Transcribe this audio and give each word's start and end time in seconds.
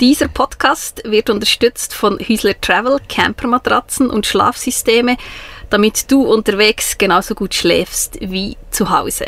Dieser 0.00 0.28
Podcast 0.28 1.02
wird 1.04 1.28
unterstützt 1.28 1.92
von 1.92 2.20
Hüsler 2.20 2.60
Travel, 2.60 3.00
Campermatratzen 3.08 4.08
und 4.08 4.26
Schlafsysteme, 4.26 5.16
damit 5.70 6.12
du 6.12 6.22
unterwegs 6.22 6.98
genauso 6.98 7.34
gut 7.34 7.52
schläfst 7.52 8.16
wie 8.20 8.56
zu 8.70 8.90
Hause. 8.90 9.26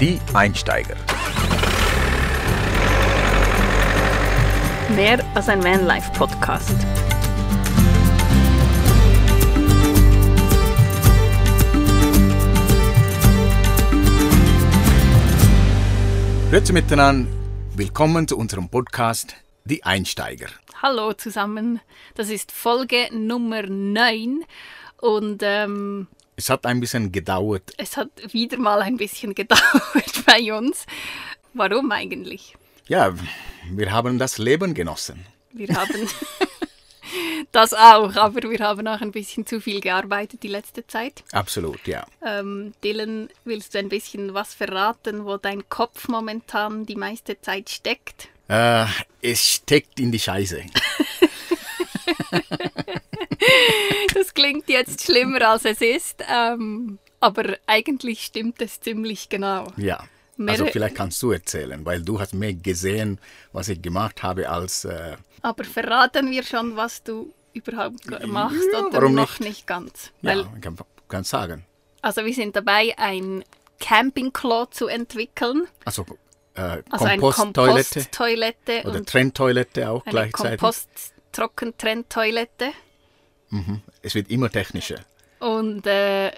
Die 0.00 0.18
Einsteiger. 0.32 0.96
Mehr 4.96 5.22
als 5.34 5.50
ein 5.50 5.62
Vanlife-Podcast. 5.62 6.99
Grüezi 16.50 16.72
miteinander. 16.72 17.30
Willkommen 17.76 18.26
zu 18.26 18.36
unserem 18.36 18.68
Podcast 18.68 19.36
Die 19.64 19.84
Einsteiger. 19.84 20.48
Hallo 20.82 21.12
zusammen, 21.12 21.80
das 22.16 22.28
ist 22.28 22.50
Folge 22.50 23.08
Nummer 23.12 23.62
9 23.62 24.42
und 25.00 25.42
ähm, 25.44 26.08
Es 26.34 26.50
hat 26.50 26.66
ein 26.66 26.80
bisschen 26.80 27.12
gedauert. 27.12 27.72
es 27.78 27.96
hat 27.96 28.10
wieder 28.32 28.58
mal 28.58 28.82
ein 28.82 28.96
bisschen 28.96 29.32
gedauert 29.36 30.24
bei 30.26 30.52
uns. 30.52 30.86
Warum 31.54 31.92
eigentlich? 31.92 32.56
Ja, 32.88 33.14
wir 33.70 33.92
haben 33.92 34.18
das 34.18 34.38
Leben 34.38 34.74
genossen. 34.74 35.24
Wir 35.52 35.68
haben 35.68 36.08
das 37.52 37.72
auch, 37.74 38.14
aber 38.16 38.50
wir 38.50 38.58
haben 38.60 38.86
auch 38.86 39.00
ein 39.00 39.12
bisschen 39.12 39.46
zu 39.46 39.60
viel 39.60 39.80
gearbeitet 39.80 40.42
die 40.42 40.48
letzte 40.48 40.86
Zeit. 40.86 41.22
Absolut, 41.32 41.86
ja. 41.86 42.06
Ähm, 42.24 42.72
Dylan, 42.84 43.28
willst 43.44 43.74
du 43.74 43.78
ein 43.78 43.88
bisschen 43.88 44.34
was 44.34 44.54
verraten, 44.54 45.24
wo 45.24 45.36
dein 45.36 45.68
Kopf 45.68 46.08
momentan 46.08 46.86
die 46.86 46.96
meiste 46.96 47.40
Zeit 47.40 47.70
steckt? 47.70 48.28
Äh, 48.48 48.86
es 49.22 49.46
steckt 49.46 50.00
in 50.00 50.12
die 50.12 50.18
Scheiße. 50.18 50.62
Das 54.14 54.34
klingt 54.34 54.68
jetzt 54.68 55.04
schlimmer 55.04 55.48
als 55.48 55.64
es 55.64 55.80
ist, 55.80 56.22
ähm, 56.28 56.98
aber 57.20 57.56
eigentlich 57.66 58.22
stimmt 58.22 58.60
es 58.60 58.80
ziemlich 58.80 59.28
genau. 59.28 59.72
Ja. 59.76 60.04
Also 60.48 60.66
vielleicht 60.66 60.94
kannst 60.94 61.22
du 61.22 61.32
erzählen, 61.32 61.84
weil 61.84 62.02
du 62.02 62.20
hast 62.20 62.34
mehr 62.34 62.54
gesehen, 62.54 63.18
was 63.52 63.68
ich 63.68 63.80
gemacht 63.82 64.22
habe, 64.22 64.48
als... 64.48 64.84
Äh, 64.84 65.16
Aber 65.42 65.64
verraten 65.64 66.30
wir 66.30 66.42
schon, 66.42 66.76
was 66.76 67.02
du 67.02 67.32
überhaupt 67.52 68.08
machst 68.26 68.56
Ja, 68.72 68.86
oder 68.86 69.08
noch 69.08 69.40
nicht? 69.40 69.40
nicht 69.40 69.66
ganz? 69.66 70.12
ja, 70.22 70.30
Weil, 70.30 70.40
ich 70.54 70.60
kann, 70.60 70.76
kann 71.08 71.24
sagen. 71.24 71.64
also 72.02 72.24
wir 72.24 72.34
sind 72.34 72.54
dabei, 72.56 72.94
ein 72.96 73.44
Campingklo 73.80 74.66
zu 74.66 74.86
entwickeln. 74.86 75.66
Also, 75.84 76.04
äh, 76.54 76.82
Also 76.90 77.06
Komposttoilette 77.06 77.94
Komposttoilette 77.94 78.82
oder 78.86 79.04
Trenntoilette 79.04 79.90
auch 79.90 80.04
eine 80.04 80.10
gleichzeitig. 80.12 80.60
Kompost-Trockentrenntoilette. 80.60 82.72
Es 84.02 84.14
wird 84.14 84.30
immer 84.30 84.50
technischer. 84.50 85.00
Und 85.40 85.86
äh, 85.86 86.30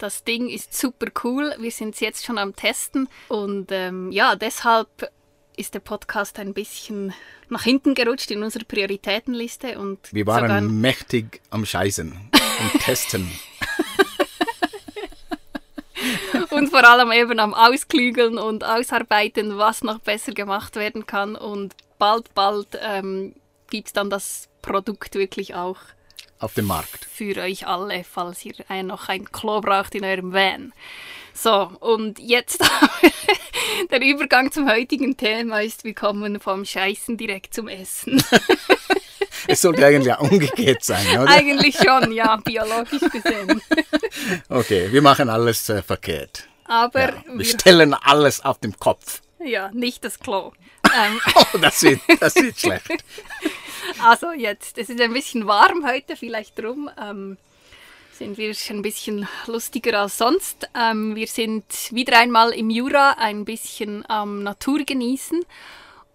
das 0.00 0.24
Ding 0.24 0.48
ist 0.48 0.76
super 0.76 1.06
cool. 1.24 1.54
Wir 1.58 1.70
sind 1.70 1.94
es 1.94 2.00
jetzt 2.00 2.24
schon 2.24 2.38
am 2.38 2.56
Testen. 2.56 3.08
Und 3.28 3.70
ähm, 3.70 4.10
ja, 4.10 4.34
deshalb 4.34 5.10
ist 5.56 5.74
der 5.74 5.80
Podcast 5.80 6.38
ein 6.38 6.54
bisschen 6.54 7.12
nach 7.50 7.62
hinten 7.62 7.94
gerutscht 7.94 8.30
in 8.30 8.42
unserer 8.42 8.64
Prioritätenliste. 8.64 9.78
Und 9.78 9.98
Wir 10.12 10.26
waren 10.26 10.80
mächtig 10.80 11.42
am 11.50 11.66
Scheißen 11.66 12.12
und 12.12 12.80
Testen. 12.80 13.30
und 16.50 16.70
vor 16.70 16.88
allem 16.88 17.12
eben 17.12 17.38
am 17.38 17.52
Ausklügeln 17.52 18.38
und 18.38 18.64
Ausarbeiten, 18.64 19.58
was 19.58 19.82
noch 19.82 19.98
besser 19.98 20.32
gemacht 20.32 20.76
werden 20.76 21.04
kann. 21.04 21.36
Und 21.36 21.74
bald, 21.98 22.32
bald 22.34 22.68
ähm, 22.80 23.34
gibt 23.68 23.88
es 23.88 23.92
dann 23.92 24.08
das 24.08 24.48
Produkt 24.62 25.14
wirklich 25.14 25.54
auch 25.54 25.76
auf 26.40 26.54
dem 26.54 26.66
Markt. 26.66 27.06
für 27.12 27.36
euch 27.40 27.66
alle, 27.66 28.04
falls 28.04 28.44
ihr 28.44 28.54
noch 28.82 29.08
ein 29.08 29.30
Klo 29.30 29.60
braucht 29.60 29.94
in 29.94 30.04
eurem 30.04 30.32
Van. 30.32 30.72
So, 31.32 31.70
und 31.80 32.18
jetzt 32.18 32.60
der 33.90 34.02
Übergang 34.02 34.50
zum 34.50 34.68
heutigen 34.68 35.16
Thema 35.16 35.62
ist, 35.62 35.84
wir 35.84 35.94
kommen 35.94 36.40
vom 36.40 36.64
Scheißen 36.64 37.16
direkt 37.16 37.54
zum 37.54 37.68
Essen. 37.68 38.22
Es 39.46 39.62
sollte 39.62 39.84
eigentlich 39.84 40.12
auch 40.12 40.30
umgekehrt 40.30 40.84
sein, 40.84 41.04
oder? 41.18 41.28
Eigentlich 41.28 41.74
schon, 41.76 42.12
ja, 42.12 42.36
biologisch 42.36 43.00
gesehen. 43.10 43.60
Okay, 44.48 44.92
wir 44.92 45.00
machen 45.02 45.28
alles 45.30 45.68
äh, 45.70 45.82
verkehrt. 45.82 46.46
Aber 46.64 47.00
Ja, 47.08 47.14
wir 47.26 47.38
wir, 47.38 47.44
stellen 47.46 47.94
alles 47.94 48.44
auf 48.44 48.58
den 48.58 48.76
Kopf. 48.78 49.22
ja, 49.42 49.70
nicht 49.72 50.04
das 50.04 50.18
Klo. 50.20 50.52
Ähm, 50.96 51.20
Oh, 51.34 51.58
das 51.58 51.82
wird, 51.82 52.00
das 52.20 52.34
wird 52.36 52.58
schlecht. 52.58 53.04
also 54.02 54.32
jetzt, 54.32 54.78
es 54.78 54.88
ist 54.88 55.00
ein 55.00 55.12
bisschen 55.12 55.46
warm 55.46 55.86
heute, 55.86 56.16
vielleicht 56.16 56.58
drum. 56.58 56.90
Ähm, 57.00 57.36
sind 58.12 58.36
wir 58.36 58.54
ein 58.68 58.82
bisschen 58.82 59.26
lustiger 59.46 60.00
als 60.00 60.18
sonst. 60.18 60.68
Ähm, 60.78 61.16
wir 61.16 61.26
sind 61.26 61.64
wieder 61.90 62.18
einmal 62.18 62.50
im 62.50 62.68
Jura 62.68 63.12
ein 63.12 63.46
bisschen 63.46 64.04
am 64.10 64.42
Natur 64.42 64.84
genießen. 64.84 65.42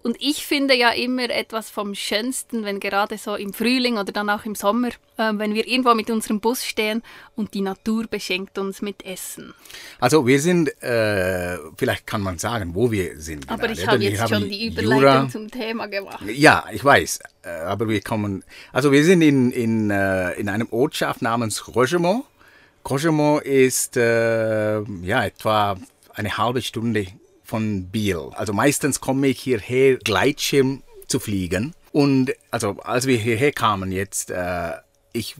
Und 0.05 0.17
ich 0.19 0.45
finde 0.45 0.75
ja 0.75 0.91
immer 0.91 1.31
etwas 1.31 1.71
vom 1.71 1.95
Schönsten, 1.95 2.63
wenn 2.63 2.79
gerade 2.79 3.17
so 3.17 3.33
im 3.33 3.53
Frühling 3.53 3.97
oder 3.97 4.11
dann 4.11 4.29
auch 4.29 4.45
im 4.45 4.53
Sommer, 4.53 4.89
ähm, 5.17 5.39
wenn 5.39 5.55
wir 5.55 5.67
irgendwo 5.67 5.95
mit 5.95 6.11
unserem 6.11 6.39
Bus 6.39 6.63
stehen 6.63 7.01
und 7.35 7.55
die 7.55 7.61
Natur 7.61 8.05
beschenkt 8.05 8.59
uns 8.59 8.83
mit 8.83 9.03
Essen. 9.03 9.55
Also 9.99 10.27
wir 10.27 10.39
sind, 10.39 10.69
äh, 10.83 11.57
vielleicht 11.75 12.05
kann 12.05 12.21
man 12.21 12.37
sagen, 12.37 12.75
wo 12.75 12.91
wir 12.91 13.19
sind. 13.19 13.49
Aber 13.49 13.63
gerade, 13.63 13.73
ich 13.73 13.87
habe 13.87 14.03
jetzt 14.03 14.29
schon 14.29 14.47
die 14.47 14.67
Überleitung 14.67 14.99
Jura. 14.99 15.27
zum 15.27 15.49
Thema 15.49 15.87
gemacht. 15.87 16.23
Ja, 16.27 16.65
ich 16.71 16.85
weiß, 16.85 17.21
äh, 17.41 17.49
aber 17.49 17.89
wir 17.89 18.01
kommen, 18.01 18.43
also 18.73 18.91
wir 18.91 19.03
sind 19.03 19.23
in, 19.23 19.49
in, 19.49 19.89
äh, 19.89 20.33
in 20.33 20.49
einem 20.49 20.67
Ortschaft 20.69 21.23
namens 21.23 21.67
Rogemont. 21.75 22.25
Rogemont 22.87 23.43
ist 23.43 23.97
äh, 23.97 24.81
ja 25.01 25.25
etwa 25.25 25.77
eine 26.13 26.37
halbe 26.37 26.61
Stunde 26.61 27.07
von 27.45 27.89
Biel. 27.89 28.31
Also 28.33 28.53
meistens 28.53 28.99
komme 28.99 29.27
ich 29.27 29.39
hierher 29.39 29.97
Gleitschirm 29.97 30.83
zu 31.07 31.19
fliegen. 31.19 31.73
Und 31.91 32.33
also 32.51 32.77
als 32.83 33.07
wir 33.07 33.17
hierher 33.17 33.51
kamen 33.51 33.91
jetzt, 33.91 34.31
äh, 34.31 34.73
ich 35.13 35.35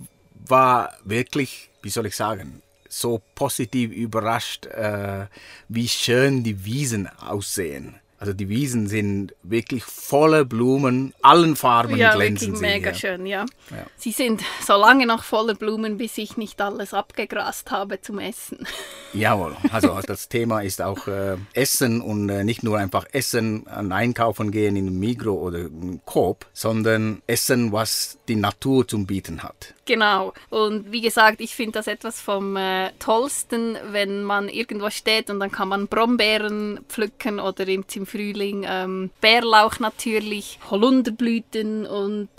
war 0.48 0.94
wirklich, 1.04 1.70
wie 1.82 1.90
soll 1.90 2.06
ich 2.06 2.16
sagen, 2.16 2.62
so 2.88 3.22
positiv 3.34 3.92
überrascht, 3.92 4.68
äh, 4.68 5.26
wie 5.68 5.88
schön 5.88 6.44
die 6.44 6.64
Wiesen 6.64 7.08
aussehen. 7.08 7.96
Also 8.26 8.34
die 8.34 8.50
Wiesen 8.50 8.88
sind 8.88 9.36
wirklich 9.44 9.84
voller 9.84 10.46
Blumen, 10.46 11.14
allen 11.22 11.56
Farben 11.56 11.96
Ja, 11.96 12.16
glänzen 12.16 12.54
wirklich 12.54 12.60
sie. 12.60 12.66
mega 12.66 12.90
hier. 12.90 13.00
schön, 13.00 13.28
ja. 13.28 13.46
Ja. 13.70 13.86
Sie 13.98 14.12
sind 14.12 14.42
so 14.66 14.74
lange 14.78 15.06
noch 15.06 15.24
voller 15.24 15.54
Blumen, 15.54 15.98
bis 15.98 16.18
ich 16.18 16.38
nicht 16.38 16.60
alles 16.60 16.96
abgegrast 16.96 17.70
habe 17.70 18.02
zum 18.02 18.18
Essen. 18.18 18.66
Jawohl, 19.14 19.56
also 19.72 20.00
das 20.08 20.28
Thema 20.28 20.62
ist 20.62 20.82
auch 20.82 21.06
äh, 21.08 21.38
Essen 21.54 22.02
und 22.02 22.28
äh, 22.30 22.44
nicht 22.44 22.64
nur 22.64 22.80
einfach 22.80 23.06
Essen, 23.12 23.68
an 23.68 23.92
Einkaufen 23.92 24.50
gehen 24.50 24.76
in 24.76 24.98
Migro 25.00 25.34
oder 25.34 25.60
in 25.60 26.02
Coop, 26.06 26.48
sondern 26.52 27.22
Essen, 27.28 27.72
was 27.72 28.18
die 28.28 28.38
Natur 28.38 28.88
zum 28.88 29.06
Bieten 29.06 29.44
hat. 29.44 29.76
Genau. 29.86 30.34
Und 30.50 30.92
wie 30.92 31.02
gesagt, 31.02 31.42
ich 31.42 31.56
finde 31.56 31.74
das 31.74 31.88
etwas 31.88 32.20
vom 32.20 32.58
äh, 32.58 32.92
Tollsten, 33.00 33.78
wenn 33.92 34.24
man 34.24 34.50
irgendwo 34.50 34.90
steht 34.90 35.30
und 35.30 35.40
dann 35.40 35.52
kann 35.52 35.70
man 35.70 35.88
Brombeeren 35.88 36.80
pflücken 36.90 37.40
oder 37.40 37.68
im, 37.68 37.86
im 37.94 38.06
Frühling 38.06 38.66
ähm, 38.68 39.12
Bärlauch 39.22 39.80
natürlich, 39.80 40.60
Holunderblüten 40.72 41.86
und 41.86 42.30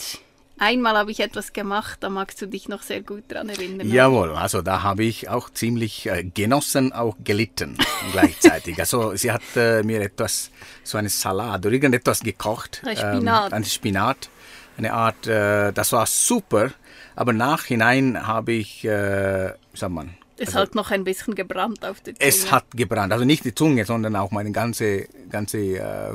einmal 0.59 0.97
habe 0.97 1.13
ich 1.13 1.21
etwas 1.21 1.53
gemacht, 1.53 1.99
da 2.01 2.09
magst 2.09 2.43
du 2.43 2.47
dich 2.47 2.69
noch 2.69 2.83
sehr 2.83 3.03
gut 3.03 3.25
dran 3.29 3.49
erinnern. 3.49 3.89
Jawohl, 3.89 4.31
also 4.31 4.63
da 4.63 4.83
habe 4.83 5.05
ich 5.05 5.29
auch 5.29 5.51
ziemlich 5.51 6.07
äh, 6.07 6.25
genossen, 6.25 6.93
auch 6.93 7.17
gelitten 7.23 7.79
gleichzeitig. 8.13 8.79
Also 8.81 9.15
sie 9.15 9.31
hat 9.31 9.43
äh, 9.55 9.85
mir 9.85 10.01
etwas, 10.01 10.51
so 10.83 10.99
eine 10.99 11.11
Salat 11.11 11.65
oder 11.65 11.73
irgendetwas 11.73 12.21
gekocht. 12.21 12.83
Ein 12.85 12.97
Spinat. 12.97 13.53
Ähm, 13.53 13.57
ein 13.57 13.65
Spinat, 13.65 14.31
eine 14.79 14.93
Art, 14.93 15.27
äh, 15.27 15.73
das 15.73 15.93
war 15.93 16.07
super, 16.07 16.73
aber 17.17 17.33
nachhinein 17.33 18.27
habe 18.27 18.53
ich, 18.53 18.85
äh, 18.85 19.51
wie 19.73 19.79
sagt 19.79 19.93
man, 19.93 20.15
Es 20.39 20.49
also 20.49 20.61
hat 20.61 20.75
noch 20.75 20.91
ein 20.91 21.03
bisschen 21.03 21.35
gebrannt 21.35 21.85
auf 21.85 22.01
der 22.03 22.15
Zunge. 22.15 22.29
es 22.29 22.51
hat 22.53 22.65
gebrannt, 22.73 23.13
also 23.13 23.25
nicht 23.25 23.45
die 23.45 23.55
Zunge, 23.55 23.85
sondern 23.87 24.15
auch 24.17 24.31
meine 24.31 24.53
ganze, 24.53 25.07
ganze 25.31 25.59
äh, 25.59 26.13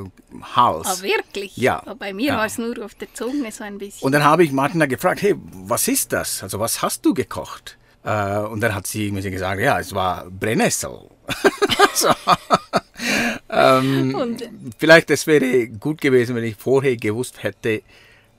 Hals. 0.56 0.86
Ah, 0.86 1.02
wirklich? 1.02 1.56
Ja. 1.56 1.80
Aber 1.80 1.96
Bei 1.96 2.12
mir 2.14 2.28
Ja. 2.28 2.36
war 2.38 2.46
es 2.46 2.56
nur 2.56 2.82
auf 2.84 2.94
der 2.94 3.12
Zunge 3.12 3.50
so 3.52 3.64
ein 3.64 3.78
bisschen. 3.78 4.06
Und 4.06 4.12
dann 4.12 4.24
habe 4.24 4.44
ich 4.44 4.52
Martina 4.52 4.86
gefragt, 4.86 5.20
hey, 5.22 5.34
was 5.66 5.88
ist 5.88 6.12
das? 6.12 6.42
Also 6.42 6.58
was 6.60 6.80
hast 6.82 7.04
du 7.04 7.12
gekocht? 7.14 7.76
Äh, 8.04 8.38
und 8.38 8.60
dann 8.60 8.74
hat 8.74 8.86
sie 8.86 9.10
mir 9.10 9.22
gesagt, 9.22 9.60
ja, 9.60 9.78
es 9.80 9.92
war 9.94 10.26
Brennnessel. 10.30 10.98
so. 11.94 12.08
ähm, 13.50 14.14
Und- 14.14 14.48
vielleicht 14.78 15.10
es 15.10 15.26
wäre 15.26 15.68
gut 15.68 16.00
gewesen, 16.00 16.34
wenn 16.36 16.44
ich 16.44 16.56
vorher 16.56 16.96
gewusst 16.96 17.42
hätte, 17.42 17.82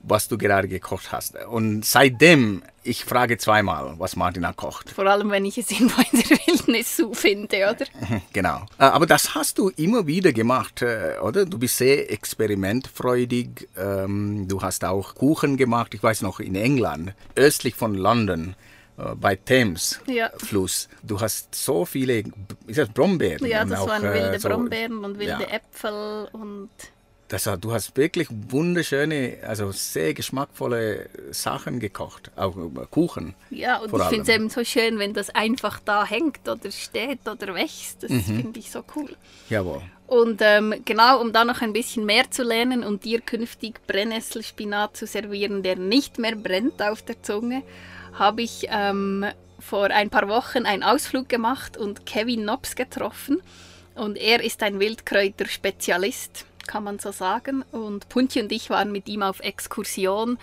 was 0.06 0.28
du 0.28 0.38
gerade 0.38 0.68
gekocht 0.68 1.12
hast. 1.12 1.36
Und 1.46 1.84
seitdem, 1.84 2.62
ich 2.82 3.04
frage 3.04 3.38
zweimal, 3.38 3.94
was 3.98 4.16
Martina 4.16 4.52
kocht. 4.52 4.90
Vor 4.90 5.06
allem, 5.06 5.30
wenn 5.30 5.44
ich 5.44 5.58
es 5.58 5.70
in 5.70 5.88
der 5.88 5.96
Wildnis 6.46 6.96
so 6.96 7.14
finde, 7.14 7.56
oder? 7.56 7.86
Genau. 8.32 8.66
Äh, 8.78 8.84
aber 8.84 9.06
das 9.06 9.34
hast 9.34 9.58
du 9.58 9.70
immer 9.70 10.06
wieder 10.06 10.32
gemacht, 10.32 10.82
äh, 10.82 11.18
oder? 11.22 11.46
Du 11.46 11.58
bist 11.58 11.78
sehr 11.78 12.10
experimentfreudig. 12.12 13.68
Ähm, 13.76 14.46
du 14.48 14.60
hast 14.60 14.84
auch 14.84 15.14
Kuchen 15.14 15.56
gemacht, 15.56 15.94
ich 15.94 16.02
weiß 16.02 16.22
noch, 16.22 16.40
in 16.40 16.54
England, 16.54 17.14
östlich 17.34 17.74
von 17.74 17.94
London 17.94 18.54
äh, 18.98 19.14
bei 19.14 19.36
Thames 19.36 20.00
ja. 20.06 20.30
Fluss. 20.36 20.88
Du 21.02 21.20
hast 21.20 21.54
so 21.54 21.84
viele, 21.84 22.24
ist 22.66 22.78
das 22.78 22.88
Brombeeren? 22.90 23.46
Ja, 23.46 23.64
das 23.64 23.80
auch, 23.80 23.88
waren 23.88 24.02
wilde 24.02 24.38
so, 24.38 24.48
Brombeeren 24.48 25.04
und 25.04 25.18
wilde 25.18 25.46
ja. 25.48 25.56
Äpfel 25.56 26.28
und 26.32 26.70
das, 27.28 27.48
du 27.60 27.72
hast 27.72 27.96
wirklich 27.96 28.28
wunderschöne, 28.30 29.38
also 29.46 29.72
sehr 29.72 30.12
geschmackvolle 30.14 31.08
Sachen 31.30 31.80
gekocht, 31.80 32.30
auch 32.36 32.54
Kuchen. 32.90 33.34
Ja, 33.50 33.78
und 33.78 33.94
ich 33.94 34.02
finde 34.04 34.22
es 34.22 34.28
eben 34.28 34.50
so 34.50 34.62
schön, 34.62 34.98
wenn 34.98 35.14
das 35.14 35.30
einfach 35.30 35.80
da 35.80 36.04
hängt 36.04 36.46
oder 36.48 36.70
steht 36.70 37.26
oder 37.26 37.54
wächst. 37.54 38.02
Das 38.02 38.10
mhm. 38.10 38.22
finde 38.22 38.60
ich 38.60 38.70
so 38.70 38.84
cool. 38.94 39.16
Jawohl. 39.48 39.82
Und 40.06 40.42
ähm, 40.42 40.74
genau, 40.84 41.20
um 41.20 41.32
da 41.32 41.44
noch 41.44 41.62
ein 41.62 41.72
bisschen 41.72 42.04
mehr 42.04 42.30
zu 42.30 42.42
lernen 42.42 42.84
und 42.84 43.04
dir 43.04 43.20
künftig 43.22 43.80
Brennnesselspinat 43.86 44.96
zu 44.96 45.06
servieren, 45.06 45.62
der 45.62 45.76
nicht 45.76 46.18
mehr 46.18 46.36
brennt 46.36 46.82
auf 46.82 47.02
der 47.02 47.22
Zunge, 47.22 47.62
habe 48.12 48.42
ich 48.42 48.68
ähm, 48.70 49.24
vor 49.58 49.86
ein 49.86 50.10
paar 50.10 50.28
Wochen 50.28 50.66
einen 50.66 50.82
Ausflug 50.82 51.28
gemacht 51.28 51.78
und 51.78 52.04
Kevin 52.04 52.42
Knobs 52.42 52.76
getroffen. 52.76 53.40
Und 53.94 54.18
er 54.18 54.42
ist 54.42 54.62
ein 54.62 54.78
Wildkräuterspezialist 54.78 56.44
kann 56.66 56.84
man 56.84 56.98
so 56.98 57.12
sagen. 57.12 57.64
Und 57.72 58.08
Punti 58.08 58.40
und 58.40 58.50
ich 58.52 58.70
waren 58.70 58.92
mit 58.92 59.08
ihm 59.08 59.22
auf 59.22 59.40
Exkursion, 59.40 60.38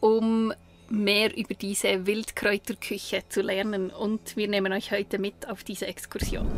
um 0.00 0.52
mehr 0.88 1.36
über 1.36 1.54
diese 1.54 2.06
Wildkräuterküche 2.06 3.22
zu 3.28 3.40
lernen. 3.42 3.90
Und 3.90 4.36
wir 4.36 4.48
nehmen 4.48 4.72
euch 4.72 4.92
heute 4.92 5.18
mit 5.18 5.48
auf 5.48 5.64
diese 5.64 5.86
Exkursion. 5.86 6.48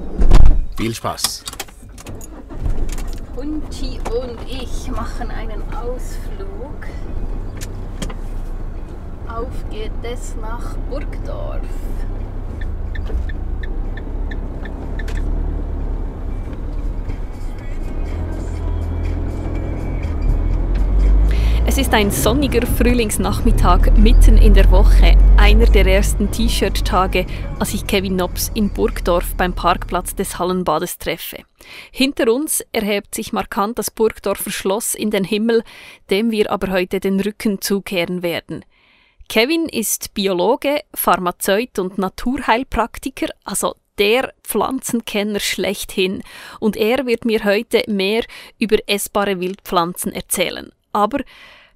Viel 0.77 0.95
Spaß! 0.95 1.45
Punti 3.35 3.99
und 4.11 4.39
ich 4.49 4.91
machen 4.91 5.31
einen 5.31 5.63
Ausflug. 5.75 6.87
Auf 9.29 9.71
geht 9.71 9.93
es 10.03 10.37
nach 10.37 10.77
Burgdorf. 10.89 11.61
Es 21.67 21.79
ist 21.79 21.95
ein 21.95 22.11
sonniger 22.11 22.67
Frühlingsnachmittag 22.67 23.97
mitten 23.97 24.37
in 24.37 24.53
der 24.53 24.71
Woche, 24.71 25.17
einer 25.39 25.65
der 25.65 25.87
ersten 25.87 26.31
T-Shirt-Tage, 26.31 27.25
als 27.59 27.73
ich 27.73 27.87
Kevin 27.87 28.17
Nobs 28.17 28.53
in 28.55 28.69
Burgdorf 28.69 29.35
beim 29.35 29.55
Parkplatz 29.55 30.15
des 30.15 30.39
Hallenbades 30.39 30.99
treffe. 30.99 31.39
Hinter 31.91 32.31
uns 32.31 32.63
erhebt 32.73 33.15
sich 33.15 33.33
markant 33.33 33.79
das 33.79 33.91
Burgdorfer 33.91 34.51
Schloss 34.51 34.95
in 34.95 35.11
den 35.11 35.25
Himmel, 35.25 35.65
dem 36.11 36.31
wir 36.31 36.51
aber 36.51 36.71
heute 36.71 37.01
den 37.01 37.19
Rücken 37.19 37.63
zukehren 37.63 38.23
werden. 38.23 38.63
Kevin 39.31 39.65
ist 39.65 40.13
Biologe, 40.13 40.83
Pharmazeut 40.93 41.79
und 41.79 41.97
Naturheilpraktiker, 41.97 43.29
also 43.43 43.75
der 43.99 44.35
Pflanzenkenner 44.43 45.41
schlechthin, 45.41 46.23
und 46.61 46.77
er 46.77 47.07
wird 47.07 47.25
mir 47.25 47.43
heute 47.45 47.85
mehr 47.87 48.23
über 48.59 48.77
essbare 48.87 49.41
Wildpflanzen 49.41 50.13
erzählen. 50.13 50.71
Aber 50.93 51.19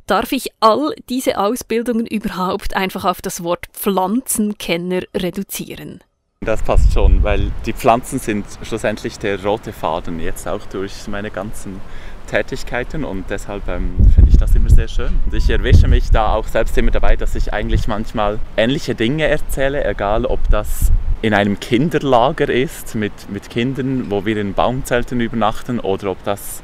darf 0.09 0.33
ich 0.33 0.51
all 0.61 0.95
diese 1.09 1.39
Ausbildungen 1.39 2.07
überhaupt 2.07 2.75
einfach 2.75 3.05
auf 3.05 3.23
das 3.23 3.45
Wort 3.45 3.67
Pflanzenkenner 3.73 5.03
reduzieren? 5.15 6.01
Das 6.41 6.63
passt 6.63 6.93
schon, 6.93 7.23
weil 7.23 7.51
die 7.67 7.73
Pflanzen 7.73 8.19
sind 8.19 8.47
schlussendlich 8.63 9.19
der 9.19 9.43
rote 9.45 9.73
Faden, 9.73 10.21
jetzt 10.21 10.47
auch 10.49 10.65
durch 10.67 11.07
meine 11.09 11.31
ganzen 11.31 11.81
Tätigkeiten 12.29 13.05
und 13.05 13.29
deshalb 13.29 13.67
ähm, 13.69 13.97
finde 14.15 14.31
ich 14.31 14.37
das 14.37 14.55
immer 14.55 14.71
sehr 14.71 14.89
schön. 14.89 15.19
Und 15.27 15.35
ich 15.35 15.51
erwische 15.51 15.89
mich 15.89 16.11
da 16.11 16.35
auch 16.35 16.47
selbst 16.47 16.79
immer 16.79 16.91
dabei, 16.91 17.17
dass 17.17 17.35
ich 17.35 17.53
eigentlich 17.53 17.89
manchmal 17.89 18.39
ähnliche 18.57 18.95
Dinge 18.95 19.27
erzähle, 19.27 19.85
egal 19.85 20.27
ob 20.27 20.39
das 20.51 20.93
in 21.23 21.35
einem 21.35 21.59
Kinderlager 21.59 22.49
ist 22.49 22.95
mit, 22.95 23.13
mit 23.31 23.51
Kindern, 23.51 24.11
wo 24.11 24.25
wir 24.25 24.37
in 24.37 24.55
Baumzelten 24.55 25.21
übernachten 25.21 25.81
oder 25.81 26.13
ob 26.13 26.23
das 26.23 26.63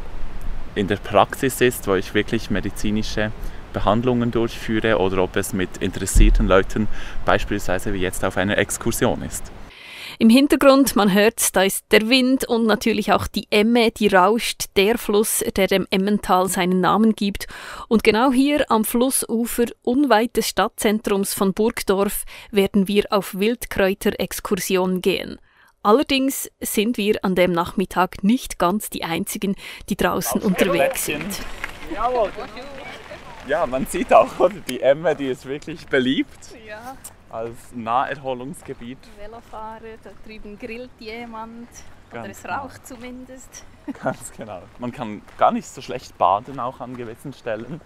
in 0.74 0.88
der 0.88 0.96
Praxis 0.96 1.60
ist, 1.60 1.86
wo 1.86 1.94
ich 1.94 2.14
wirklich 2.14 2.50
medizinische 2.50 3.32
Behandlungen 3.72 4.30
durchführe 4.30 4.98
oder 4.98 5.22
ob 5.22 5.36
es 5.36 5.52
mit 5.52 5.78
interessierten 5.78 6.46
Leuten 6.46 6.88
beispielsweise 7.24 7.92
wie 7.92 7.98
jetzt 7.98 8.24
auf 8.24 8.36
einer 8.36 8.58
Exkursion 8.58 9.22
ist. 9.22 9.50
Im 10.18 10.30
Hintergrund, 10.30 10.94
man 10.94 11.12
hört, 11.12 11.56
da 11.56 11.64
ist 11.64 11.86
der 11.90 12.08
Wind 12.08 12.46
und 12.46 12.66
natürlich 12.66 13.12
auch 13.12 13.26
die 13.26 13.48
Emme, 13.50 13.90
die 13.90 14.06
rauscht, 14.06 14.66
der 14.76 14.96
Fluss, 14.96 15.42
der 15.56 15.66
dem 15.66 15.86
Emmental 15.90 16.48
seinen 16.48 16.80
Namen 16.80 17.16
gibt. 17.16 17.48
Und 17.88 18.04
genau 18.04 18.30
hier 18.30 18.70
am 18.70 18.84
Flussufer, 18.84 19.64
unweit 19.82 20.36
des 20.36 20.48
Stadtzentrums 20.48 21.34
von 21.34 21.52
Burgdorf, 21.52 22.24
werden 22.52 22.86
wir 22.86 23.06
auf 23.10 23.34
Wildkräuterexkursion 23.34 25.02
gehen. 25.02 25.40
Allerdings 25.84 26.50
sind 26.62 26.96
wir 26.96 27.22
an 27.26 27.34
dem 27.34 27.52
Nachmittag 27.52 28.24
nicht 28.24 28.58
ganz 28.58 28.88
die 28.88 29.04
Einzigen, 29.04 29.54
die 29.90 29.96
draußen 29.96 30.40
unterwegs 30.40 31.04
sind. 31.04 31.40
Jawohl. 31.92 32.30
Ja, 33.46 33.66
man 33.66 33.84
sieht 33.84 34.10
auch, 34.10 34.40
oder? 34.40 34.54
die 34.66 34.80
Emme, 34.80 35.14
die 35.14 35.26
ist 35.26 35.44
wirklich 35.44 35.86
beliebt 35.86 36.56
ja. 36.66 36.96
als 37.28 37.54
Naherholungsgebiet. 37.74 38.96
Velofahrer, 39.18 39.98
da 40.02 40.10
drüben 40.26 40.58
grillt 40.58 40.88
jemand 41.00 41.68
Ganz 42.10 42.24
oder 42.24 42.30
es 42.30 42.42
genau. 42.42 42.54
raucht 42.54 42.86
zumindest. 42.86 43.64
Ganz 44.02 44.32
genau. 44.32 44.62
Man 44.78 44.90
kann 44.90 45.20
gar 45.36 45.52
nicht 45.52 45.68
so 45.68 45.82
schlecht 45.82 46.16
baden, 46.16 46.60
auch 46.60 46.80
an 46.80 46.96
gewissen 46.96 47.34
Stellen. 47.34 47.82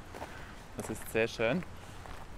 Das 0.77 0.89
ist 0.89 1.11
sehr 1.11 1.27
schön. 1.27 1.65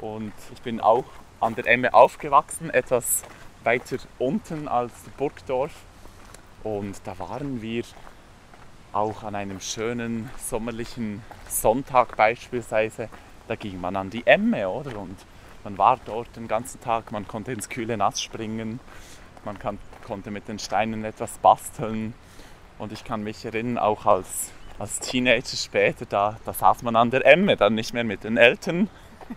Und 0.01 0.33
ich 0.55 0.63
bin 0.63 0.81
auch 0.81 1.05
an 1.39 1.55
der 1.55 1.67
Emme 1.67 1.93
aufgewachsen, 1.93 2.71
etwas 2.71 3.25
weiter 3.65 3.97
unten 4.19 4.69
als 4.69 4.93
Burgdorf. 5.17 5.73
Und 6.63 7.01
da 7.05 7.19
waren 7.19 7.63
wir 7.63 7.85
auch 8.93 9.23
an 9.23 9.35
einem 9.35 9.61
schönen 9.61 10.31
sommerlichen 10.37 11.23
Sonntag 11.49 12.17
beispielsweise. 12.17 13.09
Da 13.49 13.57
ging 13.57 13.81
man 13.81 13.97
an 13.97 14.11
die 14.11 14.27
Emme, 14.27 14.69
oder? 14.69 14.99
Und 14.99 15.17
man 15.65 15.79
war 15.79 15.99
dort 16.05 16.35
den 16.37 16.49
ganzen 16.49 16.81
Tag, 16.81 17.13
man 17.13 17.27
konnte 17.27 17.53
ins 17.53 17.69
kühle 17.69 17.97
Nass 17.97 18.21
springen, 18.21 18.81
man 19.45 19.59
kann, 19.59 19.79
konnte 20.07 20.31
mit 20.31 20.49
den 20.49 20.59
Steinen 20.59 21.05
etwas 21.05 21.39
basteln. 21.39 22.15
Und 22.79 22.93
ich 22.93 23.05
kann 23.05 23.23
mich 23.23 23.45
erinnern, 23.45 23.79
auch 23.79 24.07
als, 24.07 24.51
als 24.79 25.01
Teenager 25.01 25.57
später, 25.57 26.07
da, 26.07 26.37
da 26.45 26.53
saß 26.53 26.83
man 26.83 26.97
an 26.97 27.11
der 27.11 27.27
Emme, 27.27 27.57
dann 27.57 27.75
nicht 27.75 27.93
mehr 27.93 28.05
mit 28.05 28.25
den 28.25 28.37
Eltern, 28.37 28.89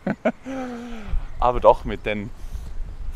aber 1.39 1.59
doch 1.59 1.83
mit 1.83 2.05
den 2.05 2.29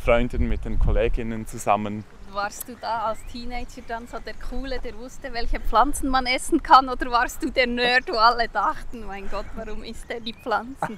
Freunden, 0.08 0.48
mit 0.48 0.64
den 0.64 0.80
Kolleginnen 0.80 1.46
zusammen. 1.48 2.06
Warst 2.32 2.70
du 2.70 2.78
da 2.80 3.08
als 3.08 3.20
Teenager 3.26 3.82
dann 3.90 4.08
so 4.08 4.18
der 4.20 4.36
Coole, 4.36 4.80
der 4.80 4.98
wusste, 4.98 5.34
welche 5.34 5.60
Pflanzen 5.60 6.10
man 6.10 6.26
essen 6.26 6.64
kann? 6.64 6.88
Oder 6.88 7.12
warst 7.12 7.44
du 7.44 7.50
der 7.50 7.68
Nerd, 7.68 8.08
wo 8.08 8.14
alle 8.16 8.48
dachten, 8.48 9.06
mein 9.06 9.30
Gott, 9.30 9.48
warum 9.58 9.84
isst 9.84 10.10
er 10.10 10.22
die 10.22 10.32
Pflanzen? 10.32 10.98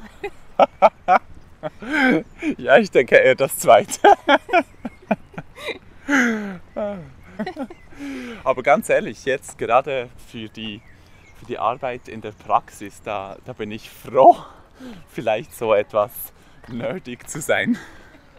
ja, 2.58 2.78
ich 2.78 2.92
denke 2.92 3.16
eher 3.16 3.34
das 3.34 3.58
Zweite. 3.58 4.00
Aber 8.44 8.62
ganz 8.62 8.90
ehrlich, 8.90 9.26
jetzt 9.26 9.58
gerade 9.58 10.10
für 10.32 10.50
die, 10.50 10.82
für 11.40 11.48
die 11.48 11.58
Arbeit 11.58 12.08
in 12.08 12.22
der 12.22 12.34
Praxis, 12.34 13.02
da, 13.02 13.38
da 13.44 13.54
bin 13.54 13.72
ich 13.72 13.90
froh, 13.90 14.38
vielleicht 15.08 15.56
so 15.56 15.74
etwas 15.74 16.12
nerdig 16.68 17.28
zu 17.28 17.42
sein. 17.42 17.76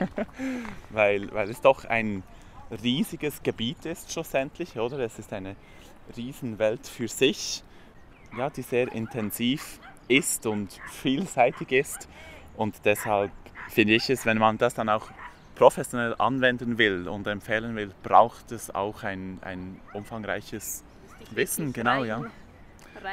weil, 0.91 1.33
weil 1.33 1.51
es 1.51 1.61
doch 1.61 1.85
ein 1.85 2.23
riesiges 2.83 3.43
Gebiet 3.43 3.85
ist 3.85 4.13
schlussendlich, 4.13 4.79
oder? 4.79 4.99
Es 5.01 5.19
ist 5.19 5.33
eine 5.33 5.57
Riesenwelt 6.17 6.87
für 6.87 7.09
sich, 7.09 7.63
ja, 8.37 8.51
die 8.51 8.63
sehr 8.63 8.93
intensiv 8.93 9.81
ist 10.09 10.47
und 10.47 10.73
vielseitig 10.91 11.73
ist. 11.73 12.09
Und 12.57 12.77
deshalb 12.85 13.33
finde 13.69 13.95
ich 13.95 14.11
es, 14.11 14.27
wenn 14.27 14.39
man 14.39 14.59
das 14.59 14.75
dann 14.75 14.89
auch 14.89 15.09
professionell 15.55 16.15
anwenden 16.19 16.79
will 16.79 17.09
und 17.09 17.27
empfehlen 17.27 17.77
will, 17.77 17.93
braucht 18.03 18.51
es 18.53 18.75
auch 18.75 19.03
ein, 19.03 19.39
ein 19.43 19.81
umfangreiches 19.93 20.85
Wissen, 21.33 21.73
genau, 21.73 22.05
ja. 22.05 22.25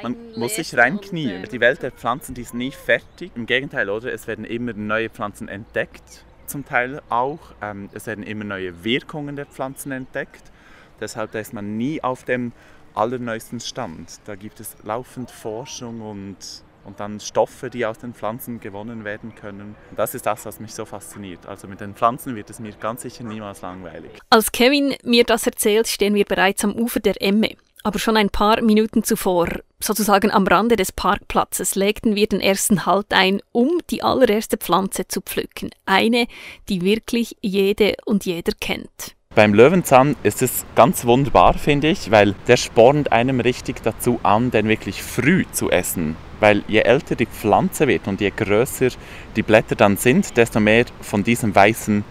Man 0.01 0.15
muss 0.35 0.55
sich 0.55 0.75
reinknien. 0.75 1.47
Die 1.49 1.59
Welt 1.59 1.81
der 1.81 1.91
Pflanzen 1.91 2.35
die 2.35 2.41
ist 2.41 2.53
nie 2.53 2.71
fertig. 2.71 3.31
Im 3.35 3.45
Gegenteil, 3.45 3.89
oder? 3.89 4.11
Es 4.11 4.27
werden 4.27 4.43
immer 4.43 4.73
neue 4.73 5.09
Pflanzen 5.09 5.47
entdeckt 5.47 6.25
zum 6.47 6.65
Teil 6.65 7.01
auch. 7.09 7.39
Ähm, 7.61 7.89
es 7.93 8.07
werden 8.07 8.23
immer 8.23 8.43
neue 8.43 8.83
Wirkungen 8.83 9.35
der 9.35 9.45
Pflanzen 9.45 9.91
entdeckt. 9.91 10.43
Deshalb 10.99 11.35
ist 11.35 11.53
man 11.53 11.77
nie 11.77 12.03
auf 12.03 12.23
dem 12.23 12.51
allerneuesten 12.95 13.59
Stand. 13.59 14.19
Da 14.25 14.35
gibt 14.35 14.59
es 14.59 14.75
laufend 14.83 15.29
Forschung 15.29 16.01
und, 16.01 16.37
und 16.83 16.99
dann 16.99 17.19
Stoffe, 17.19 17.69
die 17.69 17.85
aus 17.85 17.99
den 17.99 18.13
Pflanzen 18.13 18.59
gewonnen 18.59 19.03
werden 19.03 19.35
können. 19.35 19.75
Das 19.95 20.15
ist 20.15 20.25
das, 20.25 20.45
was 20.45 20.59
mich 20.59 20.73
so 20.73 20.85
fasziniert. 20.85 21.45
Also 21.45 21.67
mit 21.67 21.79
den 21.79 21.93
Pflanzen 21.93 22.35
wird 22.35 22.49
es 22.49 22.59
mir 22.59 22.71
ganz 22.71 23.03
sicher 23.03 23.23
niemals 23.23 23.61
langweilig. 23.61 24.11
Als 24.29 24.51
Kevin 24.51 24.95
mir 25.03 25.23
das 25.23 25.45
erzählt, 25.45 25.87
stehen 25.87 26.15
wir 26.15 26.25
bereits 26.25 26.63
am 26.63 26.73
Ufer 26.73 26.99
der 26.99 27.21
Emme. 27.21 27.55
Aber 27.87 27.99
schon 27.99 28.17
ein 28.17 28.29
paar 28.29 28.61
Minuten 28.61 29.05
zuvor, 29.05 29.47
sozusagen 29.79 30.29
am 30.29 30.45
Rande 30.45 30.75
des 30.75 30.91
Parkplatzes, 30.91 31.75
legten 31.75 32.15
wir 32.15 32.27
den 32.27 32.41
ersten 32.41 32.85
Halt 32.85 33.13
ein, 33.13 33.39
um 33.53 33.79
die 33.89 34.03
allererste 34.03 34.57
Pflanze 34.57 35.07
zu 35.07 35.21
pflücken. 35.21 35.69
Eine, 35.85 36.27
die 36.67 36.81
wirklich 36.81 37.37
jede 37.39 37.95
und 38.03 38.25
jeder 38.25 38.51
kennt. 38.59 39.15
Beim 39.35 39.53
Löwenzahn 39.53 40.17
ist 40.23 40.41
es 40.41 40.65
ganz 40.75 41.05
wunderbar, 41.05 41.53
finde 41.53 41.87
ich, 41.87 42.11
weil 42.11 42.35
der 42.49 42.57
spornt 42.57 43.13
einem 43.13 43.39
richtig 43.39 43.81
dazu 43.83 44.19
an, 44.21 44.51
den 44.51 44.67
wirklich 44.67 45.01
früh 45.01 45.45
zu 45.53 45.71
essen. 45.71 46.17
Weil 46.41 46.65
je 46.67 46.81
älter 46.81 47.15
die 47.15 47.25
Pflanze 47.25 47.87
wird 47.87 48.09
und 48.09 48.19
je 48.19 48.33
größer 48.35 48.89
die 49.37 49.43
Blätter 49.43 49.75
dann 49.75 49.95
sind, 49.95 50.35
desto 50.35 50.59
mehr 50.59 50.87
von 50.99 51.23
diesem 51.23 51.55
weißen 51.55 52.03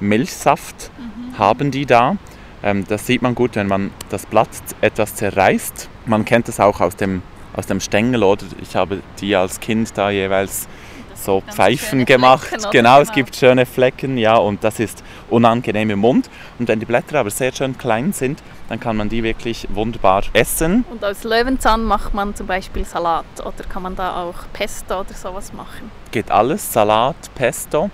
Milchsaft 0.00 0.90
mhm. 0.98 1.38
haben 1.38 1.70
die 1.70 1.86
da. 1.86 2.18
Ähm, 2.64 2.84
das 2.88 3.06
sieht 3.06 3.20
man 3.20 3.34
gut, 3.34 3.56
wenn 3.56 3.68
man 3.68 3.90
das 4.08 4.24
Blatt 4.24 4.48
etwas 4.80 5.14
zerreißt. 5.14 5.88
Man 6.06 6.24
kennt 6.24 6.48
das 6.48 6.58
auch 6.58 6.80
aus 6.80 6.96
dem, 6.96 7.22
aus 7.54 7.66
dem 7.66 7.78
Stängel, 7.78 8.22
oder? 8.22 8.46
Ich 8.62 8.74
habe 8.74 9.02
die 9.20 9.36
als 9.36 9.60
Kind 9.60 9.96
da 9.96 10.10
jeweils 10.10 10.66
so 11.14 11.42
Pfeifen 11.42 12.06
gemacht. 12.06 12.46
Flecken, 12.48 12.70
genau, 12.70 13.00
es 13.00 13.12
gibt 13.12 13.36
schöne 13.36 13.66
Flecken, 13.66 14.18
ja, 14.18 14.36
und 14.36 14.64
das 14.64 14.80
ist 14.80 15.04
unangenehm 15.30 15.90
im 15.90 15.98
Mund. 15.98 16.28
Und 16.58 16.68
wenn 16.68 16.80
die 16.80 16.86
Blätter 16.86 17.20
aber 17.20 17.30
sehr 17.30 17.52
schön 17.52 17.76
klein 17.76 18.12
sind, 18.12 18.42
dann 18.68 18.80
kann 18.80 18.96
man 18.96 19.10
die 19.10 19.22
wirklich 19.22 19.68
wunderbar 19.72 20.22
essen. 20.32 20.84
Und 20.90 21.04
aus 21.04 21.22
Löwenzahn 21.24 21.84
macht 21.84 22.14
man 22.14 22.34
zum 22.34 22.46
Beispiel 22.46 22.84
Salat 22.84 23.24
oder 23.40 23.64
kann 23.68 23.82
man 23.82 23.94
da 23.94 24.22
auch 24.22 24.34
Pesto 24.52 25.00
oder 25.00 25.14
sowas 25.14 25.52
machen? 25.52 25.90
Geht 26.10 26.30
alles, 26.30 26.72
Salat, 26.72 27.16
Pesto. 27.34 27.90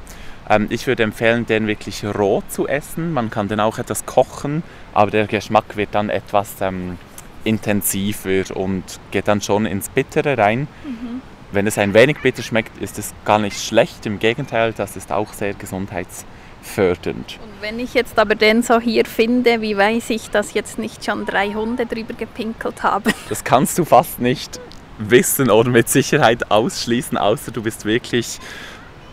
Ähm, 0.51 0.67
ich 0.69 0.87
würde 0.87 1.05
empfehlen, 1.05 1.47
den 1.47 1.67
wirklich 1.69 2.05
roh 2.05 2.43
zu 2.49 2.67
essen. 2.67 3.13
Man 3.13 3.31
kann 3.31 3.49
den 3.49 3.61
auch 3.61 3.79
etwas 3.79 4.05
kochen, 4.05 4.63
aber 4.93 5.13
der 5.13 5.27
Geschmack 5.29 5.77
wird 5.77 5.91
dann 5.93 6.11
etwas 6.11 6.57
ähm, 6.61 6.99
intensiver 7.45 8.57
und 8.57 8.83
geht 9.13 9.29
dann 9.29 9.41
schon 9.41 9.65
ins 9.65 9.89
Bittere 9.89 10.37
rein. 10.37 10.67
Mhm. 10.85 11.23
Wenn 11.53 11.67
es 11.67 11.79
ein 11.79 11.95
wenig 11.95 12.19
bitter 12.19 12.43
schmeckt, 12.43 12.81
ist 12.83 12.99
es 12.99 13.15
gar 13.25 13.39
nicht 13.39 13.61
schlecht. 13.61 14.07
Im 14.07 14.19
Gegenteil, 14.19 14.73
das 14.73 14.97
ist 14.97 15.11
auch 15.11 15.33
sehr 15.33 15.55
gesundheitsfördernd. 15.55 17.39
Und 17.43 17.63
wenn 17.63 17.79
ich 17.79 17.95
jetzt 17.95 18.19
aber 18.19 18.35
den 18.35 18.63
so 18.63 18.81
hier 18.81 19.05
finde, 19.05 19.61
wie 19.61 19.77
weiß 19.77 20.11
ich, 20.11 20.31
dass 20.31 20.55
jetzt 20.55 20.79
nicht 20.79 21.05
schon 21.05 21.27
drei 21.27 21.53
Hunde 21.53 21.87
drüber 21.87 22.15
gepinkelt 22.15 22.83
haben? 22.83 23.13
Das 23.29 23.45
kannst 23.45 23.79
du 23.79 23.85
fast 23.85 24.21
nicht 24.21 24.61
wissen 24.99 25.51
oder 25.51 25.71
mit 25.71 25.89
Sicherheit 25.89 26.51
ausschließen, 26.51 27.17
außer 27.17 27.53
du 27.53 27.63
bist 27.63 27.85
wirklich 27.85 28.39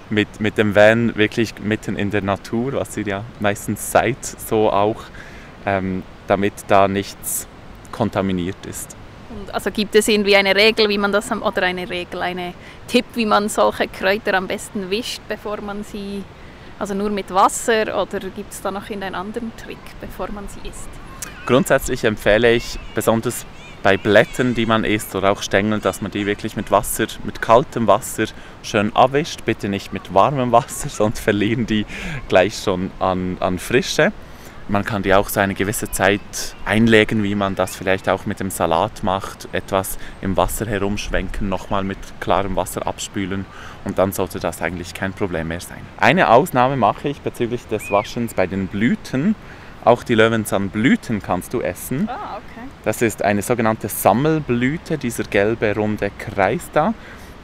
mit, 0.10 0.40
mit 0.40 0.58
dem 0.58 0.76
Van 0.76 1.16
wirklich 1.16 1.54
mitten 1.60 1.96
in 1.96 2.12
der 2.12 2.22
Natur, 2.22 2.74
was 2.74 2.96
ihr 2.98 3.06
ja 3.06 3.24
meistens 3.40 3.92
seid, 3.92 4.24
so 4.24 4.72
auch, 4.72 5.02
ähm, 5.66 6.04
damit 6.28 6.54
da 6.68 6.88
nichts 6.88 7.48
kontaminiert 7.92 8.66
ist. 8.66 8.96
Und 9.30 9.54
also 9.54 9.72
gibt 9.72 9.96
es 9.96 10.08
irgendwie 10.08 10.36
eine 10.36 10.56
Regel, 10.56 10.88
wie 10.90 10.98
man 10.98 11.12
das 11.12 11.32
oder 11.32 11.64
eine 11.64 11.90
Regel, 11.90 12.22
eine 12.22 12.54
Tipp, 12.88 13.06
wie 13.16 13.26
man 13.26 13.50
solche 13.50 13.88
Kräuter 13.88 14.34
am 14.36 14.48
besten 14.48 14.90
wischt, 14.90 15.22
bevor 15.28 15.62
man 15.62 15.84
sie, 15.84 16.24
also 16.80 16.94
nur 16.94 17.10
mit 17.10 17.34
Wasser 17.34 18.02
oder 18.02 18.20
gibt 18.20 18.54
es 18.54 18.62
da 18.62 18.72
noch 18.72 18.90
einen 18.90 19.16
anderen 19.16 19.52
Trick, 19.58 19.78
bevor 20.00 20.32
man 20.32 20.48
sie 20.48 20.68
isst? 20.68 20.90
Grundsätzlich 21.46 22.04
empfehle 22.04 22.54
ich 22.54 22.80
besonders 22.96 23.46
bei 23.84 23.98
Blättern, 23.98 24.54
die 24.54 24.66
man 24.66 24.84
isst 24.84 25.16
oder 25.16 25.32
auch 25.32 25.42
Stängeln, 25.42 25.82
dass 25.82 26.02
man 26.02 26.12
die 26.12 26.26
wirklich 26.26 26.56
mit 26.56 26.72
Wasser, 26.72 27.08
mit 27.24 27.42
kaltem 27.42 27.88
Wasser 27.88 28.26
schön 28.64 28.96
abwischt. 28.96 29.46
Bitte 29.46 29.70
nicht 29.70 29.94
mit 29.94 30.14
warmem 30.14 30.52
Wasser, 30.52 30.90
sonst 30.90 31.20
verlieren 31.20 31.66
die 31.66 31.86
gleich 32.28 32.58
schon 32.58 32.92
an, 33.00 33.38
an 33.40 33.60
Frische. 33.60 34.12
Man 34.70 34.84
kann 34.84 35.02
die 35.02 35.14
auch 35.14 35.30
so 35.30 35.40
eine 35.40 35.54
gewisse 35.54 35.90
Zeit 35.92 36.20
einlegen, 36.66 37.24
wie 37.24 37.36
man 37.36 37.56
das 37.56 37.78
vielleicht 37.78 38.10
auch 38.10 38.26
mit 38.26 38.42
dem 38.42 38.50
Salat 38.50 39.02
macht. 39.02 39.48
Etwas 39.54 39.98
im 40.22 40.36
Wasser 40.36 40.66
herumschwenken, 40.66 41.48
nochmal 41.48 41.86
mit 41.86 41.98
klarem 42.20 42.58
Wasser 42.58 42.86
abspülen 42.86 43.46
und 43.86 43.98
dann 43.98 44.12
sollte 44.12 44.42
das 44.42 44.62
eigentlich 44.62 44.94
kein 44.94 45.14
Problem 45.14 45.48
mehr 45.48 45.62
sein. 45.62 45.80
Eine 45.96 46.30
Ausnahme 46.32 46.76
mache 46.76 47.08
ich 47.08 47.22
bezüglich 47.22 47.66
des 47.68 47.90
Waschens 47.92 48.34
bei 48.34 48.46
den 48.46 48.68
Blüten. 48.68 49.36
Auch 49.86 50.04
die 50.04 50.16
Löwenzahnblüten 50.16 51.22
kannst 51.22 51.54
du 51.54 51.62
essen. 51.62 52.10
Ah, 52.10 52.36
okay. 52.36 52.57
Das 52.88 53.02
ist 53.02 53.22
eine 53.22 53.42
sogenannte 53.42 53.90
Sammelblüte, 53.90 54.98
dieser 54.98 55.26
gelbe 55.26 55.76
runde 55.76 56.10
Kreis 56.18 56.70
da. 56.72 56.94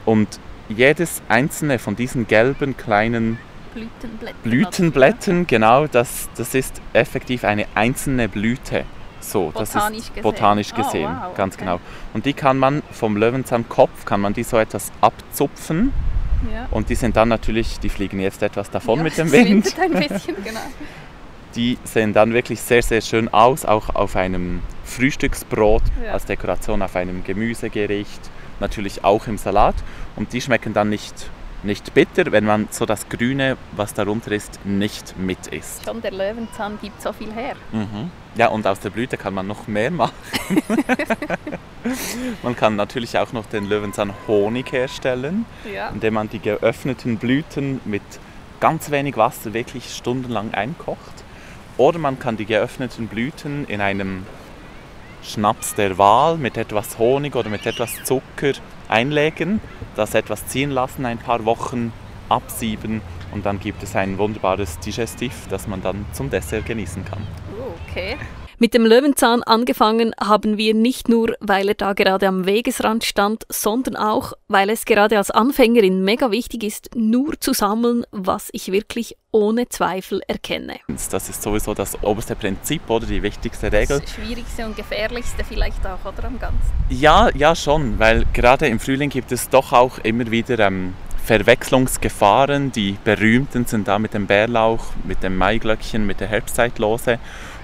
Und 0.06 0.40
jedes 0.70 1.20
einzelne 1.28 1.78
von 1.78 1.96
diesen 1.96 2.26
gelben 2.26 2.78
kleinen 2.78 3.38
Blütenblättern. 3.74 4.40
Blütenblättern, 4.42 5.46
genau, 5.46 5.86
das, 5.86 6.30
das 6.34 6.54
ist 6.54 6.80
effektiv 6.94 7.44
eine 7.44 7.66
einzelne 7.74 8.26
Blüte. 8.26 8.86
So, 9.20 9.50
botanisch 9.50 9.68
das 9.74 9.74
ist 9.74 10.08
gesehen. 10.08 10.22
botanisch 10.22 10.72
gesehen, 10.72 11.10
oh, 11.14 11.26
wow, 11.26 11.36
ganz 11.36 11.56
okay. 11.56 11.64
genau. 11.66 11.80
Und 12.14 12.24
die 12.24 12.32
kann 12.32 12.58
man 12.58 12.82
vom 12.90 13.18
Löwenzahnkopf, 13.18 14.06
kann 14.06 14.22
man 14.22 14.32
die 14.32 14.44
so 14.44 14.56
etwas 14.56 14.92
abzupfen. 15.02 15.92
Ja. 16.50 16.68
Und 16.70 16.88
die 16.88 16.94
sind 16.94 17.16
dann 17.16 17.28
natürlich, 17.28 17.78
die 17.80 17.90
fliegen 17.90 18.18
jetzt 18.18 18.42
etwas 18.42 18.70
davon 18.70 19.00
ja, 19.00 19.02
mit 19.02 19.18
dem 19.18 19.30
Wind. 19.30 19.76
ein 19.78 19.92
bisschen, 19.92 20.42
genau. 20.42 20.60
Die 21.54 21.78
sehen 21.84 22.12
dann 22.12 22.32
wirklich 22.32 22.60
sehr, 22.62 22.82
sehr 22.82 23.00
schön 23.00 23.28
aus, 23.28 23.64
auch 23.64 23.94
auf 23.94 24.16
einem 24.16 24.60
Frühstücksbrot, 24.94 25.82
Ja. 26.04 26.12
als 26.12 26.24
Dekoration 26.24 26.82
auf 26.82 26.96
einem 26.96 27.24
Gemüsegericht, 27.24 28.20
natürlich 28.60 29.04
auch 29.04 29.26
im 29.26 29.38
Salat. 29.38 29.74
Und 30.16 30.32
die 30.32 30.40
schmecken 30.40 30.72
dann 30.72 30.88
nicht, 30.88 31.30
nicht 31.62 31.94
bitter, 31.94 32.30
wenn 32.32 32.44
man 32.44 32.68
so 32.70 32.86
das 32.86 33.08
Grüne, 33.08 33.56
was 33.72 33.94
darunter 33.94 34.32
ist, 34.32 34.60
nicht 34.64 35.18
mit 35.18 35.46
isst. 35.48 35.84
Schon 35.84 36.00
der 36.00 36.12
Löwenzahn 36.12 36.78
gibt 36.80 37.00
so 37.02 37.12
viel 37.12 37.32
her. 37.32 37.54
Mhm. 37.72 38.10
Ja, 38.36 38.48
und 38.48 38.66
aus 38.66 38.80
der 38.80 38.90
Blüte 38.90 39.16
kann 39.16 39.34
man 39.34 39.46
noch 39.46 39.66
mehr 39.66 39.90
machen. 39.90 40.12
man 42.42 42.56
kann 42.56 42.76
natürlich 42.76 43.18
auch 43.18 43.32
noch 43.32 43.46
den 43.46 43.66
Löwenzahn 43.66 44.12
Honig 44.26 44.72
herstellen, 44.72 45.44
Ja. 45.72 45.88
indem 45.90 46.14
man 46.14 46.28
die 46.28 46.40
geöffneten 46.40 47.18
Blüten 47.18 47.80
mit 47.84 48.02
ganz 48.60 48.90
wenig 48.90 49.16
Wasser 49.16 49.52
wirklich 49.54 49.94
stundenlang 49.94 50.54
einkocht. 50.54 51.24
Oder 51.76 51.98
man 51.98 52.18
kann 52.18 52.36
die 52.36 52.46
geöffneten 52.46 53.08
Blüten 53.08 53.64
in 53.66 53.80
einem 53.80 54.24
Schnaps 55.24 55.74
der 55.74 55.96
Wahl 55.98 56.36
mit 56.36 56.56
etwas 56.56 56.98
Honig 56.98 57.34
oder 57.34 57.48
mit 57.48 57.66
etwas 57.66 58.04
Zucker 58.04 58.52
einlegen, 58.88 59.60
das 59.96 60.14
etwas 60.14 60.46
ziehen 60.46 60.70
lassen, 60.70 61.06
ein 61.06 61.18
paar 61.18 61.44
Wochen 61.44 61.92
absieben 62.28 63.00
und 63.32 63.46
dann 63.46 63.58
gibt 63.58 63.82
es 63.82 63.96
ein 63.96 64.18
wunderbares 64.18 64.78
Digestiv, 64.80 65.46
das 65.48 65.66
man 65.66 65.82
dann 65.82 66.04
zum 66.12 66.30
Dessert 66.30 66.66
genießen 66.66 67.04
kann. 67.04 67.26
Oh, 67.58 67.72
okay. 67.88 68.16
Mit 68.58 68.72
dem 68.72 68.86
Löwenzahn 68.86 69.42
angefangen 69.42 70.12
haben 70.22 70.58
wir 70.58 70.74
nicht 70.74 71.08
nur, 71.08 71.34
weil 71.40 71.68
er 71.68 71.74
da 71.74 71.92
gerade 71.92 72.28
am 72.28 72.46
Wegesrand 72.46 73.04
stand, 73.04 73.44
sondern 73.48 73.96
auch, 73.96 74.32
weil 74.46 74.70
es 74.70 74.84
gerade 74.84 75.18
als 75.18 75.30
Anfängerin 75.30 76.04
mega 76.04 76.30
wichtig 76.30 76.62
ist, 76.62 76.90
nur 76.94 77.40
zu 77.40 77.52
sammeln, 77.52 78.04
was 78.12 78.50
ich 78.52 78.70
wirklich 78.70 79.16
ohne 79.32 79.68
Zweifel 79.68 80.22
erkenne. 80.28 80.76
Das 81.10 81.28
ist 81.28 81.42
sowieso 81.42 81.74
das 81.74 82.00
oberste 82.02 82.36
Prinzip 82.36 82.88
oder 82.88 83.06
die 83.06 83.22
wichtigste 83.22 83.72
Regel. 83.72 84.00
Das 84.00 84.12
Schwierigste 84.12 84.64
und 84.64 84.76
Gefährlichste 84.76 85.42
vielleicht 85.44 85.84
auch, 85.84 86.04
oder 86.04 86.28
am 86.28 86.38
Ganzen? 86.38 86.72
Ja, 86.88 87.30
ja 87.34 87.56
schon, 87.56 87.98
weil 87.98 88.24
gerade 88.32 88.68
im 88.68 88.78
Frühling 88.78 89.10
gibt 89.10 89.32
es 89.32 89.48
doch 89.48 89.72
auch 89.72 89.98
immer 89.98 90.30
wieder 90.30 90.60
ähm, 90.60 90.94
Verwechslungsgefahren. 91.24 92.70
Die 92.70 92.96
berühmten 93.02 93.64
sind 93.64 93.88
da 93.88 93.98
mit 93.98 94.14
dem 94.14 94.26
Bärlauch, 94.26 94.84
mit 95.04 95.22
dem 95.22 95.36
Maiglöckchen, 95.36 96.06
mit 96.06 96.20
der 96.20 96.28
Herbstzeitlose. 96.28 97.18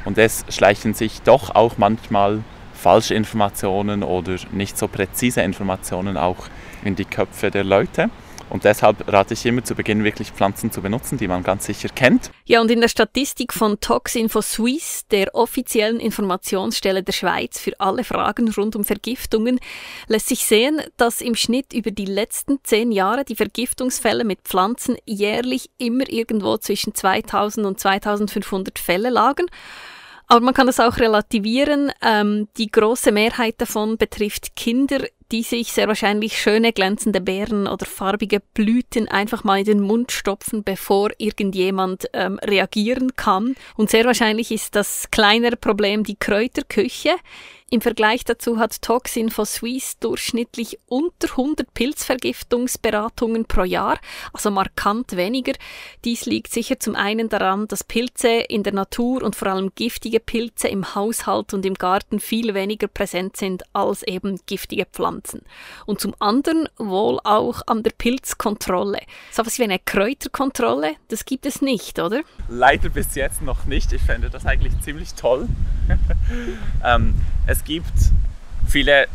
Und 0.04 0.18
es 0.18 0.44
schleichen 0.48 0.94
sich 0.94 1.22
doch 1.22 1.54
auch 1.54 1.78
manchmal 1.78 2.42
falsche 2.72 3.14
Informationen 3.14 4.02
oder 4.02 4.36
nicht 4.52 4.78
so 4.78 4.88
präzise 4.88 5.42
Informationen 5.42 6.16
auch 6.16 6.48
in 6.82 6.96
die 6.96 7.04
Köpfe 7.04 7.50
der 7.50 7.64
Leute. 7.64 8.10
Und 8.50 8.64
deshalb 8.64 9.10
rate 9.10 9.34
ich 9.34 9.46
immer 9.46 9.62
zu 9.62 9.76
Beginn 9.76 10.02
wirklich 10.02 10.32
Pflanzen 10.32 10.72
zu 10.72 10.82
benutzen, 10.82 11.18
die 11.18 11.28
man 11.28 11.44
ganz 11.44 11.66
sicher 11.66 11.88
kennt. 11.88 12.32
Ja, 12.44 12.60
und 12.60 12.70
in 12.70 12.80
der 12.80 12.88
Statistik 12.88 13.52
von 13.52 13.78
Toxinfo 13.78 14.42
Suisse, 14.42 15.04
der 15.12 15.36
offiziellen 15.36 16.00
Informationsstelle 16.00 17.04
der 17.04 17.12
Schweiz 17.12 17.60
für 17.60 17.78
alle 17.78 18.02
Fragen 18.02 18.50
rund 18.50 18.74
um 18.74 18.84
Vergiftungen, 18.84 19.60
lässt 20.08 20.28
sich 20.28 20.44
sehen, 20.44 20.82
dass 20.96 21.20
im 21.20 21.36
Schnitt 21.36 21.72
über 21.72 21.92
die 21.92 22.06
letzten 22.06 22.58
zehn 22.64 22.90
Jahre 22.90 23.24
die 23.24 23.36
Vergiftungsfälle 23.36 24.24
mit 24.24 24.40
Pflanzen 24.40 24.96
jährlich 25.06 25.70
immer 25.78 26.10
irgendwo 26.10 26.56
zwischen 26.56 26.92
2000 26.92 27.64
und 27.66 27.78
2500 27.78 28.80
Fälle 28.80 29.10
lagen. 29.10 29.46
Aber 30.30 30.42
man 30.42 30.54
kann 30.54 30.68
das 30.68 30.78
auch 30.78 30.98
relativieren. 30.98 31.90
Ähm, 32.00 32.46
die 32.56 32.70
große 32.70 33.10
Mehrheit 33.10 33.56
davon 33.58 33.96
betrifft 33.96 34.54
Kinder, 34.54 35.04
die 35.32 35.42
sich 35.42 35.72
sehr 35.72 35.88
wahrscheinlich 35.88 36.40
schöne 36.40 36.72
glänzende 36.72 37.20
Beeren 37.20 37.66
oder 37.66 37.84
farbige 37.84 38.38
Blüten 38.54 39.08
einfach 39.08 39.42
mal 39.42 39.58
in 39.58 39.64
den 39.64 39.80
Mund 39.80 40.12
stopfen, 40.12 40.62
bevor 40.62 41.10
irgendjemand 41.18 42.08
ähm, 42.12 42.38
reagieren 42.44 43.16
kann. 43.16 43.56
Und 43.74 43.90
sehr 43.90 44.04
wahrscheinlich 44.04 44.52
ist 44.52 44.76
das 44.76 45.10
kleinere 45.10 45.56
Problem 45.56 46.04
die 46.04 46.16
Kräuterküche. 46.16 47.16
Im 47.72 47.80
Vergleich 47.80 48.24
dazu 48.24 48.58
hat 48.58 48.82
Toxin 48.82 49.30
for 49.30 49.46
Suisse 49.46 49.94
durchschnittlich 50.00 50.80
unter 50.88 51.28
100 51.30 51.72
Pilzvergiftungsberatungen 51.72 53.44
pro 53.44 53.62
Jahr, 53.62 54.00
also 54.32 54.50
markant 54.50 55.14
weniger. 55.14 55.52
Dies 56.04 56.26
liegt 56.26 56.52
sicher 56.52 56.80
zum 56.80 56.96
einen 56.96 57.28
daran, 57.28 57.68
dass 57.68 57.84
Pilze 57.84 58.40
in 58.48 58.64
der 58.64 58.72
Natur 58.72 59.22
und 59.22 59.36
vor 59.36 59.46
allem 59.46 59.70
giftige 59.76 60.18
Pilze 60.18 60.66
im 60.66 60.96
Haushalt 60.96 61.54
und 61.54 61.64
im 61.64 61.74
Garten 61.74 62.18
viel 62.18 62.54
weniger 62.54 62.88
präsent 62.88 63.36
sind 63.36 63.62
als 63.72 64.02
eben 64.02 64.40
giftige 64.46 64.86
Pflanzen. 64.86 65.42
Und 65.86 66.00
zum 66.00 66.16
anderen 66.18 66.68
wohl 66.76 67.20
auch 67.22 67.62
an 67.68 67.84
der 67.84 67.92
Pilzkontrolle. 67.92 68.98
So 69.30 69.46
was 69.46 69.60
wie 69.60 69.64
eine 69.64 69.78
Kräuterkontrolle, 69.78 70.96
das 71.06 71.24
gibt 71.24 71.46
es 71.46 71.62
nicht, 71.62 72.00
oder? 72.00 72.22
Leider 72.48 72.88
bis 72.88 73.14
jetzt 73.14 73.42
noch 73.42 73.66
nicht. 73.66 73.92
Ich 73.92 74.02
fände 74.02 74.28
das 74.28 74.44
eigentlich 74.44 74.72
ziemlich 74.80 75.14
toll. 75.14 75.46
ähm, 76.84 77.14
es 77.46 77.59
gibt 77.64 77.92
viele, 78.66 79.08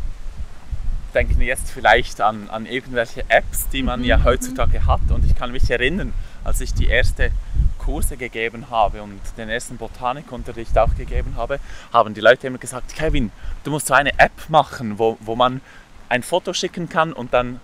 denken 1.14 1.42
jetzt 1.42 1.72
vielleicht 1.72 2.22
an, 2.22 2.50
an 2.50 2.66
irgendwelche 2.66 3.24
Apps, 3.30 3.70
die 3.70 3.84
man 3.84 4.04
ja 4.04 4.24
heutzutage 4.24 4.86
hat. 4.86 5.02
Und 5.10 5.26
ich 5.26 5.36
kann 5.36 5.52
mich 5.52 5.70
erinnern, 5.70 6.14
als 6.44 6.62
ich 6.62 6.74
die 6.74 6.88
erste 6.88 7.32
Kurse 7.78 8.18
gegeben 8.18 8.70
habe 8.70 9.02
und 9.02 9.22
den 9.38 9.48
ersten 9.48 9.78
Botanikunterricht 9.78 10.78
auch 10.78 10.96
gegeben 10.96 11.36
habe, 11.38 11.60
haben 11.94 12.14
die 12.14 12.22
Leute 12.22 12.48
immer 12.48 12.58
gesagt, 12.58 12.96
Kevin, 12.96 13.32
du 13.64 13.72
musst 13.72 13.88
so 13.88 13.94
eine 13.94 14.18
App 14.20 14.50
machen, 14.50 14.98
wo, 15.00 15.18
wo 15.22 15.36
man 15.36 15.62
ein 16.10 16.24
Foto 16.24 16.54
schicken 16.54 16.90
kann 16.90 17.14
und 17.14 17.34
dann 17.34 17.60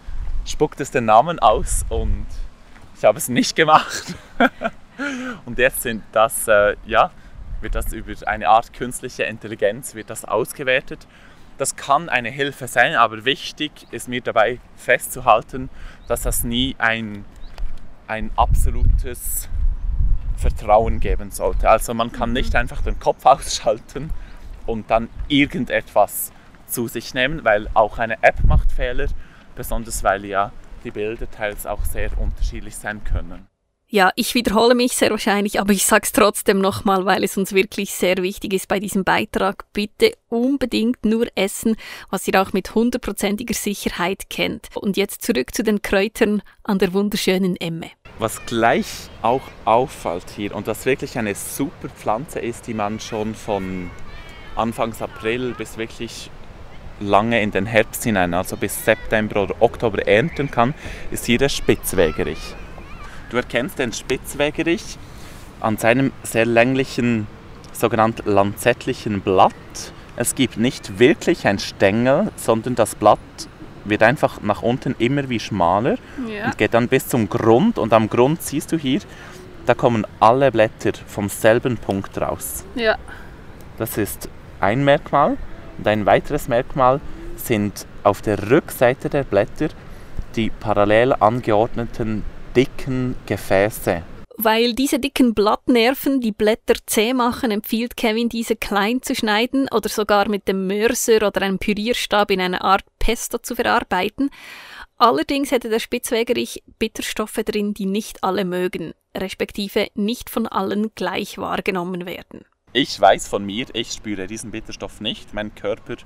spuckt 0.46 0.80
es 0.80 0.92
den 0.92 1.06
Namen 1.06 1.40
aus 1.40 1.86
und 1.90 2.26
ich 2.98 3.04
habe 3.04 3.18
es 3.18 3.30
nicht 3.30 3.56
gemacht. 3.56 4.14
und 5.46 5.58
jetzt 5.58 5.82
sind 5.82 6.04
das, 6.12 6.48
äh, 6.48 6.76
ja, 6.86 7.12
wird 7.62 7.76
das 7.76 7.94
über 7.94 8.14
eine 8.28 8.50
Art 8.50 8.74
künstliche 8.74 9.24
Intelligenz 9.24 9.96
wird 9.96 10.10
das 10.10 10.26
ausgewertet. 10.26 11.08
Das 11.58 11.76
kann 11.76 12.10
eine 12.10 12.30
Hilfe 12.30 12.68
sein, 12.68 12.96
aber 12.96 13.26
wichtig 13.26 13.72
ist 13.92 14.08
mir 14.08 14.22
dabei 14.22 14.60
festzuhalten, 14.76 15.70
dass 16.08 16.24
das 16.24 16.44
nie 16.44 16.76
ein, 16.80 17.26
ein 18.08 18.32
absolutes 18.36 19.48
Vertrauen 20.38 21.00
geben 21.00 21.30
sollte. 21.30 21.70
Also 21.70 21.94
man 21.94 22.12
kann 22.12 22.34
nicht 22.34 22.56
einfach 22.56 22.82
den 22.82 23.00
Kopf 23.00 23.26
ausschalten 23.26 24.10
und 24.66 24.90
dann 24.90 25.10
irgendetwas 25.28 26.32
zu 26.66 26.88
sich 26.88 27.14
nehmen, 27.14 27.44
weil 27.44 27.68
auch 27.74 28.00
eine 28.00 28.24
App 28.24 28.44
macht 28.44 28.72
Fehler, 28.72 29.08
besonders 29.56 30.04
weil 30.04 30.26
ja 30.26 30.52
die 30.84 30.92
Bilder 30.92 31.30
teils 31.30 31.68
auch 31.68 31.86
sehr 31.86 32.18
unterschiedlich 32.18 32.76
sein 32.76 33.04
können. 33.04 33.51
Ja, 33.94 34.14
ich 34.16 34.36
wiederhole 34.36 34.74
mich 34.74 34.94
sehr 34.94 35.10
wahrscheinlich, 35.10 35.60
aber 35.60 35.74
ich 35.74 35.86
sage 35.86 36.04
es 36.06 36.14
trotzdem 36.14 36.60
nochmal, 36.60 37.04
weil 37.04 37.26
es 37.26 37.36
uns 37.36 37.52
wirklich 37.52 37.92
sehr 37.92 38.16
wichtig 38.20 38.54
ist 38.54 38.70
bei 38.70 38.80
diesem 38.80 39.04
Beitrag. 39.04 39.66
Bitte 39.74 40.14
unbedingt 40.30 41.04
nur 41.04 41.28
essen, 41.36 41.76
was 42.10 42.26
ihr 42.26 42.42
auch 42.42 42.54
mit 42.54 42.74
hundertprozentiger 42.74 43.54
Sicherheit 43.54 44.30
kennt. 44.30 44.70
Und 44.76 44.96
jetzt 44.96 45.24
zurück 45.24 45.54
zu 45.54 45.64
den 45.64 45.82
Kräutern 45.82 46.42
an 46.64 46.80
der 46.80 46.94
wunderschönen 46.94 47.58
Emme. 47.58 47.92
Was 48.18 48.46
gleich 48.46 48.88
auch 49.24 49.44
auffällt 49.66 50.30
hier 50.38 50.56
und 50.56 50.68
was 50.68 50.86
wirklich 50.86 51.18
eine 51.18 51.36
super 51.36 51.90
Pflanze 51.90 52.40
ist, 52.40 52.68
die 52.68 52.74
man 52.74 52.98
schon 53.02 53.36
von 53.36 53.92
Anfangs 54.56 55.02
April 55.02 55.54
bis 55.58 55.78
wirklich 55.78 56.32
lange 57.02 57.42
in 57.42 57.52
den 57.52 57.66
Herbst 57.66 58.06
hinein, 58.06 58.34
also 58.34 58.56
bis 58.56 58.86
September 58.86 59.44
oder 59.44 59.56
Oktober 59.60 60.08
ernten 60.08 60.50
kann, 60.50 60.76
ist 61.12 61.26
hier 61.26 61.40
der 61.40 61.50
Spitzwegerich. 61.50 62.56
Du 63.32 63.38
erkennst 63.38 63.80
den 63.80 63.94
Spitzwegerich 63.94 64.98
an 65.62 65.78
seinem 65.78 66.12
sehr 66.22 66.46
länglichen, 66.46 67.28
sogenannten 67.72 68.30
lanzettlichen 68.30 69.22
Blatt. 69.22 69.54
Es 70.18 70.36
gibt 70.36 70.58
nicht 70.58 71.00
wirklich 71.00 71.48
ein 71.48 71.58
Stängel, 71.58 72.30
sondern 72.36 72.76
das 72.76 72.94
Blatt 72.94 73.20
wird 73.86 74.04
einfach 74.04 74.42
nach 74.42 74.62
unten 74.62 74.96
immer 75.00 75.30
wie 75.30 75.40
schmaler 75.40 75.96
ja. 76.28 76.48
und 76.48 76.58
geht 76.58 76.74
dann 76.74 76.90
bis 76.90 77.08
zum 77.08 77.30
Grund. 77.30 77.80
Und 77.80 77.94
am 77.94 78.10
Grund 78.10 78.42
siehst 78.42 78.74
du 78.74 78.78
hier, 78.78 79.00
da 79.66 79.76
kommen 79.76 80.06
alle 80.20 80.52
Blätter 80.52 80.92
vom 81.08 81.30
selben 81.30 81.78
Punkt 81.78 82.20
raus. 82.20 82.66
Ja. 82.76 82.98
Das 83.78 83.98
ist 83.98 84.28
ein 84.60 84.84
Merkmal. 84.84 85.38
Und 85.78 85.88
ein 85.88 86.06
weiteres 86.06 86.50
Merkmal 86.50 87.00
sind 87.38 87.88
auf 88.04 88.22
der 88.22 88.52
Rückseite 88.52 89.10
der 89.10 89.24
Blätter 89.24 89.70
die 90.36 90.50
parallel 90.50 91.14
angeordneten 91.14 92.24
dicken 92.56 93.16
Gefäße. 93.26 94.04
Weil 94.38 94.74
diese 94.74 95.00
dicken 95.00 95.34
Blattnerven 95.34 96.20
die 96.20 96.32
Blätter 96.32 96.74
zäh 96.86 97.14
machen, 97.14 97.52
empfiehlt 97.52 97.96
Kevin, 97.96 98.28
diese 98.28 98.56
klein 98.56 99.02
zu 99.02 99.14
schneiden 99.14 99.68
oder 99.72 99.88
sogar 99.88 100.28
mit 100.30 100.48
dem 100.48 100.66
Mörser 100.68 101.28
oder 101.28 101.44
einem 101.44 101.60
Pürierstab 101.60 102.32
in 102.32 102.42
einer 102.42 102.64
Art 102.64 102.84
Pesto 102.98 103.38
zu 103.38 103.56
verarbeiten. 103.56 104.32
Allerdings 104.98 105.52
hätte 105.52 105.70
der 105.70 105.80
Spitzwegerich 105.80 106.64
Bitterstoffe 106.80 107.42
drin, 107.46 107.74
die 107.74 107.86
nicht 107.86 108.24
alle 108.24 108.46
mögen, 108.46 108.94
respektive 109.16 109.88
nicht 109.96 110.30
von 110.30 110.48
allen 110.48 110.92
gleich 110.96 111.38
wahrgenommen 111.38 112.06
werden. 112.06 112.46
Ich 112.74 113.00
weiß 113.00 113.28
von 113.28 113.46
mir, 113.46 113.66
ich 113.74 113.92
spüre 113.92 114.28
diesen 114.28 114.52
Bitterstoff 114.52 115.02
nicht. 115.02 115.34
Mein 115.34 115.54
Körper 115.54 115.98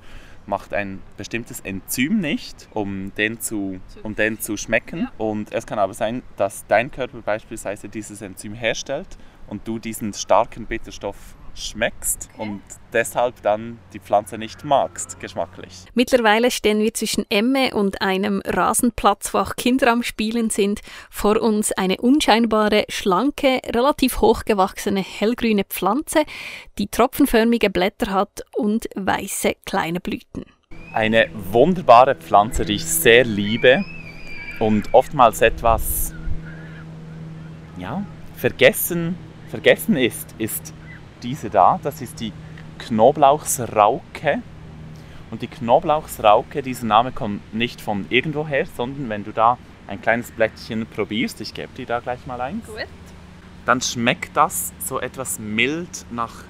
macht 0.46 0.72
ein 0.72 1.02
bestimmtes 1.16 1.60
Enzym 1.60 2.20
nicht, 2.20 2.68
um 2.72 3.12
den 3.16 3.40
zu, 3.40 3.80
um 4.02 4.14
den 4.14 4.40
zu 4.40 4.56
schmecken. 4.56 5.00
Ja. 5.00 5.12
Und 5.18 5.52
es 5.52 5.66
kann 5.66 5.78
aber 5.78 5.94
sein, 5.94 6.22
dass 6.36 6.66
dein 6.66 6.90
Körper 6.90 7.20
beispielsweise 7.22 7.88
dieses 7.88 8.22
Enzym 8.22 8.54
herstellt 8.54 9.18
und 9.48 9.66
du 9.66 9.78
diesen 9.78 10.12
starken 10.12 10.66
Bitterstoff 10.66 11.36
schmeckst 11.56 12.28
okay. 12.34 12.42
und 12.42 12.62
deshalb 12.92 13.40
dann 13.42 13.78
die 13.92 13.98
Pflanze 13.98 14.38
nicht 14.38 14.64
magst, 14.64 15.18
geschmacklich. 15.20 15.86
Mittlerweile 15.94 16.50
stehen 16.50 16.80
wir 16.80 16.92
zwischen 16.94 17.24
Emme 17.30 17.74
und 17.74 18.02
einem 18.02 18.42
Rasenplatz, 18.44 19.32
wo 19.32 19.38
auch 19.38 19.56
Kinder 19.56 19.90
am 19.90 20.02
Spielen 20.02 20.50
sind. 20.50 20.80
Vor 21.10 21.40
uns 21.40 21.72
eine 21.72 21.96
unscheinbare, 21.96 22.84
schlanke, 22.88 23.60
relativ 23.74 24.20
hochgewachsene 24.20 25.02
hellgrüne 25.02 25.64
Pflanze, 25.64 26.24
die 26.78 26.88
tropfenförmige 26.88 27.70
Blätter 27.70 28.12
hat 28.12 28.44
und 28.54 28.88
weiße 28.94 29.54
kleine 29.64 30.00
Blüten. 30.00 30.44
Eine 30.92 31.28
wunderbare 31.34 32.14
Pflanze, 32.14 32.64
die 32.64 32.74
ich 32.74 32.84
sehr 32.84 33.24
liebe 33.24 33.84
und 34.60 34.92
oftmals 34.92 35.42
etwas 35.42 36.14
ja, 37.78 38.04
vergessen, 38.36 39.16
vergessen 39.50 39.96
ist, 39.96 40.34
ist 40.38 40.72
diese 41.22 41.50
da. 41.50 41.80
Das 41.82 42.00
ist 42.00 42.20
die 42.20 42.32
Knoblauchsrauke. 42.78 44.42
Und 45.30 45.42
die 45.42 45.48
Knoblauchsrauke, 45.48 46.62
dieser 46.62 46.86
Name 46.86 47.12
kommt 47.12 47.52
nicht 47.52 47.80
von 47.80 48.06
irgendwoher, 48.10 48.64
sondern 48.66 49.08
wenn 49.08 49.24
du 49.24 49.32
da 49.32 49.58
ein 49.88 50.00
kleines 50.00 50.30
Blättchen 50.30 50.86
probierst, 50.86 51.40
ich 51.40 51.52
gebe 51.52 51.68
dir 51.76 51.86
da 51.86 52.00
gleich 52.00 52.26
mal 52.26 52.40
eins, 52.40 52.66
Gut. 52.66 52.86
dann 53.64 53.80
schmeckt 53.80 54.36
das 54.36 54.72
so 54.78 55.00
etwas 55.00 55.38
mild 55.38 56.06
nach, 56.10 56.44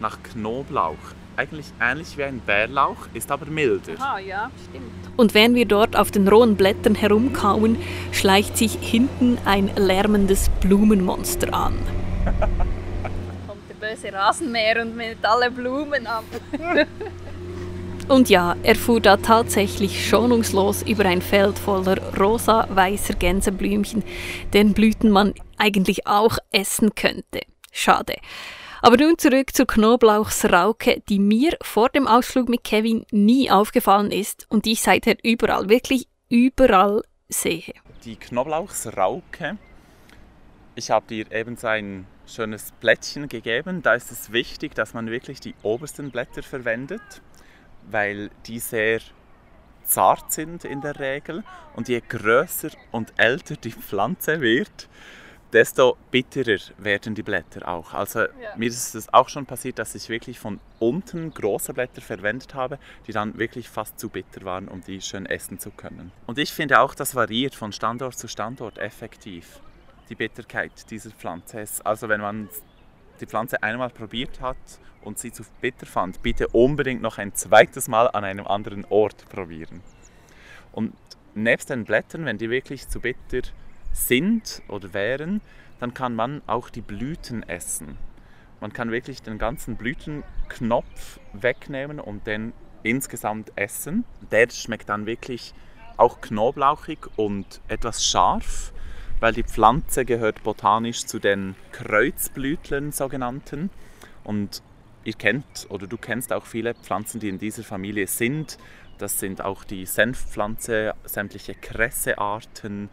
nach 0.00 0.22
Knoblauch. 0.22 0.96
Eigentlich 1.36 1.66
ähnlich 1.80 2.18
wie 2.18 2.24
ein 2.24 2.40
Bärlauch, 2.40 3.08
ist 3.14 3.30
aber 3.30 3.46
milder. 3.46 3.94
Ah, 3.98 4.18
ja, 4.18 4.50
stimmt. 4.68 4.90
Und 5.16 5.32
während 5.34 5.54
wir 5.54 5.66
dort 5.66 5.96
auf 5.96 6.10
den 6.10 6.28
rohen 6.28 6.56
Blättern 6.56 6.94
herumkauen, 6.94 7.78
schleicht 8.12 8.58
sich 8.58 8.78
hinten 8.80 9.38
ein 9.46 9.70
lärmendes 9.76 10.50
Blumenmonster 10.60 11.52
an. 11.54 11.74
böse 13.92 14.12
Rasenmäher 14.12 14.82
und 14.82 14.96
mit 14.96 15.24
alle 15.24 15.50
Blumen 15.50 16.06
ab. 16.06 16.24
Und 18.08 18.28
ja, 18.28 18.56
er 18.64 18.74
fuhr 18.74 19.00
da 19.00 19.16
tatsächlich 19.16 20.08
schonungslos 20.08 20.82
über 20.82 21.04
ein 21.06 21.22
Feld 21.22 21.56
voller 21.56 21.98
rosa-weißer 22.18 23.14
Gänseblümchen, 23.14 24.02
deren 24.52 24.74
Blüten 24.74 25.08
man 25.08 25.34
eigentlich 25.56 26.06
auch 26.06 26.36
essen 26.50 26.94
könnte. 26.96 27.42
Schade. 27.70 28.16
Aber 28.82 28.96
nun 28.96 29.16
zurück 29.18 29.54
zur 29.54 29.68
Knoblauchsrauke, 29.68 31.00
die 31.08 31.20
mir 31.20 31.56
vor 31.62 31.90
dem 31.90 32.08
Ausflug 32.08 32.48
mit 32.48 32.64
Kevin 32.64 33.06
nie 33.12 33.50
aufgefallen 33.50 34.10
ist 34.10 34.46
und 34.50 34.64
die 34.64 34.72
ich 34.72 34.82
seither 34.82 35.16
überall, 35.22 35.68
wirklich 35.68 36.08
überall 36.28 37.02
sehe. 37.28 37.72
Die 38.04 38.16
Knoblauchsrauke, 38.16 39.56
ich 40.74 40.90
habe 40.90 41.06
dir 41.06 41.30
eben 41.30 41.56
so 41.56 41.68
ein 41.68 42.06
schönes 42.34 42.72
Blättchen 42.80 43.28
gegeben. 43.28 43.82
Da 43.82 43.94
ist 43.94 44.10
es 44.10 44.32
wichtig, 44.32 44.74
dass 44.74 44.94
man 44.94 45.10
wirklich 45.10 45.40
die 45.40 45.54
obersten 45.62 46.10
Blätter 46.10 46.42
verwendet, 46.42 47.02
weil 47.90 48.30
die 48.46 48.58
sehr 48.58 49.00
zart 49.84 50.32
sind 50.32 50.64
in 50.64 50.80
der 50.80 50.98
Regel. 50.98 51.44
Und 51.74 51.88
je 51.88 52.00
größer 52.06 52.70
und 52.90 53.12
älter 53.16 53.56
die 53.56 53.72
Pflanze 53.72 54.40
wird, 54.40 54.88
desto 55.52 55.98
bitterer 56.10 56.58
werden 56.78 57.14
die 57.14 57.22
Blätter 57.22 57.68
auch. 57.68 57.92
Also 57.92 58.20
Ja. 58.20 58.28
mir 58.56 58.68
ist 58.68 58.94
es 58.94 59.12
auch 59.12 59.28
schon 59.28 59.44
passiert, 59.44 59.78
dass 59.78 59.94
ich 59.94 60.08
wirklich 60.08 60.38
von 60.38 60.60
unten 60.78 61.32
große 61.32 61.74
Blätter 61.74 62.00
verwendet 62.00 62.54
habe, 62.54 62.78
die 63.06 63.12
dann 63.12 63.38
wirklich 63.38 63.68
fast 63.68 63.98
zu 63.98 64.08
bitter 64.08 64.44
waren, 64.44 64.68
um 64.68 64.80
die 64.82 65.00
schön 65.00 65.26
essen 65.26 65.58
zu 65.58 65.70
können. 65.70 66.10
Und 66.26 66.38
ich 66.38 66.52
finde 66.52 66.80
auch, 66.80 66.94
das 66.94 67.14
variiert 67.14 67.54
von 67.54 67.72
Standort 67.72 68.18
zu 68.18 68.28
Standort 68.28 68.78
effektiv, 68.78 69.60
die 70.12 70.16
Bitterkeit 70.16 70.90
dieser 70.90 71.10
Pflanze. 71.10 71.60
Es- 71.60 71.80
Also 71.80 72.08
wenn 72.10 72.20
man 72.20 72.50
die 73.20 73.26
Pflanze 73.26 73.62
einmal 73.62 73.88
probiert 73.88 74.42
hat 74.42 74.58
und 75.00 75.18
sie 75.18 75.32
zu 75.32 75.42
bitter 75.62 75.86
fand, 75.86 76.22
bitte 76.22 76.48
unbedingt 76.48 77.00
noch 77.00 77.16
ein 77.16 77.34
zweites 77.34 77.88
Mal 77.88 78.08
an 78.08 78.24
einem 78.24 78.46
anderen 78.46 78.84
Ort 78.90 79.26
probieren. 79.30 79.80
Und 80.72 80.92
nebst 81.34 81.70
den 81.70 81.84
Blättern, 81.84 82.26
wenn 82.26 82.36
die 82.36 82.50
wirklich 82.50 82.88
zu 82.88 83.00
bitter 83.00 83.48
sind 83.92 84.62
oder 84.68 84.92
wären, 84.92 85.40
dann 85.80 85.94
kann 85.94 86.14
man 86.14 86.42
auch 86.46 86.68
die 86.68 86.82
Blüten 86.82 87.42
essen. 87.48 87.96
Man 88.60 88.72
kann 88.74 88.90
wirklich 88.90 89.22
den 89.22 89.38
ganzen 89.38 89.76
Blütenknopf 89.76 91.20
wegnehmen 91.32 91.98
und 92.00 92.26
den 92.26 92.52
insgesamt 92.82 93.50
essen. 93.56 94.04
Der 94.30 94.50
schmeckt 94.50 94.90
dann 94.90 95.06
wirklich 95.06 95.54
auch 95.96 96.20
knoblauchig 96.20 96.98
und 97.16 97.60
etwas 97.68 98.04
scharf, 98.04 98.72
weil 99.22 99.32
die 99.32 99.44
Pflanze 99.44 100.04
gehört 100.04 100.42
botanisch 100.42 101.06
zu 101.06 101.20
den 101.20 101.54
Kreuzblütlern 101.70 102.90
sogenannten. 102.90 103.70
Und 104.24 104.64
ihr 105.04 105.12
kennt 105.12 105.68
oder 105.68 105.86
du 105.86 105.96
kennst 105.96 106.32
auch 106.32 106.44
viele 106.44 106.74
Pflanzen, 106.74 107.20
die 107.20 107.28
in 107.28 107.38
dieser 107.38 107.62
Familie 107.62 108.08
sind. 108.08 108.58
Das 108.98 109.20
sind 109.20 109.40
auch 109.40 109.62
die 109.62 109.86
Senfpflanze, 109.86 110.94
sämtliche 111.04 111.54
Kressearten 111.54 112.88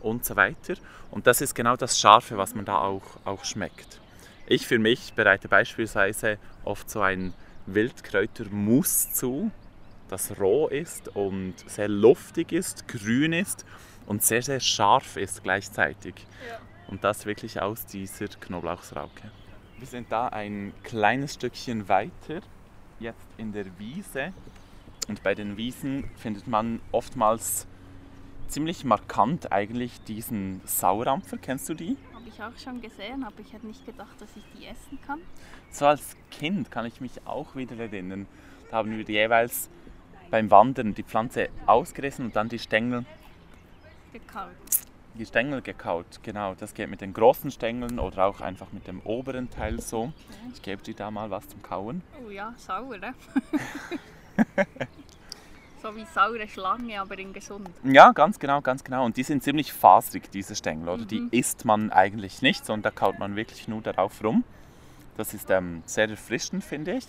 und 0.00 0.24
so 0.24 0.36
weiter. 0.36 0.72
Und 1.10 1.26
das 1.26 1.42
ist 1.42 1.54
genau 1.54 1.76
das 1.76 2.00
Scharfe, 2.00 2.38
was 2.38 2.54
man 2.54 2.64
da 2.64 2.78
auch, 2.78 3.18
auch 3.26 3.44
schmeckt. 3.44 4.00
Ich 4.46 4.66
für 4.66 4.78
mich 4.78 5.12
bereite 5.12 5.48
beispielsweise 5.48 6.38
oft 6.64 6.88
so 6.88 7.02
ein 7.02 7.34
Wildkräutermus 7.66 9.12
zu, 9.12 9.50
das 10.08 10.40
roh 10.40 10.66
ist 10.68 11.14
und 11.14 11.56
sehr 11.66 11.88
luftig 11.88 12.52
ist, 12.52 12.88
grün 12.88 13.34
ist 13.34 13.66
und 14.06 14.22
sehr, 14.22 14.42
sehr 14.42 14.60
scharf 14.60 15.16
ist 15.16 15.42
gleichzeitig. 15.42 16.14
Ja. 16.48 16.58
Und 16.88 17.04
das 17.04 17.26
wirklich 17.26 17.60
aus 17.60 17.86
dieser 17.86 18.28
Knoblauchsrauke. 18.28 19.30
Wir 19.78 19.86
sind 19.86 20.12
da 20.12 20.28
ein 20.28 20.72
kleines 20.82 21.34
Stückchen 21.34 21.88
weiter, 21.88 22.40
jetzt 23.00 23.26
in 23.36 23.52
der 23.52 23.66
Wiese. 23.78 24.32
Und 25.08 25.22
bei 25.22 25.34
den 25.34 25.56
Wiesen 25.56 26.10
findet 26.16 26.46
man 26.46 26.80
oftmals 26.92 27.66
ziemlich 28.48 28.84
markant 28.84 29.52
eigentlich 29.52 30.00
diesen 30.02 30.60
Saurampfer. 30.64 31.38
Kennst 31.38 31.68
du 31.68 31.74
die? 31.74 31.96
Habe 32.14 32.28
ich 32.28 32.42
auch 32.42 32.56
schon 32.62 32.80
gesehen, 32.80 33.24
aber 33.24 33.40
ich 33.40 33.52
hätte 33.52 33.66
nicht 33.66 33.84
gedacht, 33.84 34.20
dass 34.20 34.30
ich 34.36 34.44
die 34.56 34.66
essen 34.66 34.98
kann. 35.06 35.20
So 35.70 35.86
als 35.86 36.16
Kind 36.30 36.70
kann 36.70 36.86
ich 36.86 37.00
mich 37.00 37.26
auch 37.26 37.56
wieder 37.56 37.76
erinnern. 37.78 38.26
Da 38.70 38.78
haben 38.78 38.96
wir 38.96 39.04
jeweils 39.04 39.68
beim 40.30 40.50
Wandern 40.50 40.94
die 40.94 41.02
Pflanze 41.02 41.48
ausgerissen 41.66 42.26
und 42.26 42.36
dann 42.36 42.48
die 42.48 42.58
Stängel, 42.58 43.04
Gekaut. 44.14 44.54
die 45.14 45.26
Stängel 45.26 45.60
gekaut. 45.60 46.20
Genau, 46.22 46.54
das 46.54 46.72
geht 46.72 46.88
mit 46.88 47.00
den 47.00 47.12
großen 47.12 47.50
Stängeln 47.50 47.98
oder 47.98 48.26
auch 48.26 48.40
einfach 48.40 48.70
mit 48.70 48.86
dem 48.86 49.00
oberen 49.00 49.50
Teil 49.50 49.80
so. 49.80 50.12
Ich 50.52 50.62
gebe 50.62 50.80
dir 50.82 50.94
da 50.94 51.10
mal 51.10 51.30
was 51.30 51.48
zum 51.48 51.60
Kauen. 51.62 52.00
Oh 52.24 52.30
ja, 52.30 52.54
sauer, 52.56 52.96
ne? 52.96 53.12
so 55.82 55.96
wie 55.96 56.04
saure 56.04 56.46
Schlange, 56.46 57.00
aber 57.00 57.18
in 57.18 57.32
gesund. 57.32 57.68
Ja, 57.82 58.12
ganz 58.12 58.38
genau, 58.38 58.60
ganz 58.60 58.84
genau. 58.84 59.04
Und 59.04 59.16
die 59.16 59.24
sind 59.24 59.42
ziemlich 59.42 59.72
faserig, 59.72 60.30
diese 60.30 60.54
Stängel. 60.54 60.88
Oder? 60.88 61.04
Die 61.04 61.26
isst 61.32 61.64
man 61.64 61.90
eigentlich 61.90 62.40
nicht, 62.40 62.64
sondern 62.64 62.82
da 62.82 62.90
kaut 62.92 63.18
man 63.18 63.34
wirklich 63.34 63.66
nur 63.66 63.82
darauf 63.82 64.22
rum. 64.22 64.44
Das 65.16 65.34
ist 65.34 65.50
ähm, 65.50 65.82
sehr 65.86 66.08
erfrischend, 66.08 66.62
finde 66.62 66.98
ich. 66.98 67.06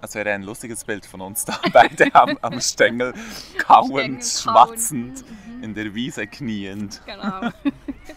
Das 0.00 0.14
wäre 0.14 0.30
ein 0.32 0.42
lustiges 0.42 0.84
Bild 0.84 1.06
von 1.06 1.20
uns 1.20 1.44
da 1.44 1.58
beide 1.72 2.14
am, 2.14 2.38
am 2.42 2.60
Stängel 2.60 3.14
kauend, 3.58 4.24
schmatzend, 4.24 5.24
in 5.62 5.74
der 5.74 5.94
Wiese 5.94 6.26
kniend. 6.26 7.00
Genau. 7.06 7.50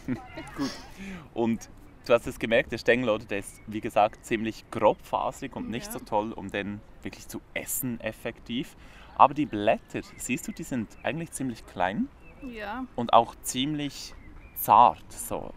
Und 1.34 1.70
du 2.06 2.14
hast 2.14 2.28
es 2.28 2.40
gemerkt, 2.40 2.72
der 2.72 2.78
Stängel, 2.78 3.10
oder, 3.10 3.26
der 3.26 3.40
ist 3.40 3.62
wie 3.68 3.82
gesagt 3.82 4.26
ziemlich 4.26 4.66
grobfaserig 4.72 5.56
und 5.56 5.70
nicht 5.70 5.88
Ja. 5.88 5.92
so 5.94 6.00
toll, 6.00 6.32
um 6.34 6.50
den 6.50 6.82
wirklich 7.04 7.28
zu 7.28 7.42
essen 7.54 8.00
effektiv. 8.00 8.76
Aber 9.16 9.34
die 9.34 9.46
Blätter, 9.46 10.02
siehst 10.18 10.48
du, 10.48 10.52
die 10.52 10.64
sind 10.64 10.90
eigentlich 11.04 11.32
ziemlich 11.32 11.66
klein. 11.66 12.08
ja, 12.42 12.86
und 12.96 13.14
auch 13.14 13.36
ziemlich 13.44 14.14
zart. 14.56 15.04
So. 15.12 15.54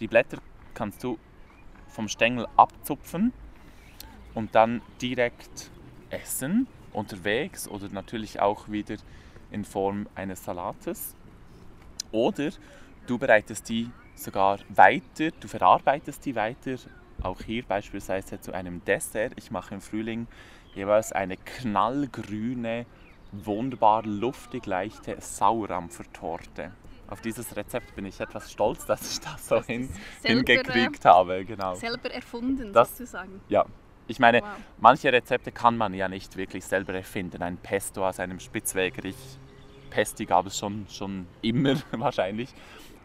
Die 0.00 0.08
Blätter 0.08 0.38
kannst 0.74 1.02
du 1.04 1.18
vom 1.88 2.08
Stängel 2.08 2.46
abzupfen 2.56 3.32
und 4.34 4.54
dann 4.54 4.82
direkt 5.00 5.70
essen, 6.10 6.66
unterwegs 6.92 7.68
oder 7.68 7.88
natürlich 7.88 8.40
auch 8.40 8.68
wieder 8.68 8.96
in 9.50 9.64
Form 9.64 10.06
eines 10.14 10.44
Salates. 10.44 11.14
Oder 12.12 12.50
du 13.06 13.18
bereitest 13.18 13.68
die 13.68 13.90
sogar 14.14 14.58
weiter, 14.68 15.30
du 15.40 15.48
verarbeitest 15.48 16.24
die 16.24 16.34
weiter, 16.36 16.76
auch 17.22 17.40
hier 17.40 17.64
beispielsweise 17.64 18.40
zu 18.40 18.52
einem 18.52 18.84
Dessert. 18.84 19.32
Ich 19.36 19.50
mache 19.50 19.74
im 19.74 19.80
Frühling 19.80 20.26
jeweils 20.74 21.12
eine 21.12 21.36
knallgrüne, 21.36 22.86
wunderbar 23.32 24.04
luftig 24.04 24.66
leichte 24.66 25.16
Saurampfertorte. 25.20 26.70
Auf 27.08 27.20
dieses 27.20 27.54
Rezept 27.56 27.94
bin 27.94 28.06
ich 28.06 28.20
etwas 28.20 28.50
stolz, 28.50 28.86
dass 28.86 29.10
ich 29.10 29.20
das 29.20 29.46
so 29.48 29.62
hin, 29.62 29.88
selber, 30.20 30.38
hingekriegt 30.52 31.04
habe. 31.04 31.44
Genau. 31.44 31.74
selber 31.74 32.10
erfunden 32.10 32.72
Das- 32.72 32.90
sozusagen. 32.96 33.40
Ja, 33.48 33.66
ich 34.06 34.18
meine, 34.18 34.42
Wow. 34.42 34.48
manche 34.78 35.12
Rezepte 35.12 35.52
kann 35.52 35.76
man 35.76 35.94
ja 35.94 36.08
nicht 36.08 36.36
wirklich 36.36 36.64
selber 36.64 36.94
erfinden. 36.94 37.42
Ein 37.42 37.56
Pesto 37.56 38.06
aus 38.06 38.20
einem 38.20 38.40
Spitzwegerich, 38.40 39.16
Pesti 39.90 40.26
gab 40.26 40.46
es 40.46 40.58
schon, 40.58 40.86
schon 40.90 41.26
immer 41.42 41.74
wahrscheinlich. 41.92 42.52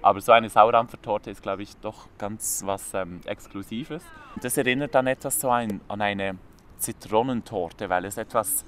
Aber 0.01 0.21
so 0.21 0.31
eine 0.31 0.49
Saurampfertorte 0.49 1.29
ist, 1.29 1.41
glaube 1.41 1.63
ich, 1.63 1.75
doch 1.77 2.07
ganz 2.17 2.61
was 2.65 2.93
ähm, 2.93 3.19
Exklusives. 3.25 4.03
Das 4.41 4.57
erinnert 4.57 4.95
dann 4.95 5.07
etwas 5.07 5.39
so 5.39 5.49
ein, 5.49 5.81
an 5.89 6.01
eine 6.01 6.37
Zitronentorte, 6.77 7.89
weil 7.89 8.05
es 8.05 8.17
etwas 8.17 8.63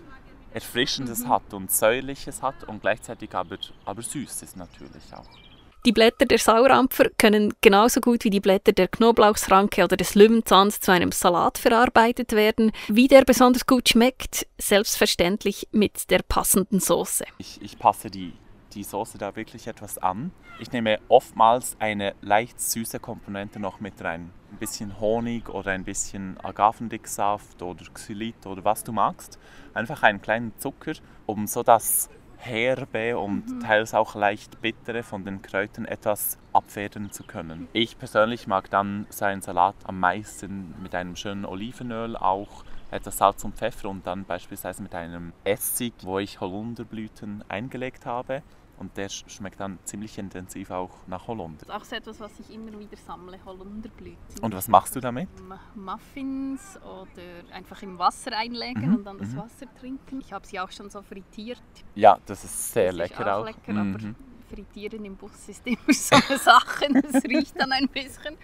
Erfrischendes 0.54 1.26
hat 1.28 1.54
und 1.54 1.72
Säuerliches 1.72 2.41
hat 2.41 2.65
und 2.65 2.82
gleichzeitig 2.82 3.34
aber, 3.34 3.58
aber 3.86 4.02
süß 4.02 4.41
ist 4.44 4.58
natürlich 4.58 5.13
auch. 5.13 5.51
Die 5.84 5.94
Blätter 5.94 6.28
der 6.28 6.38
Saurampfer 6.38 7.10
können 7.17 7.56
genauso 7.60 8.02
gut 8.02 8.24
wie 8.24 8.30
die 8.30 8.39
Blätter 8.39 8.72
der 8.72 8.88
Knoblauchsranke 8.88 9.84
oder 9.84 9.98
des 9.98 10.13
Löwenzahns 10.13 10.80
zu 10.80 10.91
einem 10.91 11.12
Salat 11.12 11.58
verarbeitet 11.58 12.34
werden. 12.34 12.72
Wie 12.88 13.08
der 13.08 13.24
besonders 13.26 13.65
gut 13.65 13.89
schmeckt, 13.89 14.46
selbstverständlich 14.60 15.70
mit 15.72 16.12
der 16.12 16.20
passenden 16.20 16.80
Soße. 16.80 17.26
Ich, 17.39 17.60
ich 17.63 17.80
passe 17.80 18.12
die, 18.12 18.34
die 18.74 18.84
Soße 18.84 19.17
da 19.17 19.36
wirklich 19.36 19.65
etwas 19.65 19.98
an. 19.98 20.32
Ich 20.60 20.72
nehme 20.72 21.00
oftmals 21.08 21.76
eine 21.80 22.13
leicht 22.22 22.62
süße 22.62 23.00
Komponente 23.00 23.60
noch 23.60 23.80
mit 23.80 24.04
rein. 24.04 24.30
Ein 24.52 24.58
bisschen 24.58 25.00
Honig 25.00 25.50
oder 25.50 25.72
ein 25.72 25.84
bisschen 25.84 26.39
Agavendicksaft 26.41 27.63
oder 27.63 27.84
Xylit 27.91 28.46
oder 28.46 28.63
was 28.63 28.84
du 28.84 28.91
magst. 28.91 29.39
Einfach 29.74 30.04
einen 30.04 30.22
kleinen 30.22 30.54
Zucker, 30.60 30.94
um 31.26 31.48
so 31.48 31.63
das 31.63 32.08
Herbe 32.41 33.17
und 33.17 33.62
teils 33.62 33.93
auch 33.93 34.15
leicht 34.15 34.62
bittere 34.62 35.04
von 35.04 35.23
den 35.23 35.41
Kräutern 35.41 35.86
etwas 35.86 36.38
abfedern 36.54 37.12
zu 37.12 37.23
können. 37.23 37.67
Ich 37.73 37.97
persönlich 37.97 38.47
mag 38.47 38.69
dann 38.69 39.06
so 39.10 39.25
einen 39.25 39.41
Salat 39.41 39.75
am 39.84 39.99
meisten 39.99 40.75
mit 40.82 40.95
einem 40.95 41.15
schönen 41.15 41.45
Olivenöl 41.45 42.17
auch 42.17 42.63
etwas 42.89 43.17
Salz 43.17 43.43
und 43.43 43.56
Pfeffer 43.56 43.89
und 43.89 44.06
dann 44.06 44.25
beispielsweise 44.25 44.84
mit 44.84 44.93
einem 44.93 45.34
Essig, 45.43 45.93
wo 46.01 46.19
ich 46.19 46.41
Holunderblüten 46.41 47.43
eingelegt 47.47 48.06
habe. 48.06 48.43
Und 48.82 48.98
der 48.98 49.12
sch- 49.12 49.30
schmeckt 49.30 49.60
dann 49.60 49.78
ziemlich 49.86 50.17
intensiv 50.17 50.72
auch 50.72 50.89
nach 51.06 51.28
Holunder. 51.28 51.60
Das 51.67 51.70
ist 51.70 51.76
auch 51.76 51.86
so 51.86 51.96
etwas, 51.98 52.20
was 52.20 52.32
ich 52.39 52.50
immer 52.50 52.78
wieder 52.80 52.98
sammle, 52.98 53.38
Holunderblüten. 53.46 54.39
Und 54.41 54.56
was 54.56 54.67
machst 54.67 54.96
du 54.96 55.00
damit? 55.00 55.30
Muffins 55.76 56.78
oder 56.82 57.54
einfach 57.54 57.82
im 57.84 58.00
Wasser 58.00 58.36
einlegen 58.36 58.88
Mhm, 58.89 58.96
und 58.96 59.04
dann 59.04 59.17
das 59.20 59.30
mhm. 59.30 59.38
Wasser 59.38 59.65
trinken. 59.80 60.20
Ich 60.22 60.34
habe 60.34 60.46
sie 60.48 60.60
auch 60.60 60.72
schon 60.72 60.89
so 60.89 61.02
frittiert. 61.04 61.62
Ja, 61.96 62.17
das 62.26 62.44
ist 62.44 62.74
sehr 62.74 62.88
Das 62.88 62.96
lecker 62.96 63.22
ist 63.22 63.28
auch. 63.28 63.41
auch. 63.41 63.46
lecker, 63.46 63.74
Mhm. 63.74 63.96
aber 63.96 64.15
frittieren 64.50 65.06
im 65.06 65.15
Bus 65.15 65.48
ist 65.48 65.65
immer 65.67 65.78
so 65.94 66.15
eine 66.15 66.38
Sache. 66.39 66.86
Es 67.13 67.24
riecht 67.24 67.60
dann 67.62 67.72
ein 67.72 67.88
bisschen. 67.88 68.36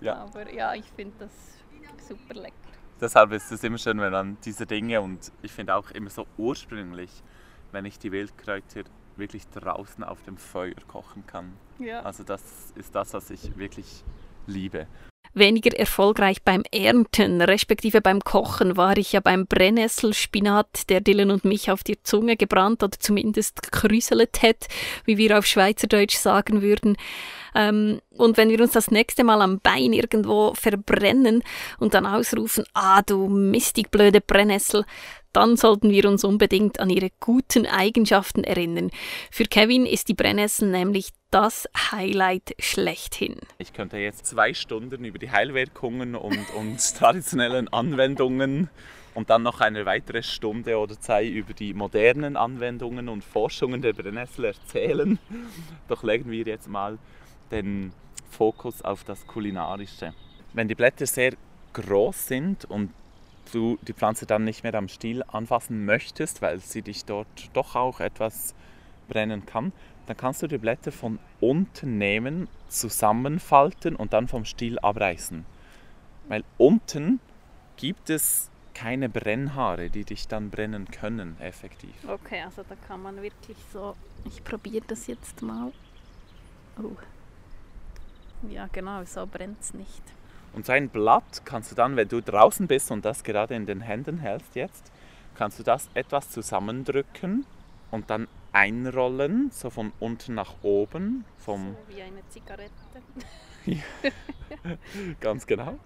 Ja. 0.00 0.16
Aber 0.22 0.50
ja, 0.52 0.74
ich 0.74 0.86
finde 0.96 1.12
das 1.18 1.30
super 2.08 2.34
lecker. 2.34 2.54
Deshalb 3.00 3.32
ist 3.32 3.50
es 3.52 3.62
immer 3.62 3.78
schön, 3.78 4.00
wenn 4.00 4.12
man 4.12 4.38
diese 4.44 4.66
Dinge 4.66 5.00
und 5.02 5.30
ich 5.42 5.52
finde 5.52 5.74
auch 5.74 5.90
immer 5.90 6.10
so 6.10 6.26
ursprünglich, 6.36 7.10
wenn 7.72 7.84
ich 7.84 7.98
die 7.98 8.10
Wildkräuter 8.12 8.84
wirklich 9.20 9.48
draußen 9.48 10.02
auf 10.02 10.22
dem 10.22 10.36
Feuer 10.36 10.74
kochen 10.88 11.24
kann. 11.26 11.52
Ja. 11.78 12.02
Also 12.02 12.24
das 12.24 12.42
ist 12.74 12.94
das, 12.94 13.14
was 13.14 13.30
ich 13.30 13.56
wirklich 13.56 14.04
liebe. 14.46 14.86
Weniger 15.32 15.78
erfolgreich 15.78 16.42
beim 16.42 16.64
Ernten, 16.72 17.40
respektive 17.40 18.00
beim 18.00 18.18
Kochen, 18.20 18.76
war 18.76 18.96
ich 18.96 19.12
ja 19.12 19.20
beim 19.20 19.46
Brennnesselspinat, 19.46 20.90
der 20.90 21.00
Dylan 21.00 21.30
und 21.30 21.44
mich 21.44 21.70
auf 21.70 21.84
die 21.84 22.02
Zunge 22.02 22.36
gebrannt 22.36 22.82
oder 22.82 22.98
zumindest 22.98 23.70
krüselet 23.70 24.42
hat, 24.42 24.66
wie 25.04 25.18
wir 25.18 25.38
auf 25.38 25.46
Schweizerdeutsch 25.46 26.16
sagen 26.16 26.62
würden. 26.62 26.96
Ähm, 27.54 28.00
und 28.16 28.38
wenn 28.38 28.50
wir 28.50 28.60
uns 28.60 28.72
das 28.72 28.90
nächste 28.90 29.22
Mal 29.22 29.40
am 29.40 29.60
Bein 29.60 29.92
irgendwo 29.92 30.52
verbrennen 30.54 31.44
und 31.78 31.94
dann 31.94 32.06
ausrufen, 32.06 32.64
ah 32.74 33.02
du 33.02 33.28
mistig 33.28 33.92
blöde 33.92 34.20
Brennnessel, 34.20 34.84
dann 35.32 35.56
sollten 35.56 35.90
wir 35.90 36.08
uns 36.08 36.24
unbedingt 36.24 36.80
an 36.80 36.90
ihre 36.90 37.10
guten 37.20 37.66
Eigenschaften 37.66 38.44
erinnern. 38.44 38.90
Für 39.30 39.44
Kevin 39.44 39.86
ist 39.86 40.08
die 40.08 40.14
Brennnessel 40.14 40.68
nämlich 40.68 41.10
das 41.30 41.68
Highlight 41.92 42.54
schlechthin. 42.58 43.36
Ich 43.58 43.72
könnte 43.72 43.98
jetzt 43.98 44.26
zwei 44.26 44.52
Stunden 44.54 45.04
über 45.04 45.18
die 45.18 45.30
Heilwirkungen 45.30 46.14
und, 46.14 46.50
und 46.56 46.78
traditionellen 46.96 47.68
Anwendungen 47.68 48.68
und 49.14 49.30
dann 49.30 49.42
noch 49.42 49.60
eine 49.60 49.86
weitere 49.86 50.22
Stunde 50.22 50.78
oder 50.78 50.98
zwei 50.98 51.26
über 51.26 51.52
die 51.52 51.74
modernen 51.74 52.36
Anwendungen 52.36 53.08
und 53.08 53.24
Forschungen 53.24 53.82
der 53.82 53.92
Brennnessel 53.92 54.46
erzählen. 54.46 55.18
Doch 55.88 56.02
legen 56.02 56.30
wir 56.30 56.44
jetzt 56.44 56.68
mal 56.68 56.98
den 57.50 57.92
Fokus 58.30 58.82
auf 58.82 59.04
das 59.04 59.26
Kulinarische. 59.26 60.14
Wenn 60.52 60.68
die 60.68 60.74
Blätter 60.74 61.06
sehr 61.06 61.34
groß 61.72 62.26
sind 62.26 62.64
und 62.64 62.90
du 63.52 63.78
die 63.82 63.92
Pflanze 63.92 64.26
dann 64.26 64.44
nicht 64.44 64.62
mehr 64.62 64.74
am 64.74 64.88
Stiel 64.88 65.22
anfassen 65.24 65.84
möchtest, 65.84 66.42
weil 66.42 66.60
sie 66.60 66.82
dich 66.82 67.04
dort 67.04 67.50
doch 67.52 67.76
auch 67.76 68.00
etwas 68.00 68.54
brennen 69.08 69.46
kann, 69.46 69.72
dann 70.06 70.16
kannst 70.16 70.42
du 70.42 70.46
die 70.46 70.58
Blätter 70.58 70.92
von 70.92 71.18
unten 71.40 71.98
nehmen, 71.98 72.48
zusammenfalten 72.68 73.96
und 73.96 74.12
dann 74.12 74.28
vom 74.28 74.44
Stiel 74.44 74.78
abreißen. 74.78 75.44
Weil 76.28 76.44
unten 76.58 77.20
gibt 77.76 78.10
es 78.10 78.50
keine 78.74 79.08
Brennhaare, 79.08 79.90
die 79.90 80.04
dich 80.04 80.28
dann 80.28 80.50
brennen 80.50 80.86
können, 80.90 81.36
effektiv. 81.40 81.94
Okay, 82.06 82.42
also 82.42 82.62
da 82.68 82.76
kann 82.86 83.02
man 83.02 83.20
wirklich 83.20 83.56
so. 83.72 83.94
Ich 84.24 84.42
probiere 84.44 84.84
das 84.86 85.06
jetzt 85.06 85.42
mal. 85.42 85.72
Oh. 86.78 86.96
Ja, 88.48 88.68
genau, 88.72 89.04
so 89.04 89.26
brennt 89.26 89.60
es 89.60 89.74
nicht. 89.74 90.02
Und 90.52 90.66
so 90.66 90.72
ein 90.72 90.88
Blatt 90.88 91.42
kannst 91.44 91.70
du 91.70 91.74
dann, 91.76 91.96
wenn 91.96 92.08
du 92.08 92.20
draußen 92.20 92.66
bist 92.66 92.90
und 92.90 93.04
das 93.04 93.22
gerade 93.22 93.54
in 93.54 93.66
den 93.66 93.80
Händen 93.80 94.18
hältst 94.18 94.56
jetzt, 94.56 94.90
kannst 95.34 95.58
du 95.58 95.62
das 95.62 95.88
etwas 95.94 96.30
zusammendrücken 96.30 97.46
und 97.90 98.10
dann 98.10 98.26
einrollen, 98.52 99.50
so 99.52 99.70
von 99.70 99.92
unten 100.00 100.34
nach 100.34 100.54
oben. 100.62 101.24
Vom 101.38 101.76
so 101.88 101.94
wie 101.94 102.02
eine 102.02 102.26
Zigarette. 102.28 102.72
Ganz 105.20 105.46
genau. 105.46 105.78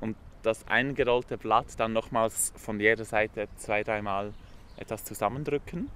Und 0.00 0.16
das 0.42 0.66
eingerollte 0.68 1.38
Blatt 1.38 1.66
dann 1.78 1.92
nochmals 1.92 2.52
von 2.56 2.78
jeder 2.78 3.04
Seite 3.04 3.48
zwei, 3.56 3.82
dreimal 3.82 4.34
etwas 4.76 5.04
zusammendrücken. 5.04 5.90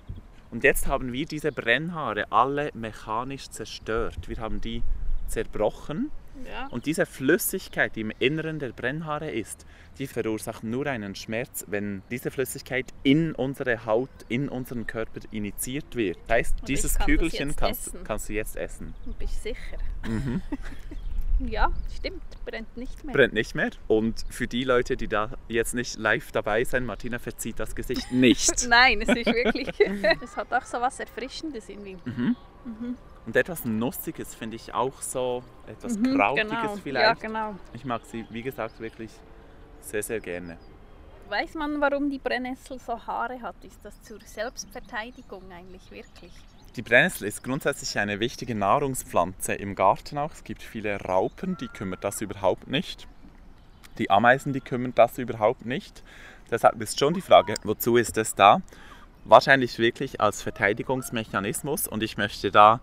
Und 0.51 0.65
jetzt 0.65 0.89
haben 0.89 1.13
wir 1.13 1.27
diese 1.27 1.53
Brennhaare 1.53 2.33
alle 2.33 2.71
mechanisch 2.75 3.51
zerstört. 3.51 4.29
Wir 4.29 4.39
haben 4.39 4.61
die 4.61 4.83
zerbrochen 5.29 6.11
ja. 6.47 6.67
Und 6.69 6.87
diese 6.87 7.07
Flüssigkeit, 7.07 7.97
die 7.97 8.03
im 8.03 8.13
Inneren 8.19 8.59
der 8.59 8.71
Brennhaare 8.71 9.31
ist, 9.31 9.67
die 9.99 10.07
verursacht 10.07 10.65
nur 10.65 10.87
einen 10.87 11.15
Schmerz, 11.15 11.65
wenn 11.69 12.03
diese 12.11 12.31
Flüssigkeit 12.31 12.87
in 13.03 13.35
unsere 13.35 13.85
Haut, 13.85 14.11
in 14.29 14.49
unseren 14.49 14.87
Körper 14.87 15.21
initiiert 15.31 15.95
wird. 15.95 16.19
Das 16.27 16.37
heißt, 16.37 16.61
Und 16.61 16.69
dieses 16.69 16.99
Kügelchen 16.99 17.55
kannst, 17.55 17.93
kannst, 18.05 18.29
du 18.29 18.33
jetzt 18.33 18.57
essen. 18.57 18.95
Bist 19.19 19.45
du 19.45 19.51
sicher? 19.51 19.79
Mhm. 20.09 20.43
ja, 21.49 21.71
stimmt, 21.95 22.23
brennt 22.45 22.77
nicht 22.77 23.05
mehr. 23.05 23.15
Brennt 23.15 23.35
nicht 23.35 23.55
mehr. 23.55 23.71
Und 23.89 24.25
für 24.31 24.47
die 24.47 24.65
Leute, 24.65 24.97
die 24.97 25.09
da 25.09 25.33
jetzt 25.49 25.75
nicht 25.75 25.99
live 25.99 26.33
dabei 26.33 26.65
sind, 26.65 26.87
Martina 26.87 27.19
verzieht 27.19 27.59
das 27.59 27.75
Gesicht 27.75 28.11
nicht. 28.13 28.67
Nein, 28.69 29.03
es 29.03 29.09
ist 29.09 29.27
wirklich. 29.27 29.69
es 30.23 30.37
hat 30.37 30.53
auch 30.53 30.65
so 30.65 30.81
was 30.81 31.01
Erfrischendes 31.01 31.69
irgendwie. 31.69 31.97
Mhm. 32.05 32.37
Mhm. 32.65 32.97
Und 33.31 33.37
etwas 33.37 33.65
Nussiges 33.65 34.35
finde 34.35 34.57
ich 34.57 34.75
auch 34.75 35.01
so, 35.01 35.45
etwas 35.69 35.97
mhm, 35.97 36.17
Krautiges 36.17 36.51
genau. 36.51 36.77
vielleicht. 36.83 37.23
Ja, 37.23 37.29
genau. 37.29 37.55
Ich 37.73 37.85
mag 37.85 38.05
sie, 38.05 38.27
wie 38.29 38.43
gesagt, 38.43 38.81
wirklich 38.81 39.13
sehr, 39.83 40.03
sehr 40.03 40.19
gerne. 40.19 40.57
Weiß 41.29 41.55
man, 41.55 41.81
warum 41.81 42.11
die 42.11 42.19
Brennnessel 42.19 42.81
so 42.81 42.99
Haare 43.07 43.41
hat? 43.41 43.55
Ist 43.63 43.79
das 43.85 44.03
zur 44.03 44.19
Selbstverteidigung 44.25 45.45
eigentlich 45.53 45.89
wirklich? 45.93 46.33
Die 46.75 46.83
Brennnessel 46.83 47.29
ist 47.29 47.45
grundsätzlich 47.45 47.97
eine 48.01 48.19
wichtige 48.19 48.57
Nahrungspflanze 48.57 49.55
im 49.55 49.77
Garten 49.77 50.19
auch. 50.19 50.33
Es 50.33 50.43
gibt 50.43 50.65
viele 50.65 51.01
Raupen, 51.01 51.57
die 51.57 51.69
kümmert 51.69 52.03
das 52.03 52.21
überhaupt 52.23 52.67
nicht. 52.67 53.07
Die 53.99 54.11
Ameisen, 54.11 54.53
die 54.53 54.61
kümmern 54.61 54.93
das 54.97 55.19
überhaupt 55.19 55.67
nicht. 55.67 56.03
Deshalb 56.51 56.83
ist 56.83 56.99
schon 56.99 57.15
die 57.15 57.21
Frage, 57.21 57.55
wozu 57.63 57.97
ist 57.97 58.19
es 58.19 58.35
da? 58.35 58.61
Wahrscheinlich 59.25 59.79
wirklich 59.79 60.21
als 60.21 60.43
Verteidigungsmechanismus 60.43 61.87
und 61.87 62.03
ich 62.03 62.17
möchte 62.17 62.51
da 62.51 62.81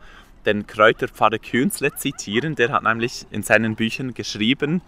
den 0.48 0.66
Kräuterpfarrer 0.66 1.38
Künzle 1.38 1.94
zitieren. 1.94 2.56
Der 2.56 2.70
hat 2.70 2.84
nämlich 2.84 3.28
in 3.30 3.44
seinen 3.44 3.76
Büchern 3.76 4.14
geschrieben, 4.14 4.82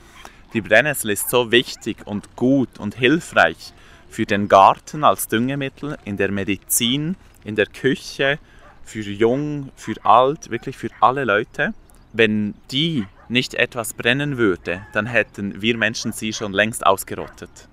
die 0.54 0.62
Brennnessel 0.62 1.12
ist 1.12 1.30
so 1.30 1.52
wichtig 1.52 1.98
und 2.06 2.36
gut 2.36 2.80
und 2.80 2.96
hilfreich 2.96 3.74
für 4.10 4.26
den 4.26 4.48
Garten 4.48 5.04
als 5.04 5.28
Düngemittel, 5.28 5.98
in 6.06 6.18
der 6.18 6.32
Medizin, 6.32 7.16
in 7.44 7.56
der 7.56 7.68
Küche, 7.68 8.40
für 8.84 9.02
jung, 9.02 9.70
für 9.76 9.94
alt, 10.04 10.50
wirklich 10.50 10.76
für 10.76 10.90
alle 11.00 11.24
Leute. 11.26 11.76
Wenn 12.14 12.56
die 12.72 13.06
nicht 13.28 13.54
etwas 13.54 13.94
brennen 13.94 14.38
würde, 14.38 14.82
dann 14.94 15.06
hätten 15.06 15.62
wir 15.62 15.78
Menschen 15.78 16.12
sie 16.12 16.34
schon 16.34 16.54
längst 16.54 16.84
ausgerottet. 16.84 17.70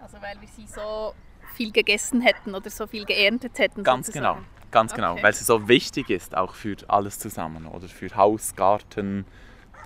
Also 0.00 0.16
weil 0.20 0.40
wir 0.40 0.48
sie 0.48 0.66
so 0.66 1.14
viel 1.54 1.70
gegessen 1.70 2.20
hätten 2.20 2.56
oder 2.56 2.70
so 2.70 2.88
viel 2.88 3.04
geerntet 3.04 3.60
hätten. 3.60 3.84
Ganz 3.84 4.06
sozusagen. 4.06 4.40
genau. 4.40 4.57
Ganz 4.70 4.92
genau, 4.92 5.12
okay. 5.12 5.22
weil 5.22 5.32
sie 5.32 5.44
so 5.44 5.68
wichtig 5.68 6.10
ist 6.10 6.36
auch 6.36 6.54
für 6.54 6.76
alles 6.88 7.18
zusammen 7.18 7.66
oder 7.66 7.88
für 7.88 8.14
Haus, 8.14 8.54
Garten, 8.54 9.24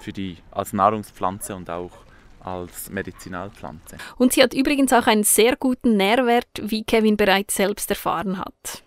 für 0.01 0.13
die 0.13 0.39
als 0.51 0.73
Nahrungspflanze 0.73 1.55
und 1.55 1.71
auch 1.71 1.93
als 2.41 2.91
Medizinalpflanze. 2.91 3.97
Und 4.17 4.33
sie 4.33 4.43
hat 4.43 4.55
übrigens 4.55 4.93
auch 4.93 5.07
einen 5.07 5.23
sehr 5.23 5.57
guten 5.57 5.97
Nährwert, 5.97 6.49
wie 6.61 6.83
Kevin 6.83 7.17
bereits 7.17 7.55
selbst 7.55 7.89
erfahren 7.91 8.39
hat. 8.39 8.83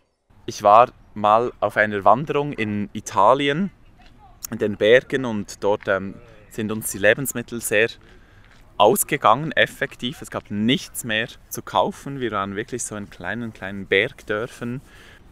Ich 0.45 0.61
war 0.61 0.91
mal 1.13 1.53
auf 1.61 1.77
einer 1.77 2.03
Wanderung 2.03 2.51
in 2.51 2.89
Italien, 2.93 3.71
in 4.51 4.57
den 4.57 4.75
Bergen 4.75 5.25
und 5.25 5.63
dort 5.63 5.87
ähm, 5.87 6.15
sind 6.49 6.71
uns 6.71 6.91
die 6.91 6.97
Lebensmittel 6.97 7.61
sehr 7.61 7.89
ausgegangen, 8.77 9.51
effektiv. 9.53 10.21
Es 10.21 10.29
gab 10.29 10.51
nichts 10.51 11.03
mehr 11.03 11.27
zu 11.49 11.61
kaufen. 11.61 12.19
Wir 12.19 12.31
waren 12.31 12.55
wirklich 12.55 12.83
so 12.83 12.95
in 12.95 13.09
kleinen, 13.09 13.53
kleinen 13.53 13.87
Bergdörfern 13.87 14.81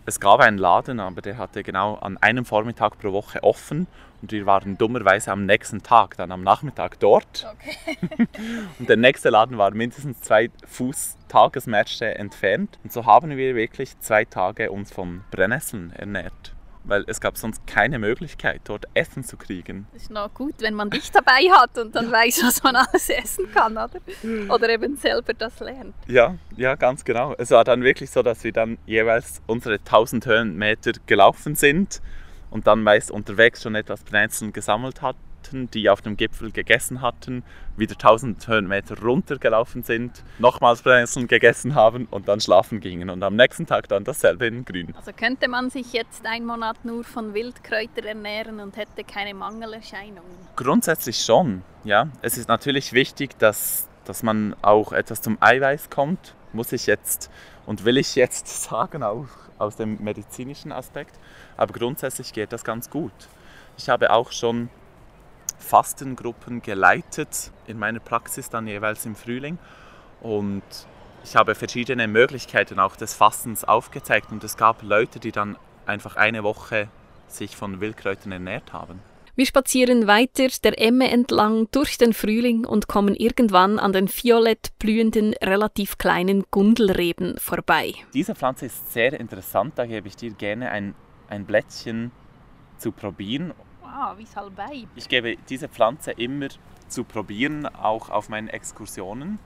es 0.06 0.20
gab 0.20 0.40
einen 0.40 0.58
Laden, 0.58 1.00
aber 1.00 1.22
der 1.22 1.38
hatte 1.38 1.64
genau 1.64 1.96
an 1.96 2.18
einem 2.18 2.46
Vormittag 2.46 3.00
pro 3.00 3.14
Woche 3.14 3.42
offen 3.44 3.88
und 4.22 4.32
wir 4.32 4.46
waren 4.46 4.78
dummerweise 4.78 5.32
am 5.32 5.46
nächsten 5.46 5.84
Tag, 5.84 6.18
dann 6.18 6.32
am 6.32 6.44
Nachmittag 6.44 7.00
dort. 7.00 7.46
Okay. 7.54 8.28
und 8.80 8.90
der 8.90 8.98
nächste 8.98 9.30
Laden 9.30 9.58
war 9.58 9.72
mindestens 9.72 10.22
zwei 10.22 10.50
Fuß 10.66 11.18
Tagesmärsche 11.28 12.16
entfernt. 12.16 12.80
Und 12.84 12.94
so 12.94 13.06
haben 13.06 13.32
wir 13.38 13.56
wirklich 13.56 14.00
zwei 14.00 14.24
Tage 14.24 14.72
uns 14.72 14.92
von 14.92 15.24
Brennnesseln 15.32 15.92
ernährt 15.94 16.53
weil 16.84 17.04
es 17.08 17.22
gab 17.22 17.38
sonst 17.38 17.66
keine 17.66 18.00
Möglichkeit, 18.00 18.62
dort 18.66 18.86
Essen 18.94 19.24
zu 19.24 19.38
kriegen. 19.38 19.88
Das 19.94 20.04
ist 20.04 20.12
noch 20.12 20.34
gut, 20.34 20.56
wenn 20.60 20.74
man 20.74 20.90
dich 20.90 21.12
dabei 21.12 21.50
hat 21.52 21.78
und 21.78 21.96
dann 21.96 22.12
weiß, 22.12 22.44
was 22.44 22.64
man 22.64 22.76
alles 22.76 23.10
essen 23.10 23.52
kann, 23.54 23.74
oder? 23.74 24.00
Oder 24.50 24.70
eben 24.70 24.98
selber 24.98 25.34
das 25.34 25.60
lernt. 25.60 25.96
Ja, 26.08 26.36
ja, 26.58 26.76
ganz 26.76 27.06
genau. 27.06 27.36
Es 27.38 27.52
war 27.52 27.64
dann 27.64 27.84
wirklich 27.84 28.12
so, 28.12 28.22
dass 28.22 28.44
wir 28.44 28.52
dann 28.52 28.78
jeweils 28.86 29.42
unsere 29.48 29.76
1000 29.76 30.26
Höhenmeter 30.26 30.92
gelaufen 31.06 31.56
sind 31.56 32.02
und 32.50 32.68
dann 32.68 32.84
meist 32.84 33.12
unterwegs 33.12 33.64
schon 33.64 33.76
etwas 33.76 34.04
Brennnesseln 34.04 34.54
gesammelt 34.54 35.02
hat 35.02 35.16
hatten, 35.44 35.70
die 35.72 35.90
auf 35.90 36.02
dem 36.02 36.18
Gipfel 36.18 36.52
gegessen 36.52 37.02
hatten, 37.02 37.44
wieder 37.76 37.94
1000 37.94 38.48
Höhenmeter 38.48 39.00
runtergelaufen 39.00 39.84
sind, 39.84 40.24
nochmals 40.40 40.82
Brennnesseln 40.82 41.28
gegessen 41.28 41.76
haben 41.76 42.08
und 42.12 42.28
dann 42.28 42.40
schlafen 42.40 42.80
gingen 42.80 43.10
und 43.10 43.24
am 43.24 43.36
nächsten 43.36 43.66
Tag 43.66 43.88
dann 43.90 44.04
dasselbe 44.04 44.48
in 44.48 44.66
Grün. 44.66 44.94
Also 44.96 45.12
könnte 45.12 45.48
man 45.48 45.70
sich 45.70 45.94
jetzt 45.94 46.26
einen 46.26 46.46
Monat 46.46 46.86
nur 46.86 47.04
von 47.04 47.34
Wildkräutern 47.34 48.06
ernähren 48.06 48.60
und 48.60 48.78
hätte 48.78 49.04
keine 49.04 49.34
Mangelerscheinungen? 49.34 50.24
Grundsätzlich 50.56 51.18
schon, 51.18 51.64
ja. 51.84 52.08
Es 52.22 52.38
ist 52.38 52.48
natürlich 52.48 52.94
wichtig, 52.94 53.38
dass, 53.40 53.88
dass 54.06 54.24
man 54.24 54.56
auch 54.62 54.94
etwas 54.94 55.22
zum 55.22 55.38
Eiweiß 55.42 55.90
kommt, 55.90 56.36
muss 56.54 56.72
ich 56.72 56.86
jetzt 56.86 57.30
und 57.66 57.86
will 57.86 57.98
ich 57.98 58.16
jetzt 58.16 58.48
sagen, 58.64 59.04
auch 59.04 59.28
aus 59.58 59.76
dem 59.76 60.02
medizinischen 60.04 60.72
Aspekt. 60.72 61.16
Aber 61.58 61.74
grundsätzlich 61.74 62.34
geht 62.34 62.52
das 62.52 62.64
ganz 62.64 62.90
gut. 62.90 63.14
Ich 63.78 63.90
habe 63.90 64.12
auch 64.12 64.32
schon 64.32 64.70
Fastengruppen 65.64 66.62
geleitet 66.62 67.52
in 67.68 67.80
meiner 67.80 68.00
Praxis 68.00 68.50
dann 68.50 68.68
jeweils 68.68 69.06
im 69.06 69.16
Frühling 69.16 69.58
und 70.22 70.64
ich 71.24 71.36
habe 71.36 71.56
verschiedene 71.56 72.08
Möglichkeiten 72.08 72.80
auch 72.80 72.96
des 72.96 73.14
Fastens 73.14 73.64
aufgezeigt 73.64 74.32
und 74.32 74.44
es 74.44 74.58
gab 74.58 74.84
Leute, 74.84 75.20
die 75.20 75.32
dann 75.32 75.58
einfach 75.86 76.16
eine 76.18 76.44
Woche 76.44 76.90
sich 77.28 77.56
von 77.56 77.82
Wildkräutern 77.82 78.32
ernährt 78.32 78.74
haben. 78.74 79.00
Wir 79.36 79.48
spazieren 79.48 80.06
weiter 80.06 80.48
der 80.64 80.80
Emme 80.80 81.10
entlang 81.10 81.68
durch 81.72 81.98
den 81.98 82.14
Frühling 82.14 82.66
und 82.66 82.88
kommen 82.88 83.16
irgendwann 83.16 83.80
an 83.80 83.92
den 83.92 84.08
violett 84.08 84.78
blühenden, 84.78 85.34
relativ 85.42 85.98
kleinen 85.98 86.44
Gundelreben 86.52 87.38
vorbei. 87.40 87.96
Diese 88.14 88.36
Pflanze 88.36 88.68
ist 88.68 88.94
sehr 88.94 89.20
interessant, 89.20 89.74
da 89.78 89.88
gebe 89.88 90.08
ich 90.08 90.16
dir 90.16 90.32
gerne 90.32 90.70
ein, 90.70 90.94
ein 91.30 91.46
Blättchen 91.46 92.12
zu 92.78 92.92
probieren 92.92 93.54
Ah, 93.96 94.16
wie 94.18 94.26
Salbei. 94.26 94.88
Ich 94.96 95.08
gebe 95.08 95.38
diese 95.50 95.70
Pflanze 95.70 96.14
immer 96.14 96.48
zu 96.88 97.04
probieren, 97.04 97.68
auch 97.68 98.10
auf 98.10 98.28
meinen 98.28 98.48
Exkursionen, 98.48 99.38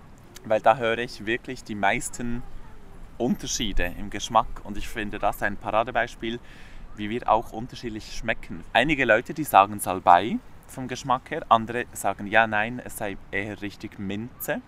weil 0.46 0.62
da 0.62 0.78
höre 0.78 1.00
ich 1.00 1.26
wirklich 1.26 1.66
die 1.66 1.76
meisten 1.76 2.44
Unterschiede 3.18 3.94
im 4.00 4.10
Geschmack 4.10 4.48
und 4.64 4.78
ich 4.78 4.88
finde 4.88 5.20
das 5.20 5.44
ein 5.44 5.58
Paradebeispiel, 5.58 6.40
wie 6.96 7.10
wir 7.10 7.30
auch 7.30 7.52
unterschiedlich 7.52 8.16
schmecken. 8.16 8.64
Einige 8.72 9.04
Leute, 9.04 9.34
die 9.34 9.44
sagen 9.44 9.82
Salbei 9.82 10.38
vom 10.68 10.88
Geschmack 10.88 11.30
her, 11.30 11.46
andere 11.50 11.86
sagen 11.92 12.26
ja, 12.28 12.48
nein, 12.48 12.82
es 12.84 12.98
sei 12.98 13.18
eher 13.32 13.62
richtig 13.62 14.00
Minze, 14.00 14.62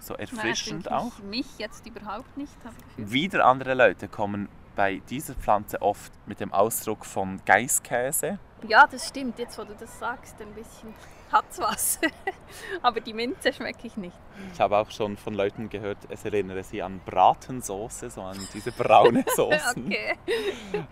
so 0.00 0.14
erfrischend 0.14 0.86
Nein, 0.86 0.94
auch. 0.94 1.18
Mich 1.18 1.58
jetzt 1.58 1.86
überhaupt 1.86 2.34
nicht. 2.38 2.52
Wieder 2.96 3.44
andere 3.44 3.74
Leute 3.74 4.08
kommen 4.08 4.48
bei 4.76 5.00
dieser 5.08 5.34
Pflanze 5.34 5.82
oft 5.82 6.12
mit 6.26 6.38
dem 6.38 6.52
Ausdruck 6.52 7.04
von 7.04 7.40
Geißkäse. 7.44 8.38
Ja, 8.68 8.86
das 8.86 9.08
stimmt. 9.08 9.38
Jetzt, 9.38 9.58
wo 9.58 9.64
du 9.64 9.74
das 9.78 9.98
sagst, 9.98 10.40
ein 10.40 10.52
bisschen 10.54 10.94
hat's 11.32 11.58
was. 11.58 11.98
Aber 12.82 13.00
die 13.00 13.12
Minze 13.12 13.52
schmecke 13.52 13.86
ich 13.86 13.96
nicht. 13.96 14.16
Ich 14.52 14.60
habe 14.60 14.76
auch 14.76 14.90
schon 14.90 15.16
von 15.16 15.34
Leuten 15.34 15.68
gehört, 15.68 15.98
es 16.08 16.24
erinnere 16.24 16.62
sie 16.62 16.82
an 16.82 17.00
Bratensoße, 17.04 18.10
so 18.10 18.22
an 18.22 18.38
diese 18.54 18.70
braune 18.70 19.24
Soßen. 19.34 19.86
Okay. 19.86 20.14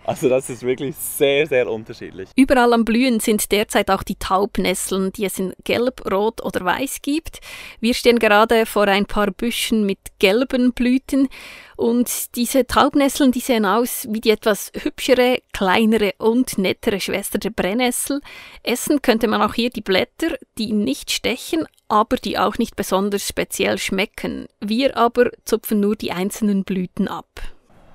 Also 0.03 0.29
das 0.29 0.49
ist 0.49 0.63
wirklich 0.63 0.95
sehr, 0.95 1.47
sehr 1.47 1.69
unterschiedlich. 1.69 2.29
Überall 2.35 2.73
am 2.73 2.85
Blühen 2.85 3.19
sind 3.19 3.51
derzeit 3.51 3.89
auch 3.91 4.03
die 4.03 4.15
Taubnesseln, 4.15 5.11
die 5.13 5.25
es 5.25 5.39
in 5.39 5.53
Gelb, 5.63 6.11
Rot 6.11 6.43
oder 6.43 6.65
Weiß 6.65 7.01
gibt. 7.01 7.39
Wir 7.79 7.93
stehen 7.93 8.19
gerade 8.19 8.65
vor 8.65 8.87
ein 8.87 9.05
paar 9.05 9.31
Büschen 9.31 9.85
mit 9.85 9.99
gelben 10.19 10.73
Blüten 10.73 11.29
und 11.75 12.35
diese 12.35 12.65
Taubnesseln, 12.65 13.31
die 13.31 13.39
sehen 13.39 13.65
aus 13.65 14.07
wie 14.09 14.21
die 14.21 14.29
etwas 14.29 14.71
hübschere, 14.75 15.41
kleinere 15.53 16.13
und 16.17 16.57
nettere 16.57 16.99
Schwester 16.99 17.37
der 17.37 17.49
Brennnessel. 17.49 18.21
Essen 18.63 19.01
könnte 19.01 19.27
man 19.27 19.41
auch 19.41 19.53
hier 19.53 19.69
die 19.69 19.81
Blätter, 19.81 20.37
die 20.57 20.71
nicht 20.71 21.11
stechen, 21.11 21.67
aber 21.87 22.17
die 22.17 22.37
auch 22.37 22.57
nicht 22.57 22.75
besonders 22.75 23.27
speziell 23.27 23.77
schmecken. 23.77 24.47
Wir 24.61 24.97
aber 24.97 25.31
zupfen 25.43 25.79
nur 25.79 25.95
die 25.95 26.11
einzelnen 26.11 26.63
Blüten 26.63 27.07
ab. 27.07 27.27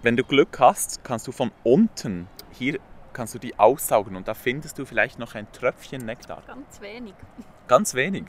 Wenn 0.03 0.17
du 0.17 0.25
Glück 0.25 0.59
hast, 0.59 1.05
kannst 1.05 1.27
du 1.27 1.33
von 1.33 1.51
unten, 1.63 2.29
hier 2.53 2.79
kannst 3.13 3.35
du 3.35 3.39
die 3.39 3.59
aussaugen 3.59 4.17
und 4.17 4.29
da 4.29 4.35
findest 4.35 4.79
du 4.79 4.85
vielleicht 4.85 5.19
noch 5.19 5.35
ein 5.35 5.51
Tröpfchen 5.53 6.05
Nektar. 6.05 6.43
Ganz 6.47 6.81
wenig. 6.81 7.15
Ganz 7.67 7.95
wenig. 7.95 8.25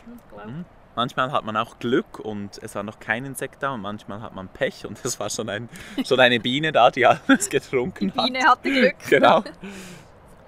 Mhm. 0.46 0.66
Manchmal 0.96 1.32
hat 1.32 1.46
man 1.46 1.56
auch 1.56 1.80
Glück 1.80 2.20
und 2.20 2.62
es 2.62 2.76
war 2.76 2.84
noch 2.84 3.00
kein 3.00 3.24
Insekt 3.26 3.64
da 3.64 3.74
und 3.74 3.82
manchmal 3.82 4.22
hat 4.22 4.36
man 4.36 4.50
Pech 4.50 4.86
und 4.86 5.04
es 5.06 5.20
war 5.20 5.30
schon, 5.30 5.48
ein, 5.50 5.70
schon 6.06 6.20
eine 6.20 6.40
Biene 6.40 6.72
da, 6.72 6.92
die 6.92 7.06
alles 7.06 7.48
Die 7.48 7.58
getrunken 7.58 8.14
hat. 8.16 8.26
Biene 8.26 8.40
hatte 8.46 8.70
Glück. 8.72 8.96
Genau. 9.10 9.44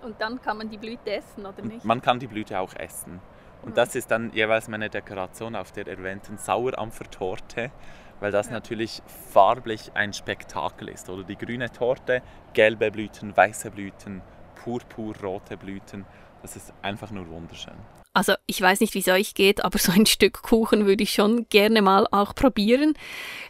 Und 0.01 0.19
dann 0.19 0.41
kann 0.41 0.57
man 0.57 0.69
die 0.69 0.77
Blüte 0.77 1.11
essen, 1.15 1.45
oder 1.45 1.61
nicht? 1.61 1.85
Man 1.85 2.01
kann 2.01 2.19
die 2.19 2.27
Blüte 2.27 2.59
auch 2.59 2.73
essen. 2.75 3.21
Und 3.61 3.77
das 3.77 3.95
ist 3.95 4.11
dann 4.11 4.33
jeweils 4.33 4.67
meine 4.67 4.89
Dekoration 4.89 5.55
auf 5.55 5.71
der 5.71 5.87
erwähnten 5.87 6.37
Sauerampfertorte, 6.37 7.71
weil 8.19 8.31
das 8.31 8.47
Ja. 8.47 8.53
natürlich 8.53 9.01
farblich 9.31 9.91
ein 9.93 10.11
Spektakel 10.11 10.89
ist. 10.89 11.09
Oder 11.09 11.23
die 11.23 11.37
grüne 11.37 11.71
Torte, 11.71 12.21
gelbe 12.51 12.91
Blüten, 12.91 13.35
weiße 13.35 13.71
Blüten, 13.71 14.21
purpurrote 14.55 15.55
Blüten. 15.55 16.03
Das 16.41 16.57
ist 16.57 16.73
einfach 16.81 17.11
nur 17.11 17.25
wunderschön. 17.29 17.75
Also 18.15 18.33
ich 18.45 18.61
weiß 18.61 18.79
nicht, 18.79 18.93
wie 18.93 18.99
es 18.99 19.07
euch 19.07 19.33
geht, 19.33 19.65
aber 19.65 19.79
so 19.79 19.91
ein 19.91 20.05
Stück 20.05 20.43
Kuchen 20.43 20.85
würde 20.85 21.03
ich 21.03 21.13
schon 21.13 21.47
gerne 21.49 21.81
mal 21.81 22.07
auch 22.11 22.35
probieren. 22.35 22.93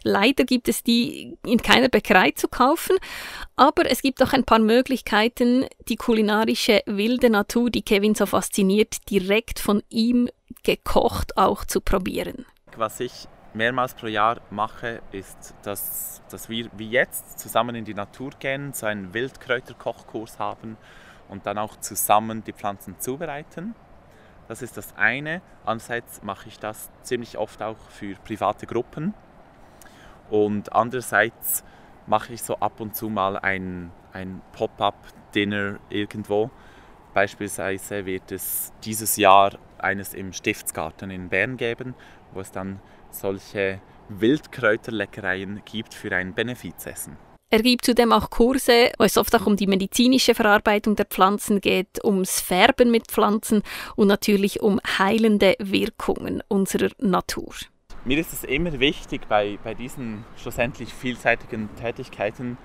Leider 0.02 0.44
gibt 0.44 0.68
es 0.68 0.82
die 0.82 1.36
in 1.44 1.60
keiner 1.60 1.90
Bäckerei 1.90 2.30
zu 2.30 2.48
kaufen, 2.48 2.96
aber 3.56 3.90
es 3.90 4.00
gibt 4.00 4.22
auch 4.22 4.32
ein 4.32 4.44
paar 4.44 4.58
Möglichkeiten, 4.58 5.66
die 5.88 5.96
kulinarische 5.96 6.82
wilde 6.86 7.28
Natur, 7.28 7.68
die 7.68 7.82
Kevin 7.82 8.14
so 8.14 8.24
fasziniert, 8.24 9.10
direkt 9.10 9.58
von 9.58 9.82
ihm 9.90 10.30
gekocht 10.62 11.36
auch 11.36 11.66
zu 11.66 11.82
probieren. 11.82 12.46
Was 12.76 13.00
ich 13.00 13.28
mehrmals 13.52 13.94
pro 13.94 14.06
Jahr 14.06 14.40
mache, 14.50 15.02
ist, 15.12 15.54
dass, 15.62 16.22
dass 16.30 16.48
wir 16.48 16.70
wie 16.76 16.88
jetzt 16.88 17.38
zusammen 17.38 17.74
in 17.74 17.84
die 17.84 17.94
Natur 17.94 18.30
gehen, 18.38 18.72
so 18.72 18.86
einen 18.86 19.12
Wildkräuterkochkurs 19.12 20.38
haben 20.38 20.78
und 21.28 21.44
dann 21.44 21.58
auch 21.58 21.76
zusammen 21.80 22.42
die 22.44 22.52
Pflanzen 22.52 22.98
zubereiten. 22.98 23.74
Das 24.48 24.62
ist 24.62 24.76
das 24.76 24.94
eine. 24.96 25.40
Andererseits 25.64 26.22
mache 26.22 26.48
ich 26.48 26.58
das 26.58 26.90
ziemlich 27.02 27.38
oft 27.38 27.62
auch 27.62 27.78
für 27.90 28.14
private 28.16 28.66
Gruppen. 28.66 29.14
Und 30.30 30.72
andererseits 30.72 31.64
mache 32.06 32.34
ich 32.34 32.42
so 32.42 32.56
ab 32.56 32.80
und 32.80 32.94
zu 32.94 33.08
mal 33.08 33.36
ein, 33.38 33.90
ein 34.12 34.42
Pop-up-Dinner 34.52 35.78
irgendwo. 35.88 36.50
Beispielsweise 37.14 38.06
wird 38.06 38.32
es 38.32 38.72
dieses 38.84 39.16
Jahr 39.16 39.52
eines 39.78 40.14
im 40.14 40.32
Stiftsgarten 40.32 41.10
in 41.10 41.28
Bern 41.28 41.56
geben, 41.56 41.94
wo 42.32 42.40
es 42.40 42.50
dann 42.50 42.80
solche 43.10 43.80
Wildkräuterleckereien 44.08 45.62
gibt 45.64 45.94
für 45.94 46.14
ein 46.14 46.34
Benefizessen. 46.34 47.16
Er 47.54 47.62
gibt 47.62 47.84
zudem 47.84 48.12
auch 48.12 48.30
Kurse, 48.30 48.90
wo 48.98 49.04
es 49.04 49.16
oft 49.16 49.32
auch 49.36 49.46
um 49.46 49.54
die 49.54 49.68
medizinische 49.68 50.34
Verarbeitung 50.34 50.96
der 50.96 51.04
Pflanzen 51.06 51.60
geht, 51.60 52.02
ums 52.02 52.40
Färben 52.40 52.90
mit 52.90 53.06
Pflanzen 53.06 53.62
und 53.94 54.08
natürlich 54.08 54.60
um 54.60 54.80
heilende 54.98 55.54
Wirkungen 55.60 56.42
unserer 56.48 56.90
Natur. 56.98 57.54
Mir 58.04 58.18
ist 58.18 58.32
es 58.32 58.42
immer 58.42 58.80
wichtig 58.80 59.28
bei, 59.28 59.56
bei 59.62 59.74
diesen 59.74 60.24
schlussendlich 60.36 60.92
vielseitigen 60.92 61.68
Tätigkeiten, 61.80 62.58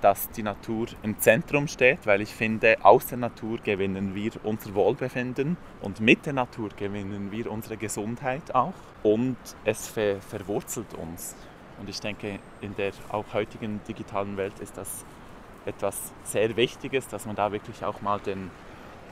dass 0.00 0.30
die 0.30 0.44
Natur 0.44 0.86
im 1.02 1.18
Zentrum 1.18 1.66
steht, 1.66 2.06
weil 2.06 2.20
ich 2.20 2.32
finde, 2.32 2.76
aus 2.84 3.06
der 3.06 3.18
Natur 3.18 3.58
gewinnen 3.64 4.14
wir 4.14 4.30
unser 4.44 4.76
Wohlbefinden 4.76 5.56
und 5.82 5.98
mit 5.98 6.24
der 6.24 6.34
Natur 6.34 6.68
gewinnen 6.76 7.32
wir 7.32 7.50
unsere 7.50 7.76
Gesundheit 7.76 8.54
auch 8.54 8.74
und 9.02 9.38
es 9.64 9.88
ver 9.88 10.20
verwurzelt 10.20 10.94
uns. 10.94 11.34
Und 11.78 11.88
ich 11.88 12.00
denke, 12.00 12.38
in 12.60 12.74
der 12.76 12.92
auch 13.10 13.24
heutigen 13.32 13.80
digitalen 13.86 14.36
Welt 14.36 14.58
ist 14.60 14.76
das 14.76 15.04
etwas 15.66 16.12
sehr 16.24 16.56
Wichtiges, 16.56 17.08
dass 17.08 17.26
man 17.26 17.36
da 17.36 17.52
wirklich 17.52 17.84
auch 17.84 18.00
mal 18.00 18.20
den, 18.20 18.50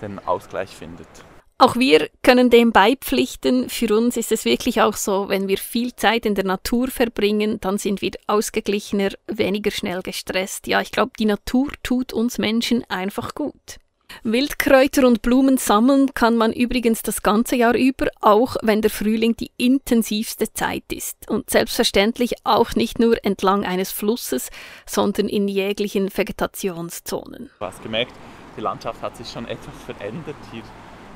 den 0.01 0.19
Ausgleich 0.21 0.71
findet. 0.71 1.09
Auch 1.57 1.77
wir 1.77 2.09
können 2.23 2.51
dem 2.51 2.73
beipflichten. 2.73 3.69
Für 3.69 3.97
uns 3.97 4.17
ist 4.17 4.33
es 4.33 4.45
wirklich 4.45 4.83
auch 4.83 4.97
so, 4.97 5.29
wenn 5.29 5.47
wir 5.47 5.57
viel 5.57 5.95
Zeit 5.95 6.27
in 6.27 6.35
der 6.35 6.45
Natur 6.45 6.89
verbringen, 6.89 7.61
dann 7.61 7.79
sind 7.79 8.03
wir 8.03 8.11
ausgeglichener, 8.27 9.11
weniger 9.29 9.71
schnell 9.71 10.03
gestresst. 10.03 10.67
Ja, 10.67 10.81
ich 10.81 10.91
glaube, 10.91 11.13
die 11.19 11.27
Natur 11.27 11.69
tut 11.83 12.13
uns 12.13 12.39
Menschen 12.39 12.85
einfach 12.91 13.35
gut. 13.35 13.79
Wildkräuter 14.23 15.07
und 15.07 15.23
Blumen 15.23 15.57
sammeln 15.57 16.15
kann 16.15 16.37
man 16.37 16.53
übrigens 16.53 17.03
das 17.03 17.23
ganze 17.23 17.57
Jahr 17.57 17.75
über, 17.75 18.07
auch 18.21 18.57
wenn 18.63 18.83
der 18.83 18.91
Frühling 18.91 19.37
die 19.37 19.51
intensivste 19.57 20.53
Zeit 20.53 20.85
ist. 20.93 21.29
Und 21.29 21.51
selbstverständlich 21.51 22.35
auch 22.45 22.75
nicht 22.75 22.99
nur 22.99 23.23
entlang 23.25 23.65
eines 23.65 23.91
Flusses, 23.91 24.51
sondern 24.87 25.29
in 25.29 25.49
jeglichen 25.49 26.17
Vegetationszonen. 26.17 27.51
Du 27.59 27.67
hast 27.67 27.83
gemerkt, 27.83 28.13
die 28.57 28.61
Landschaft 28.61 29.03
hat 29.03 29.17
sich 29.17 29.29
schon 29.29 29.47
etwas 29.49 29.75
verändert. 29.85 30.37
Hier 30.53 30.63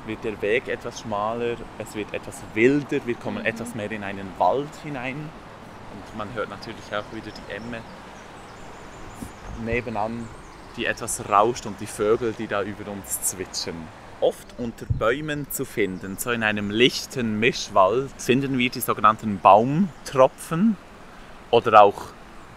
wird 0.05 0.23
der 0.23 0.41
Weg 0.41 0.67
etwas 0.67 1.01
schmaler, 1.01 1.55
es 1.77 1.95
wird 1.95 2.13
etwas 2.13 2.41
wilder, 2.53 2.99
wir 3.05 3.15
kommen 3.15 3.45
etwas 3.45 3.75
mehr 3.75 3.91
in 3.91 4.03
einen 4.03 4.31
Wald 4.37 4.69
hinein. 4.83 5.17
Und 5.17 6.17
man 6.17 6.33
hört 6.33 6.49
natürlich 6.49 6.85
auch 6.91 7.15
wieder 7.15 7.31
die 7.31 7.53
Emme 7.53 7.81
nebenan, 9.63 10.27
die 10.79 10.85
etwas 10.85 11.29
rauscht 11.29 11.65
und 11.65 11.79
die 11.81 11.85
Vögel, 11.85 12.33
die 12.37 12.47
da 12.47 12.63
über 12.63 12.89
uns 12.89 13.21
zwitschern. 13.21 13.75
Oft 14.21 14.47
unter 14.57 14.85
Bäumen 14.85 15.49
zu 15.51 15.65
finden, 15.65 16.17
so 16.17 16.31
in 16.31 16.41
einem 16.41 16.71
lichten 16.71 17.39
Mischwald, 17.39 18.09
finden 18.17 18.57
wir 18.57 18.69
die 18.69 18.79
sogenannten 18.79 19.39
Baumtropfen 19.39 20.77
oder 21.51 21.81
auch 21.81 22.05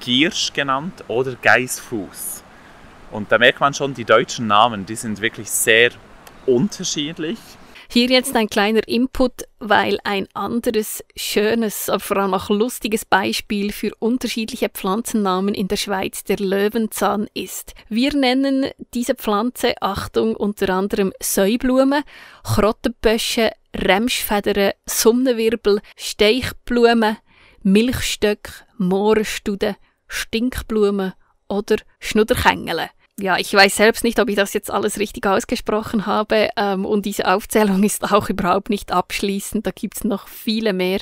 Giersch 0.01 0.53
genannt 0.53 1.05
oder 1.09 1.35
Geißfuß. 1.35 2.43
Und 3.11 3.31
da 3.31 3.39
merkt 3.39 3.61
man 3.61 3.75
schon, 3.75 3.93
die 3.95 4.05
deutschen 4.05 4.47
Namen, 4.47 4.87
die 4.87 4.97
sind 4.97 5.21
wirklich 5.21 5.51
sehr 5.51 5.91
unterschiedlich. 6.47 7.39
Hier 7.93 8.09
jetzt 8.09 8.35
ein 8.37 8.49
kleiner 8.49 8.89
Input, 8.89 9.43
weil 9.59 9.99
ein 10.03 10.27
anderes 10.33 11.05
schönes, 11.15 11.91
aber 11.91 12.01
vor 12.01 12.17
allem 12.17 12.33
auch 12.33 12.49
lustiges 12.49 13.05
Beispiel 13.05 13.71
für 13.71 13.95
unterschiedliche 13.99 14.71
Pflanzennamen 14.71 15.53
in 15.53 15.69
der 15.69 15.77
Schweiz 15.77 16.25
der 16.25 16.39
Löwenzahn 16.39 17.29
ist. 17.35 17.75
Wir 17.91 18.17
nennen 18.17 18.71
diese 18.95 19.15
Pflanze, 19.15 19.75
Achtung, 19.83 20.35
unter 20.35 20.71
anderem 20.71 21.13
Säublume, 21.23 22.03
Krottenbösche, 22.45 23.53
Remschfedern, 23.77 24.73
Sonnenwirbel, 24.87 25.83
Steichblume, 25.95 27.19
Milchstöck, 27.63 28.65
Mohrenstude, 28.79 29.77
Stinkblume 30.09 31.13
oder 31.47 31.77
Schnudderkängele 32.01 32.89
ja, 33.21 33.37
ich 33.37 33.53
weiß 33.53 33.77
selbst 33.77 34.05
nicht, 34.05 34.19
ob 34.21 34.29
ich 34.29 34.37
das 34.37 34.55
jetzt 34.55 34.71
alles 34.71 34.99
richtig 34.99 35.27
ausgesprochen 35.27 36.07
habe 36.07 36.49
ähm, 36.57 36.85
und 36.87 37.05
diese 37.05 37.33
Aufzählung 37.33 37.83
ist 37.83 38.11
auch 38.11 38.29
überhaupt 38.31 38.71
nicht 38.71 38.91
abschließend. 38.91 39.67
Da 39.67 39.71
gibt 39.71 39.97
es 39.97 40.05
noch 40.05 40.29
viele 40.29 40.73
mehr 40.73 41.01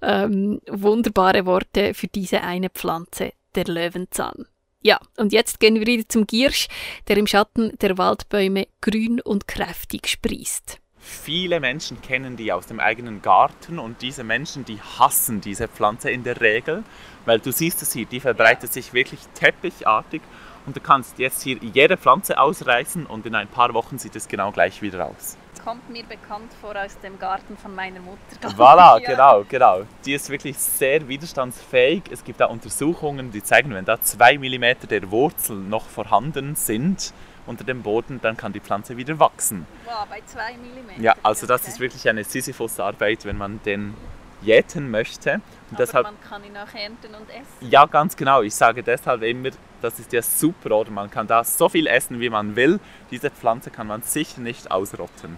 ähm, 0.00 0.60
wunderbare 0.68 1.46
Worte 1.46 1.94
für 1.94 2.08
diese 2.08 2.42
eine 2.42 2.68
Pflanze, 2.68 3.32
der 3.54 3.64
Löwenzahn. 3.64 4.46
Ja, 4.80 4.98
und 5.16 5.32
jetzt 5.32 5.60
gehen 5.60 5.76
wir 5.76 5.86
wieder 5.86 6.08
zum 6.08 6.26
Giersch, 6.26 6.66
der 7.06 7.16
im 7.16 7.28
Schatten 7.28 7.78
der 7.80 7.96
Waldbäume 7.96 8.66
grün 8.80 9.20
und 9.20 9.46
kräftig 9.46 10.08
sprießt. 10.08 10.80
Viele 10.98 11.60
Menschen 11.60 12.00
kennen 12.00 12.36
die 12.36 12.52
aus 12.52 12.66
dem 12.66 12.80
eigenen 12.80 13.22
Garten 13.22 13.78
und 13.78 14.02
diese 14.02 14.24
Menschen, 14.24 14.64
die 14.64 14.80
hassen 14.80 15.40
diese 15.40 15.68
Pflanze 15.68 16.10
in 16.10 16.22
der 16.24 16.40
Regel, 16.40 16.84
weil 17.24 17.40
du 17.40 17.52
siehst 17.52 17.82
es 17.82 17.92
hier, 17.92 18.06
die 18.06 18.20
verbreitet 18.20 18.72
sich 18.72 18.92
wirklich 18.92 19.20
teppichartig 19.34 20.22
und 20.66 20.76
du 20.76 20.80
kannst 20.80 21.18
jetzt 21.18 21.42
hier 21.42 21.58
jede 21.60 21.96
Pflanze 21.96 22.38
ausreißen 22.38 23.06
und 23.06 23.26
in 23.26 23.34
ein 23.34 23.48
paar 23.48 23.74
Wochen 23.74 23.98
sieht 23.98 24.16
es 24.16 24.28
genau 24.28 24.50
gleich 24.52 24.82
wieder 24.82 25.06
aus. 25.06 25.36
Kommt 25.64 25.88
mir 25.90 26.02
bekannt 26.04 26.52
vor 26.60 26.74
aus 26.74 26.98
dem 27.00 27.18
Garten 27.18 27.56
von 27.56 27.74
meiner 27.74 28.00
Mutter. 28.00 28.48
Voilà, 28.56 29.00
ja. 29.00 29.10
genau, 29.10 29.44
genau. 29.48 29.82
Die 30.04 30.14
ist 30.14 30.28
wirklich 30.28 30.58
sehr 30.58 31.06
widerstandsfähig. 31.06 32.02
Es 32.10 32.24
gibt 32.24 32.40
da 32.40 32.46
Untersuchungen, 32.46 33.30
die 33.30 33.42
zeigen, 33.44 33.72
wenn 33.72 33.84
da 33.84 34.00
zwei 34.00 34.38
Millimeter 34.38 34.88
der 34.88 35.08
Wurzel 35.12 35.56
noch 35.56 35.86
vorhanden 35.86 36.56
sind, 36.56 37.12
unter 37.46 37.64
dem 37.64 37.82
Boden, 37.82 38.20
dann 38.20 38.36
kann 38.36 38.52
die 38.52 38.60
Pflanze 38.60 38.96
wieder 38.96 39.18
wachsen. 39.18 39.66
Wow, 39.84 40.06
bei 40.08 40.20
2 40.24 40.52
mm. 40.98 41.02
Ja, 41.02 41.14
also 41.22 41.46
das 41.46 41.66
ist 41.66 41.80
wirklich 41.80 42.08
eine 42.08 42.24
Sisyphus-Arbeit, 42.24 43.24
wenn 43.24 43.36
man 43.36 43.60
den 43.64 43.94
jäten 44.42 44.90
möchte. 44.90 45.34
Und 45.34 45.42
Aber 45.70 45.76
deshalb, 45.78 46.04
man 46.04 46.20
kann 46.20 46.44
ihn 46.44 46.56
auch 46.56 46.74
ernten 46.74 47.14
und 47.14 47.28
essen. 47.30 47.70
Ja, 47.70 47.86
ganz 47.86 48.16
genau. 48.16 48.42
Ich 48.42 48.54
sage 48.54 48.82
deshalb 48.82 49.22
immer, 49.22 49.50
das 49.82 49.98
ist 49.98 50.12
ja 50.12 50.22
super, 50.22 50.70
oder? 50.76 50.90
Man 50.90 51.10
kann 51.10 51.26
da 51.26 51.44
so 51.44 51.68
viel 51.68 51.86
essen, 51.86 52.20
wie 52.20 52.30
man 52.30 52.56
will. 52.56 52.80
Diese 53.10 53.30
Pflanze 53.30 53.70
kann 53.70 53.86
man 53.86 54.02
sicher 54.02 54.40
nicht 54.40 54.70
ausrotten. 54.70 55.36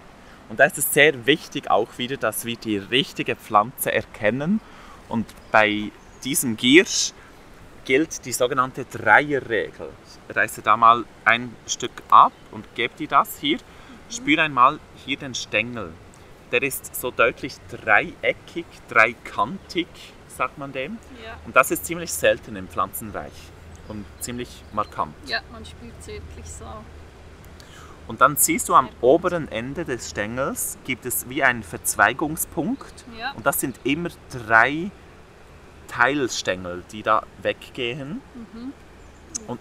Und 0.49 0.61
da 0.61 0.65
ist 0.65 0.79
es 0.79 0.93
sehr 0.93 1.27
wichtig 1.27 1.71
auch 1.71 1.89
wieder, 1.97 2.17
dass 2.17 2.45
wir 2.45 2.57
die 2.57 2.77
richtige 2.77 3.35
Pflanze 3.35 3.93
erkennen. 3.93 4.61
Und 5.09 5.27
bei 5.51 5.91
diesem 6.23 6.57
Giersch 6.57 7.13
gilt 7.85 8.25
die 8.25 8.33
sogenannte 8.33 8.85
Dreierregel. 8.85 9.89
Ich 10.29 10.37
reiße 10.37 10.63
da 10.63 10.77
mal 10.77 11.05
ein 11.25 11.55
Stück 11.67 12.03
ab 12.11 12.33
und 12.51 12.75
gebe 12.75 12.95
dir 12.95 13.09
das 13.09 13.39
hier. 13.39 13.59
Spür 14.11 14.43
einmal 14.43 14.79
hier 15.05 15.17
den 15.17 15.35
Stängel. 15.35 15.93
Der 16.53 16.63
ist 16.63 16.95
so 16.95 17.11
deutlich 17.11 17.55
dreieckig, 17.71 18.67
dreikantig, 18.89 19.87
sagt 20.29 20.59
man 20.59 20.73
dem. 20.73 20.99
Ja. 21.25 21.37
Und 21.47 21.57
das 21.57 21.71
ist 21.71 21.87
ziemlich 21.87 22.13
selten 22.13 22.55
im 22.57 22.69
Pflanzenreich 22.69 23.33
und 23.89 24.05
ziemlich 24.21 24.63
markant. 24.73 25.15
ja, 25.27 25.41
man 25.53 25.65
spürt 25.65 25.93
es 26.01 26.07
wirklich 26.07 26.47
so. 26.47 26.67
Und 28.07 28.21
dann 28.21 28.37
siehst 28.37 28.69
du 28.69 28.75
am 28.75 28.89
oberen 29.01 29.49
Ende 29.49 29.85
des 29.85 30.11
Stängels 30.11 30.77
gibt 30.85 31.07
es 31.07 31.29
wie 31.29 31.43
einen 31.43 31.63
Verzweigungspunkt. 31.63 33.05
Ja. 33.19 33.33
Und 33.33 33.47
das 33.47 33.61
sind 33.61 33.81
immer 33.85 34.11
drei 34.31 34.91
Teilstängel, 35.89 36.85
die 36.93 37.03
da 37.03 37.25
weggehen. 37.41 38.21
Und, 39.47 39.61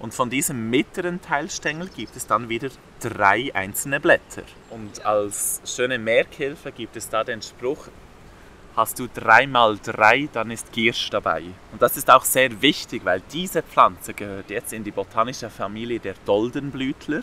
und 0.00 0.14
von 0.14 0.30
diesem 0.30 0.68
mittleren 0.68 1.22
Teilstängel 1.22 1.88
gibt 1.88 2.16
es 2.16 2.26
dann 2.26 2.48
wieder 2.48 2.70
drei 3.00 3.54
einzelne 3.54 4.00
Blätter. 4.00 4.42
Und 4.70 5.04
als 5.04 5.60
schöne 5.64 5.98
Merkhilfe 5.98 6.72
gibt 6.72 6.96
es 6.96 7.08
da 7.08 7.22
den 7.22 7.40
Spruch, 7.40 7.88
hast 8.76 8.98
du 8.98 9.08
drei 9.12 9.46
mal 9.46 9.78
drei, 9.82 10.28
dann 10.32 10.50
ist 10.50 10.70
Giersch 10.72 11.08
dabei. 11.10 11.42
Und 11.72 11.80
das 11.80 11.96
ist 11.96 12.10
auch 12.10 12.24
sehr 12.24 12.60
wichtig, 12.60 13.04
weil 13.04 13.22
diese 13.32 13.62
Pflanze 13.62 14.12
gehört 14.12 14.50
jetzt 14.50 14.72
in 14.72 14.84
die 14.84 14.90
botanische 14.90 15.48
Familie 15.48 15.98
der 15.98 16.14
Doldenblütler. 16.26 17.22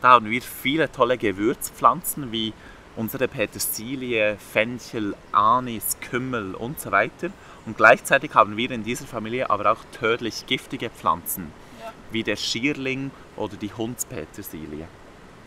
Da 0.00 0.08
haben 0.08 0.30
wir 0.30 0.40
viele 0.40 0.90
tolle 0.90 1.18
Gewürzpflanzen 1.18 2.32
wie 2.32 2.54
unsere 2.96 3.28
Petersilie, 3.28 4.36
Fenchel, 4.38 5.14
Anis, 5.32 5.98
Kümmel 6.00 6.54
und 6.54 6.80
so 6.80 6.90
weiter. 6.90 7.28
Und 7.66 7.76
gleichzeitig 7.76 8.34
haben 8.34 8.56
wir 8.56 8.70
in 8.70 8.82
dieser 8.82 9.06
Familie 9.06 9.50
aber 9.50 9.72
auch 9.72 9.84
tödlich 9.98 10.46
giftige 10.46 10.88
Pflanzen, 10.88 11.52
Ja. 11.82 11.92
wie 12.10 12.22
der 12.22 12.36
Schierling 12.36 13.10
oder 13.36 13.56
die 13.56 13.72
Hundspetersilie. 13.72 14.88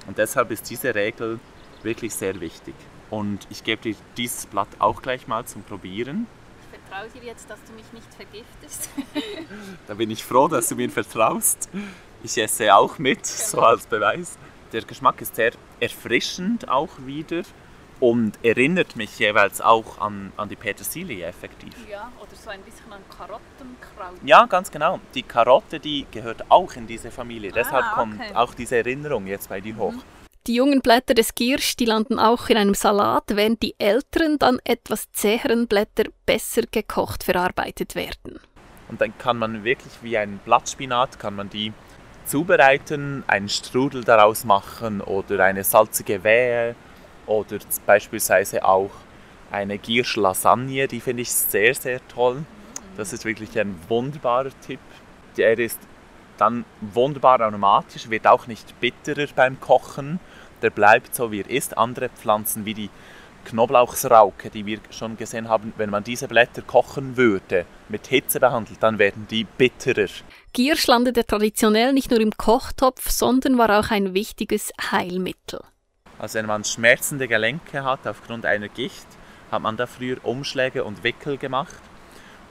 Und 0.05 0.17
deshalb 0.19 0.51
ist 0.51 0.69
diese 0.69 0.93
Regel 0.93 1.39
wirklich 1.81 2.13
sehr 2.13 2.39
wichtig. 2.39 2.75
Und 3.13 3.45
ich 3.51 3.63
gebe 3.63 3.81
dir 3.81 3.95
dieses 4.17 4.45
Blatt 4.47 4.69
auch 4.79 5.01
gleich 5.01 5.27
mal 5.27 5.45
zum 5.45 5.61
Probieren. 5.63 6.25
Ich 6.71 6.79
vertraue 6.79 7.09
dir 7.09 7.27
jetzt, 7.27 7.47
dass 7.49 7.59
du 7.67 7.73
mich 7.73 7.91
nicht 7.93 8.11
vergiftest. 8.13 8.89
Da 9.87 9.93
bin 9.93 10.09
ich 10.09 10.23
froh, 10.23 10.47
dass 10.47 10.69
du 10.69 10.75
mir 10.75 10.89
vertraust. 10.89 11.69
Ich 12.23 12.37
esse 12.37 12.73
auch 12.75 12.97
mit, 12.97 13.25
so 13.25 13.61
als 13.61 13.85
Beweis. 13.85 14.37
Der 14.71 14.81
Geschmack 14.81 15.21
ist 15.21 15.35
sehr 15.35 15.51
erfrischend 15.79 16.67
auch 16.69 16.89
wieder 17.05 17.43
und 17.99 18.39
erinnert 18.43 18.95
mich 18.95 19.19
jeweils 19.19 19.61
auch 19.61 19.99
an, 19.99 20.31
an 20.37 20.49
die 20.49 20.55
Petersilie 20.55 21.23
effektiv. 21.27 21.73
ja, 21.89 22.11
oder 22.19 22.35
so 22.35 22.49
ein 22.49 22.61
bisschen 22.61 22.91
an 22.91 23.01
Karottenkraut. 23.15 24.17
Ja, 24.25 24.45
ganz 24.47 24.71
genau. 24.71 24.99
Die 25.13 25.21
Karotte, 25.23 25.79
die 25.79 26.07
gehört 26.09 26.49
auch 26.49 26.73
in 26.75 26.87
diese 26.87 27.11
Familie. 27.11 27.51
Deshalb 27.51 27.85
Ah, 27.85 27.95
kommt 27.95 28.19
okay. 28.19 28.33
auch 28.33 28.53
diese 28.55 28.77
Erinnerung 28.77 29.27
jetzt 29.27 29.49
bei 29.49 29.61
dir 29.61 29.75
hoch. 29.77 29.93
Die 30.45 30.55
jungen 30.55 30.81
Blätter 30.81 31.13
des 31.13 31.35
Giersch, 31.35 31.77
die 31.77 31.85
landen 31.85 32.19
auch 32.19 32.49
in 32.49 32.57
einem 32.57 32.73
Salat, 32.73 33.23
während 33.29 33.63
die 33.63 33.75
älteren, 33.77 34.37
dann 34.39 34.59
etwas 34.65 35.09
zäheren 35.13 35.67
Blätter 35.67 36.03
besser 36.25 36.63
gekocht 36.69 37.23
verarbeitet 37.23 37.95
werden. 37.95 38.41
Und 38.89 38.99
dann 38.99 39.17
kann 39.17 39.37
man 39.37 39.63
wirklich 39.63 39.93
wie 40.01 40.17
ein 40.17 40.41
Blattspinat, 40.43 41.17
kann 41.17 41.37
man 41.37 41.49
die 41.49 41.71
zubereiten, 42.25 43.23
einen 43.27 43.47
Strudel 43.47 44.03
daraus 44.03 44.43
machen 44.43 44.99
oder 44.99 45.45
eine 45.45 45.63
salzige 45.63 46.25
Wehe 46.25 46.75
oder 47.25 47.59
beispielsweise 47.85 48.65
auch 48.65 48.91
eine 49.49 49.77
Giersch-Lasagne, 49.77 50.89
die 50.89 50.99
finde 50.99 51.21
ich 51.21 51.31
sehr, 51.31 51.73
sehr 51.73 52.05
toll. 52.09 52.43
Das 52.97 53.13
ist 53.13 53.23
wirklich 53.23 53.57
ein 53.57 53.79
wunderbarer 53.87 54.51
Tipp. 54.65 54.79
Der 55.37 55.57
ist 55.57 55.79
dann 56.37 56.65
wunderbar 56.81 57.41
aromatisch, 57.41 58.09
wird 58.09 58.27
auch 58.27 58.47
nicht 58.47 58.79
bitterer 58.79 59.27
beim 59.35 59.59
Kochen. 59.59 60.19
Der 60.61 60.69
bleibt 60.69 61.13
so, 61.15 61.31
wie 61.31 61.41
er 61.41 61.49
ist. 61.49 61.77
Andere 61.77 62.09
Pflanzen 62.09 62.65
wie 62.65 62.73
die 62.73 62.89
Knoblauchsrauke, 63.45 64.49
die 64.49 64.65
wir 64.65 64.79
schon 64.89 65.17
gesehen 65.17 65.49
haben, 65.49 65.73
wenn 65.77 65.89
man 65.89 66.03
diese 66.03 66.27
Blätter 66.27 66.61
kochen 66.61 67.17
würde, 67.17 67.65
mit 67.89 68.07
Hitze 68.07 68.39
behandelt, 68.39 68.81
dann 68.81 68.99
werden 68.99 69.27
die 69.29 69.43
bitterer. 69.43 70.07
Giersch 70.53 70.87
landete 70.87 71.25
traditionell 71.25 71.93
nicht 71.93 72.11
nur 72.11 72.21
im 72.21 72.31
Kochtopf, 72.31 73.09
sondern 73.09 73.57
war 73.57 73.79
auch 73.79 73.91
ein 73.91 74.13
wichtiges 74.13 74.71
Heilmittel. 74.91 75.59
Also 76.19 76.39
wenn 76.39 76.45
man 76.45 76.63
schmerzende 76.63 77.27
Gelenke 77.27 77.83
hat 77.83 78.07
aufgrund 78.07 78.45
einer 78.45 78.69
Gicht, 78.69 79.07
hat 79.51 79.61
man 79.61 79.77
da 79.77 79.87
früher 79.87 80.17
Umschläge 80.23 80.83
und 80.83 81.03
Wickel 81.03 81.37
gemacht. 81.37 81.81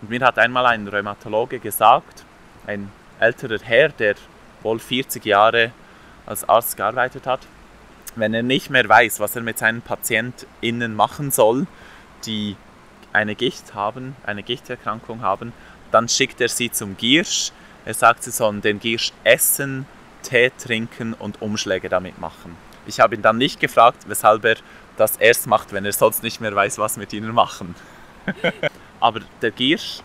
Und 0.01 0.11
mir 0.11 0.21
hat 0.21 0.39
einmal 0.39 0.67
ein 0.67 0.87
Rheumatologe 0.87 1.59
gesagt, 1.59 2.25
ein 2.67 2.91
älterer 3.23 3.59
Herr, 3.63 3.89
der 3.91 4.17
wohl 4.63 4.79
40 4.79 5.25
Jahre 5.25 5.73
als 6.27 6.49
Arzt 6.49 6.77
gearbeitet 6.77 7.27
hat, 7.27 7.41
wenn 8.17 8.35
er 8.35 8.43
nicht 8.43 8.71
mehr 8.71 8.89
weiß, 8.89 9.21
was 9.21 9.37
er 9.37 9.43
mit 9.43 9.59
seinen 9.59 9.83
PatientInnen 9.83 10.95
machen 10.95 11.31
soll, 11.31 11.67
die 12.27 12.57
eine 13.13 13.35
Gicht 13.35 13.75
haben, 13.75 14.17
eine 14.25 14.43
Gichterkrankung 14.43 15.23
haben, 15.23 15.53
dann 15.91 16.09
schickt 16.09 16.41
er 16.41 16.49
sie 16.49 16.71
zum 16.71 16.97
Giersch. 16.97 17.53
Er 17.85 17.95
sagt, 17.95 18.23
sie 18.23 18.31
sollen 18.31 18.61
den 18.61 18.81
Giersch 18.81 19.13
essen, 19.25 19.87
Tee 20.23 20.53
trinken 20.57 21.15
und 21.15 21.43
Umschläge 21.43 21.89
damit 21.89 22.19
machen. 22.21 22.57
Ich 22.87 23.01
habe 23.01 23.15
ihn 23.15 23.23
dann 23.23 23.39
nicht 23.39 23.61
gefragt, 23.61 24.05
weshalb 24.07 24.45
er 24.45 24.57
das 24.97 25.17
erst 25.17 25.47
macht, 25.47 25.73
wenn 25.73 25.85
er 25.85 25.93
sonst 25.93 26.23
nicht 26.23 26.41
mehr 26.41 26.55
weiß, 26.55 26.79
was 26.79 26.97
mit 26.97 27.13
ihnen 27.13 27.33
machen. 27.33 27.75
Aber 29.01 29.21
der 29.41 29.51
Giersch, 29.51 30.01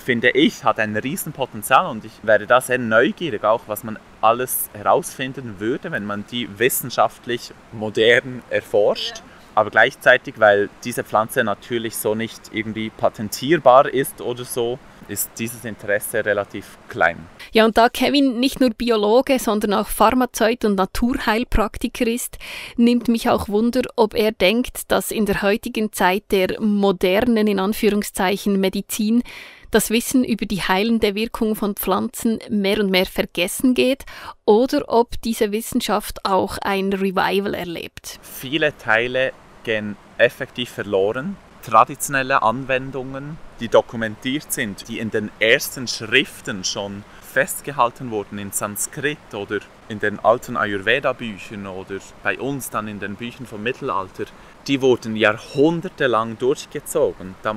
finde 0.00 0.30
ich, 0.30 0.64
hat 0.64 0.78
ein 0.78 0.96
Riesenpotenzial 0.96 1.86
und 1.86 2.04
ich 2.04 2.12
wäre 2.22 2.46
da 2.46 2.60
sehr 2.60 2.78
neugierig, 2.78 3.44
auch 3.44 3.62
was 3.66 3.84
man 3.84 3.98
alles 4.20 4.70
herausfinden 4.72 5.60
würde, 5.60 5.92
wenn 5.92 6.04
man 6.04 6.24
die 6.30 6.48
wissenschaftlich 6.58 7.52
modern 7.72 8.42
erforscht. 8.50 9.22
Aber 9.54 9.70
gleichzeitig, 9.70 10.38
weil 10.38 10.70
diese 10.84 11.04
Pflanze 11.04 11.44
natürlich 11.44 11.96
so 11.96 12.14
nicht 12.14 12.40
irgendwie 12.52 12.90
patentierbar 12.90 13.92
ist 13.92 14.20
oder 14.20 14.44
so, 14.44 14.78
ist 15.10 15.30
dieses 15.38 15.64
Interesse 15.64 16.24
relativ 16.24 16.78
klein. 16.88 17.18
Ja, 17.52 17.64
und 17.64 17.76
da 17.76 17.88
Kevin 17.88 18.38
nicht 18.38 18.60
nur 18.60 18.70
Biologe, 18.70 19.38
sondern 19.38 19.74
auch 19.74 19.88
Pharmazeut 19.88 20.64
und 20.64 20.76
Naturheilpraktiker 20.76 22.06
ist, 22.06 22.38
nimmt 22.76 23.08
mich 23.08 23.28
auch 23.28 23.48
Wunder, 23.48 23.82
ob 23.96 24.14
er 24.14 24.30
denkt, 24.30 24.90
dass 24.92 25.10
in 25.10 25.26
der 25.26 25.42
heutigen 25.42 25.92
Zeit 25.92 26.24
der 26.30 26.60
modernen, 26.60 27.48
in 27.48 27.58
Anführungszeichen, 27.58 28.60
Medizin 28.60 29.22
das 29.70 29.90
Wissen 29.90 30.24
über 30.24 30.46
die 30.46 30.62
heilende 30.62 31.14
Wirkung 31.14 31.54
von 31.54 31.74
Pflanzen 31.74 32.38
mehr 32.48 32.80
und 32.80 32.90
mehr 32.90 33.06
vergessen 33.06 33.74
geht 33.74 34.04
oder 34.44 34.84
ob 34.88 35.20
diese 35.22 35.52
Wissenschaft 35.52 36.24
auch 36.24 36.58
ein 36.58 36.92
Revival 36.92 37.54
erlebt. 37.54 38.18
Viele 38.22 38.76
Teile 38.76 39.32
gehen 39.64 39.96
effektiv 40.18 40.70
verloren. 40.70 41.36
Traditionelle 41.62 42.42
Anwendungen, 42.42 43.36
die 43.60 43.68
dokumentiert 43.68 44.50
sind, 44.50 44.88
die 44.88 44.98
in 44.98 45.10
den 45.10 45.30
ersten 45.40 45.86
Schriften 45.86 46.64
schon 46.64 47.04
festgehalten 47.20 48.10
wurden 48.10 48.38
in 48.38 48.50
Sanskrit 48.50 49.18
oder 49.34 49.60
in 49.88 50.00
den 50.00 50.18
alten 50.18 50.56
Ayurveda-Büchern 50.56 51.66
oder 51.66 51.98
bei 52.22 52.38
uns 52.38 52.70
dann 52.70 52.88
in 52.88 52.98
den 52.98 53.16
Büchern 53.16 53.46
vom 53.46 53.62
Mittelalter, 53.62 54.24
die 54.66 54.80
wurden 54.80 55.16
jahrhundertelang 55.16 56.38
durchgezogen. 56.38 57.34
Da 57.42 57.54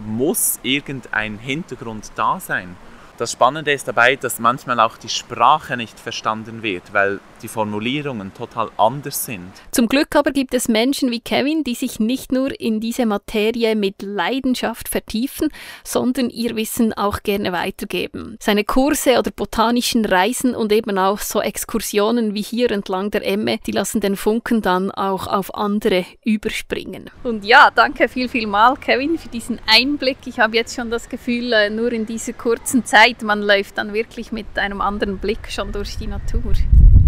muss 0.00 0.58
irgendein 0.62 1.38
Hintergrund 1.38 2.12
da 2.16 2.40
sein. 2.40 2.76
Das 3.20 3.32
Spannende 3.32 3.70
ist 3.72 3.86
dabei, 3.86 4.16
dass 4.16 4.38
manchmal 4.38 4.80
auch 4.80 4.96
die 4.96 5.10
Sprache 5.10 5.76
nicht 5.76 6.00
verstanden 6.00 6.62
wird, 6.62 6.94
weil 6.94 7.20
die 7.42 7.48
Formulierungen 7.48 8.32
total 8.32 8.70
anders 8.78 9.26
sind. 9.26 9.52
Zum 9.72 9.88
Glück 9.88 10.16
aber 10.16 10.30
gibt 10.30 10.54
es 10.54 10.68
Menschen 10.68 11.10
wie 11.10 11.20
Kevin, 11.20 11.62
die 11.62 11.74
sich 11.74 12.00
nicht 12.00 12.32
nur 12.32 12.58
in 12.58 12.80
diese 12.80 13.04
Materie 13.04 13.76
mit 13.76 14.00
Leidenschaft 14.00 14.88
vertiefen, 14.88 15.50
sondern 15.84 16.30
ihr 16.30 16.56
Wissen 16.56 16.94
auch 16.94 17.22
gerne 17.22 17.52
weitergeben. 17.52 18.38
Seine 18.40 18.64
Kurse 18.64 19.18
oder 19.18 19.30
botanischen 19.30 20.06
Reisen 20.06 20.54
und 20.54 20.72
eben 20.72 20.96
auch 20.96 21.18
so 21.18 21.42
Exkursionen 21.42 22.32
wie 22.32 22.40
hier 22.40 22.70
entlang 22.70 23.10
der 23.10 23.26
Emme, 23.26 23.58
die 23.66 23.72
lassen 23.72 24.00
den 24.00 24.16
Funken 24.16 24.62
dann 24.62 24.90
auch 24.90 25.26
auf 25.26 25.54
andere 25.54 26.06
überspringen. 26.24 27.10
Und 27.22 27.44
ja, 27.44 27.70
danke 27.70 28.08
viel, 28.08 28.30
viel 28.30 28.46
mal, 28.46 28.76
Kevin, 28.76 29.18
für 29.18 29.28
diesen 29.28 29.60
Einblick. 29.66 30.16
Ich 30.24 30.40
habe 30.40 30.56
jetzt 30.56 30.74
schon 30.74 30.90
das 30.90 31.06
Gefühl, 31.06 31.52
äh, 31.52 31.68
nur 31.68 31.92
in 31.92 32.06
dieser 32.06 32.32
kurzen 32.32 32.86
Zeit 32.86 33.09
Zeit, 33.10 33.22
man 33.22 33.42
läuft 33.42 33.78
dann 33.78 33.92
wirklich 33.92 34.32
mit 34.32 34.58
einem 34.58 34.80
anderen 34.80 35.18
Blick 35.18 35.50
schon 35.50 35.72
durch 35.72 35.96
die 35.96 36.06
Natur. 36.06 36.52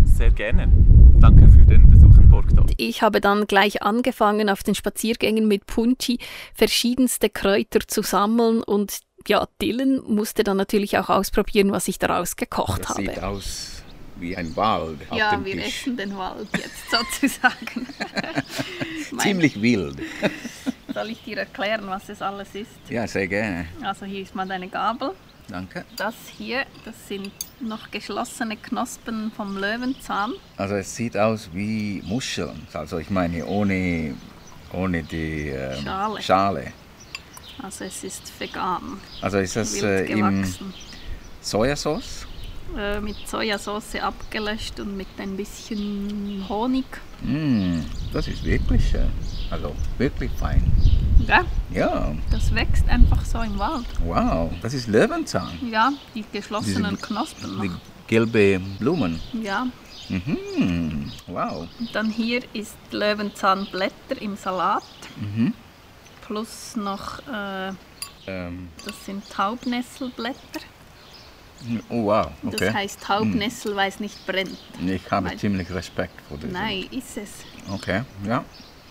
Sehr 0.04 0.30
gerne. 0.30 0.68
Danke 1.20 1.48
für 1.48 1.64
den 1.64 1.88
Besuch 1.88 2.16
in 2.18 2.28
Burgdorf. 2.28 2.70
Ich 2.76 3.02
habe 3.02 3.20
dann 3.20 3.46
gleich 3.46 3.82
angefangen, 3.82 4.50
auf 4.50 4.62
den 4.62 4.74
Spaziergängen 4.74 5.46
mit 5.46 5.66
Punchi 5.66 6.18
verschiedenste 6.54 7.30
Kräuter 7.30 7.80
zu 7.86 8.02
sammeln 8.02 8.62
und 8.62 9.00
ja, 9.28 9.46
Dylan 9.60 10.02
musste 10.06 10.42
dann 10.42 10.56
natürlich 10.56 10.98
auch 10.98 11.08
ausprobieren, 11.08 11.70
was 11.70 11.86
ich 11.86 11.98
daraus 11.98 12.34
gekocht 12.34 12.82
das 12.82 12.88
habe. 12.90 13.02
Sieht 13.02 13.22
aus 13.22 13.82
wie 14.16 14.36
ein 14.36 14.54
Wald 14.56 14.98
auf 15.10 15.18
ja, 15.18 15.30
dem 15.30 15.44
wir 15.44 15.54
Tisch. 15.54 15.82
essen 15.82 15.96
den 15.96 16.16
Wald 16.16 16.48
jetzt 16.52 16.90
sozusagen. 17.20 17.86
Ziemlich 19.18 19.60
wild. 19.62 19.96
Soll 20.92 21.10
ich 21.10 21.22
dir 21.22 21.38
erklären, 21.38 21.82
was 21.86 22.06
das 22.06 22.20
alles 22.20 22.54
ist? 22.54 22.70
Ja, 22.88 23.06
sehr 23.06 23.28
gerne. 23.28 23.66
Also 23.82 24.06
hier 24.06 24.22
ist 24.22 24.34
mal 24.34 24.46
deine 24.46 24.68
Gabel. 24.68 25.12
Danke. 25.52 25.84
Das 25.96 26.14
hier, 26.38 26.64
das 26.86 26.94
sind 27.08 27.30
noch 27.60 27.90
geschlossene 27.90 28.56
Knospen 28.56 29.30
vom 29.36 29.58
Löwenzahn. 29.58 30.32
Also 30.56 30.76
es 30.76 30.96
sieht 30.96 31.14
aus 31.14 31.50
wie 31.52 32.00
Muscheln. 32.06 32.66
Also 32.72 32.96
ich 32.96 33.10
meine 33.10 33.44
ohne, 33.44 34.14
ohne 34.72 35.02
die 35.02 35.48
ähm, 35.48 35.84
Schale. 35.84 36.22
Schale. 36.22 36.72
Also 37.62 37.84
es 37.84 38.02
ist 38.02 38.32
vegan, 38.40 38.98
Also 39.20 39.38
ist 39.38 39.54
das 39.54 39.74
äh, 39.82 40.06
im. 40.06 40.42
Sojasauce? 41.42 42.26
Äh, 42.78 43.00
mit 43.00 43.16
Sojasauce 43.28 43.96
abgelöscht 43.96 44.80
und 44.80 44.96
mit 44.96 45.08
ein 45.18 45.36
bisschen 45.36 46.46
Honig. 46.48 46.86
Mm, 47.20 47.80
das 48.10 48.26
ist 48.26 48.42
wirklich, 48.42 48.94
äh, 48.94 49.04
also 49.50 49.76
wirklich 49.98 50.30
fein. 50.38 50.62
Ja, 51.26 51.44
Ja, 51.72 52.14
das 52.30 52.54
wächst 52.54 52.86
einfach 52.88 53.24
so 53.24 53.40
im 53.40 53.58
Wald. 53.58 53.86
wow, 54.04 54.50
das 54.60 54.74
ist 54.74 54.88
Löwenzahn. 54.88 55.50
Ja, 55.70 55.92
die 56.14 56.24
geschlossenen 56.32 56.96
Diese- 56.96 57.06
Knospen 57.06 57.60
Die 57.62 57.68
noch. 57.68 57.80
gelbe 58.06 58.60
Blumen. 58.78 59.20
Ja, 59.32 59.66
Mhm. 60.08 61.10
Wow. 61.26 61.68
und 61.78 61.94
dann 61.94 62.10
hier 62.10 62.42
ist 62.52 62.76
Löwenzahnblätter 62.90 64.20
im 64.20 64.36
Salat. 64.36 64.82
Mhm. 65.16 65.54
Plus 66.26 66.76
noch, 66.76 67.18
äh, 67.28 67.72
Ähm, 68.26 68.68
das 68.84 69.04
sind 69.04 69.28
Taubnesselblätter. 69.30 70.60
oh 71.88 72.04
wow, 72.06 72.28
Das 72.42 72.54
okay. 72.54 72.72
heißt 72.72 73.00
Taubnessel, 73.02 73.74
weil 73.74 73.88
es 73.88 73.98
nicht 73.98 74.24
brennt. 74.26 74.56
Ich 74.86 75.10
habe 75.10 75.30
Weil- 75.30 75.38
ziemlich 75.38 75.68
Respekt 75.72 76.20
vor 76.28 76.36
diesem. 76.36 76.52
Nein, 76.52 76.84
ist 76.92 77.16
es. 77.16 77.30
Okay, 77.72 78.02
ja. 78.26 78.44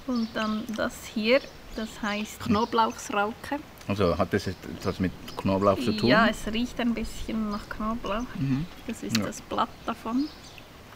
Und 0.07 0.27
dann 0.34 0.63
das 0.75 0.93
hier, 1.13 1.39
das 1.76 1.89
heißt 2.01 2.39
Knoblauchsrauke. 2.41 3.59
Also 3.88 4.17
hat 4.17 4.34
das 4.34 4.47
etwas 4.47 4.99
mit 4.99 5.11
Knoblauch 5.38 5.80
zu 5.80 5.91
tun? 5.95 6.09
Ja, 6.09 6.28
es 6.28 6.45
riecht 6.51 6.80
ein 6.80 6.93
bisschen 6.93 7.49
nach 7.49 7.67
Knoblauch. 7.69 8.24
Mhm. 8.38 8.65
Das 8.88 9.03
ist 9.03 9.17
Ja. 9.17 9.26
das 9.26 9.41
Blatt 9.41 9.69
davon. 9.86 10.26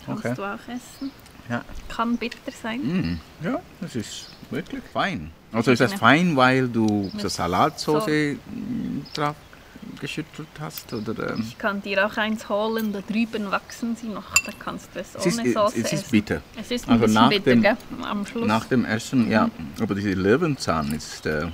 Kannst 0.06 0.26
Okay. 0.26 0.36
du 0.36 0.44
auch 0.44 0.68
essen. 0.68 1.12
Ja. 1.50 1.64
Kann 1.90 2.18
bitter 2.18 2.52
sein. 2.52 2.80
Mm, 2.82 3.20
ja, 3.44 3.60
das 3.82 3.96
ist 3.96 4.30
wirklich 4.50 4.82
fein. 4.92 5.32
Also 5.52 5.72
ist 5.72 5.80
das 5.80 5.94
fein, 5.94 6.36
weil 6.36 6.68
du 6.68 7.12
so 7.18 7.28
Salatsauce 7.30 8.08
mm, 8.08 9.02
drauf 9.14 9.36
geschüttelt 10.00 10.48
hast? 10.60 10.94
Oder, 10.94 11.32
ähm, 11.34 11.46
Ich 11.48 11.58
kann 11.58 11.82
dir 11.82 12.06
auch 12.06 12.18
eins 12.18 12.48
holen, 12.50 12.94
da 12.94 13.02
drüben 13.02 13.50
wachsen 13.52 13.96
sie 13.96 14.08
noch. 14.08 14.34
Da 14.46 14.52
kannst 14.58 14.90
du 14.94 15.00
es 15.00 15.16
es 15.16 15.26
ist, 15.26 15.40
ohne 15.40 15.52
Sauce 15.52 15.72
es 15.74 15.84
ist 15.86 15.94
essen. 15.94 16.12
bitter. 16.12 16.42
Es 16.60 16.72
ist 16.72 16.86
ein 16.88 16.92
Also 16.94 17.02
bisschen 17.06 17.14
nach 17.16 17.30
bitter, 17.30 17.44
dem- 17.52 17.62
gell? 17.62 17.78
Am 18.04 18.26
Schluss. 18.26 18.48
Nach 18.48 18.66
dem 18.66 18.86
Essen, 18.86 19.30
ja. 19.30 19.50
Aber 19.82 19.96
diese 19.96 20.12
Löwenzahn 20.14 20.92
ist... 20.94 21.26
Äh, 21.26 21.48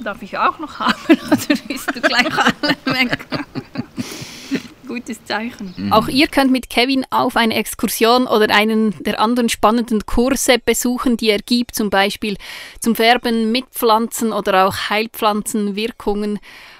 Darf 0.00 0.22
ich 0.22 0.38
auch 0.38 0.58
noch 0.60 0.78
haben? 0.78 0.94
Oder 1.08 1.36
bist 1.66 1.94
du 1.94 2.00
gleich 2.00 2.26
alle 2.38 2.76
weg? 2.94 3.18
Gutes 4.86 5.22
Zeichen. 5.24 5.74
Mhm. 5.76 5.92
Auch 5.92 6.08
ihr 6.08 6.28
könnt 6.28 6.50
mit 6.50 6.70
Kevin 6.70 7.04
auf 7.10 7.36
eine 7.36 7.54
Exkursion 7.56 8.26
oder 8.26 8.54
einen 8.54 8.94
der 9.04 9.20
anderen 9.20 9.50
spannenden 9.50 10.06
Kurse 10.06 10.58
besuchen, 10.64 11.18
die 11.18 11.28
er 11.28 11.40
gibt, 11.40 11.74
zum 11.74 11.90
Beispiel 11.90 12.38
zum 12.80 12.94
Färben 12.94 13.52
mit 13.52 13.66
Pflanzen 13.70 14.32
oder 14.32 14.66
auch 14.66 14.74
Heilpflanzenwirkungen. 14.88 16.38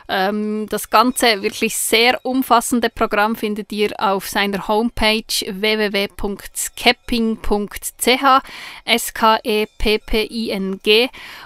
Ähm, 0.09 0.67
das 0.71 0.89
ganze 0.89 1.43
wirklich 1.43 1.77
sehr 1.77 2.19
umfassende 2.25 2.89
Programm 2.89 3.37
findet 3.37 3.71
ihr 3.73 3.93
auf 3.99 4.27
seiner 4.29 4.67
Homepage 4.67 5.23
www.skepping.ch 5.47 6.19
S-K-E-P-P-I-N-G 8.87 9.49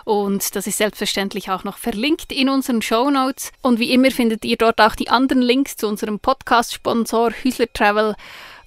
und 0.04 0.54
das 0.54 0.66
ist 0.66 0.78
selbstverständlich 0.78 1.50
auch 1.50 1.64
noch 1.64 1.78
verlinkt 1.78 2.30
in 2.30 2.48
unseren 2.48 2.82
Show 2.82 3.10
Notes. 3.10 3.50
Und 3.62 3.80
wie 3.80 3.92
immer 3.92 4.12
findet 4.12 4.44
ihr 4.44 4.56
dort 4.56 4.80
auch 4.80 4.94
die 4.94 5.10
anderen 5.10 5.42
Links 5.42 5.76
zu 5.76 5.88
unserem 5.88 6.20
Podcast-Sponsor 6.20 7.32
Hüsler 7.32 7.72
Travel 7.72 8.14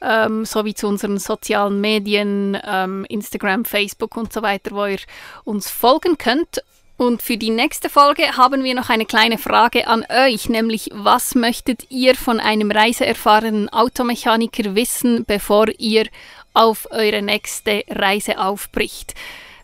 ähm, 0.02 0.46
sowie 0.46 0.74
zu 0.74 0.88
unseren 0.88 1.18
sozialen 1.18 1.80
Medien, 1.82 2.58
ähm, 2.66 3.06
Instagram, 3.10 3.66
Facebook 3.66 4.18
und 4.18 4.34
so 4.34 4.42
weiter, 4.42 4.72
wo 4.72 4.86
ihr 4.86 5.00
uns 5.44 5.70
folgen 5.70 6.18
könnt. 6.18 6.62
Und 6.98 7.22
für 7.22 7.38
die 7.38 7.50
nächste 7.50 7.90
Folge 7.90 8.38
haben 8.38 8.64
wir 8.64 8.74
noch 8.74 8.90
eine 8.90 9.06
kleine 9.06 9.38
Frage 9.38 9.88
an 9.88 10.06
euch, 10.10 10.48
nämlich 10.48 10.90
was 10.94 11.36
möchtet 11.36 11.92
ihr 11.92 12.16
von 12.16 12.40
einem 12.40 12.72
reiseerfahrenen 12.72 13.68
Automechaniker 13.68 14.76
wissen, 14.76 15.26
bevor 15.26 15.68
ihr 15.78 16.06
auf 16.54 16.88
eure 16.92 17.22
nächste 17.22 17.84
Reise 17.90 18.40
aufbricht? 18.40 19.14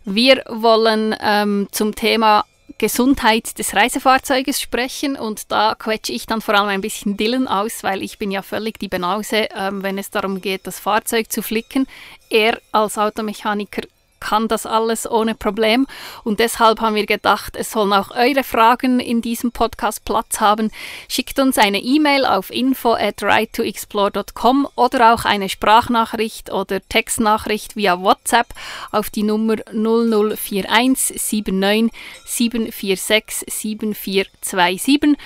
Wir 0.03 0.43
wollen 0.49 1.15
ähm, 1.21 1.69
zum 1.71 1.95
Thema 1.95 2.43
Gesundheit 2.77 3.59
des 3.59 3.75
Reisefahrzeuges 3.75 4.59
sprechen 4.59 5.15
und 5.15 5.51
da 5.51 5.75
quetsche 5.75 6.11
ich 6.11 6.25
dann 6.25 6.41
vor 6.41 6.55
allem 6.55 6.69
ein 6.69 6.81
bisschen 6.81 7.15
Dillen 7.15 7.47
aus, 7.47 7.83
weil 7.83 8.01
ich 8.01 8.17
bin 8.17 8.31
ja 8.31 8.41
völlig 8.41 8.79
die 8.79 8.87
Banause, 8.87 9.47
ähm, 9.55 9.83
wenn 9.83 9.97
es 9.97 10.09
darum 10.09 10.41
geht, 10.41 10.67
das 10.67 10.79
Fahrzeug 10.79 11.31
zu 11.31 11.41
flicken. 11.41 11.87
Er 12.29 12.59
als 12.71 12.97
Automechaniker 12.97 13.83
kann 14.21 14.47
das 14.47 14.65
alles 14.65 15.09
ohne 15.09 15.35
Problem. 15.35 15.85
Und 16.23 16.39
deshalb 16.39 16.79
haben 16.79 16.95
wir 16.95 17.05
gedacht, 17.05 17.57
es 17.57 17.71
sollen 17.71 17.91
auch 17.91 18.11
eure 18.11 18.45
Fragen 18.45 19.01
in 19.01 19.21
diesem 19.21 19.51
Podcast 19.51 20.05
Platz 20.05 20.39
haben. 20.39 20.71
Schickt 21.09 21.39
uns 21.39 21.57
eine 21.57 21.79
E-Mail 21.79 22.25
auf 22.25 22.49
info 22.51 22.93
at 22.93 23.21
righttoexplore.com 23.21 24.69
oder 24.75 25.13
auch 25.13 25.25
eine 25.25 25.49
Sprachnachricht 25.49 26.51
oder 26.51 26.79
Textnachricht 26.87 27.75
via 27.75 27.99
WhatsApp 27.99 28.47
auf 28.91 29.09
die 29.09 29.23
Nummer 29.23 29.55
0041 29.73 31.19
79 31.51 31.91
746 32.25 33.51
7427. 33.51 35.17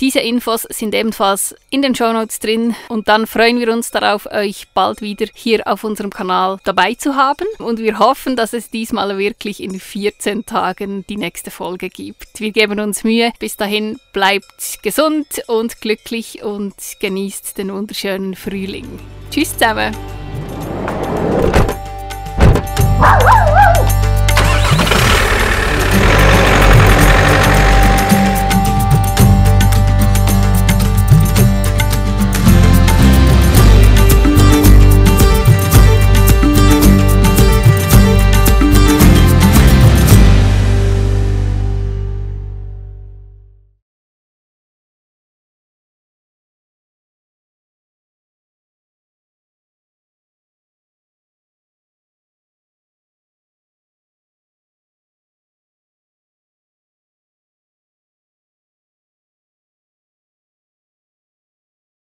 Diese 0.00 0.20
Infos 0.20 0.66
sind 0.68 0.94
ebenfalls 0.94 1.54
in 1.70 1.80
den 1.80 1.94
Shownotes 1.94 2.38
drin 2.38 2.74
und 2.88 3.08
dann 3.08 3.26
freuen 3.26 3.58
wir 3.58 3.72
uns 3.72 3.90
darauf, 3.90 4.26
euch 4.26 4.68
bald 4.74 5.00
wieder 5.00 5.26
hier 5.32 5.66
auf 5.66 5.84
unserem 5.84 6.10
Kanal 6.10 6.58
dabei 6.64 6.94
zu 6.94 7.16
haben 7.16 7.46
und 7.58 7.78
wir 7.78 7.98
hoffen, 7.98 8.36
dass 8.36 8.52
es 8.52 8.68
diesmal 8.68 9.16
wirklich 9.16 9.62
in 9.62 9.80
14 9.80 10.44
Tagen 10.44 11.06
die 11.08 11.16
nächste 11.16 11.50
Folge 11.50 11.88
gibt. 11.88 12.40
Wir 12.40 12.52
geben 12.52 12.78
uns 12.78 13.04
Mühe. 13.04 13.32
Bis 13.38 13.56
dahin 13.56 13.98
bleibt 14.12 14.82
gesund 14.82 15.26
und 15.46 15.80
glücklich 15.80 16.42
und 16.42 16.74
genießt 17.00 17.56
den 17.56 17.72
wunderschönen 17.72 18.34
Frühling. 18.34 18.98
Tschüss 19.30 19.52
zusammen! 19.52 19.94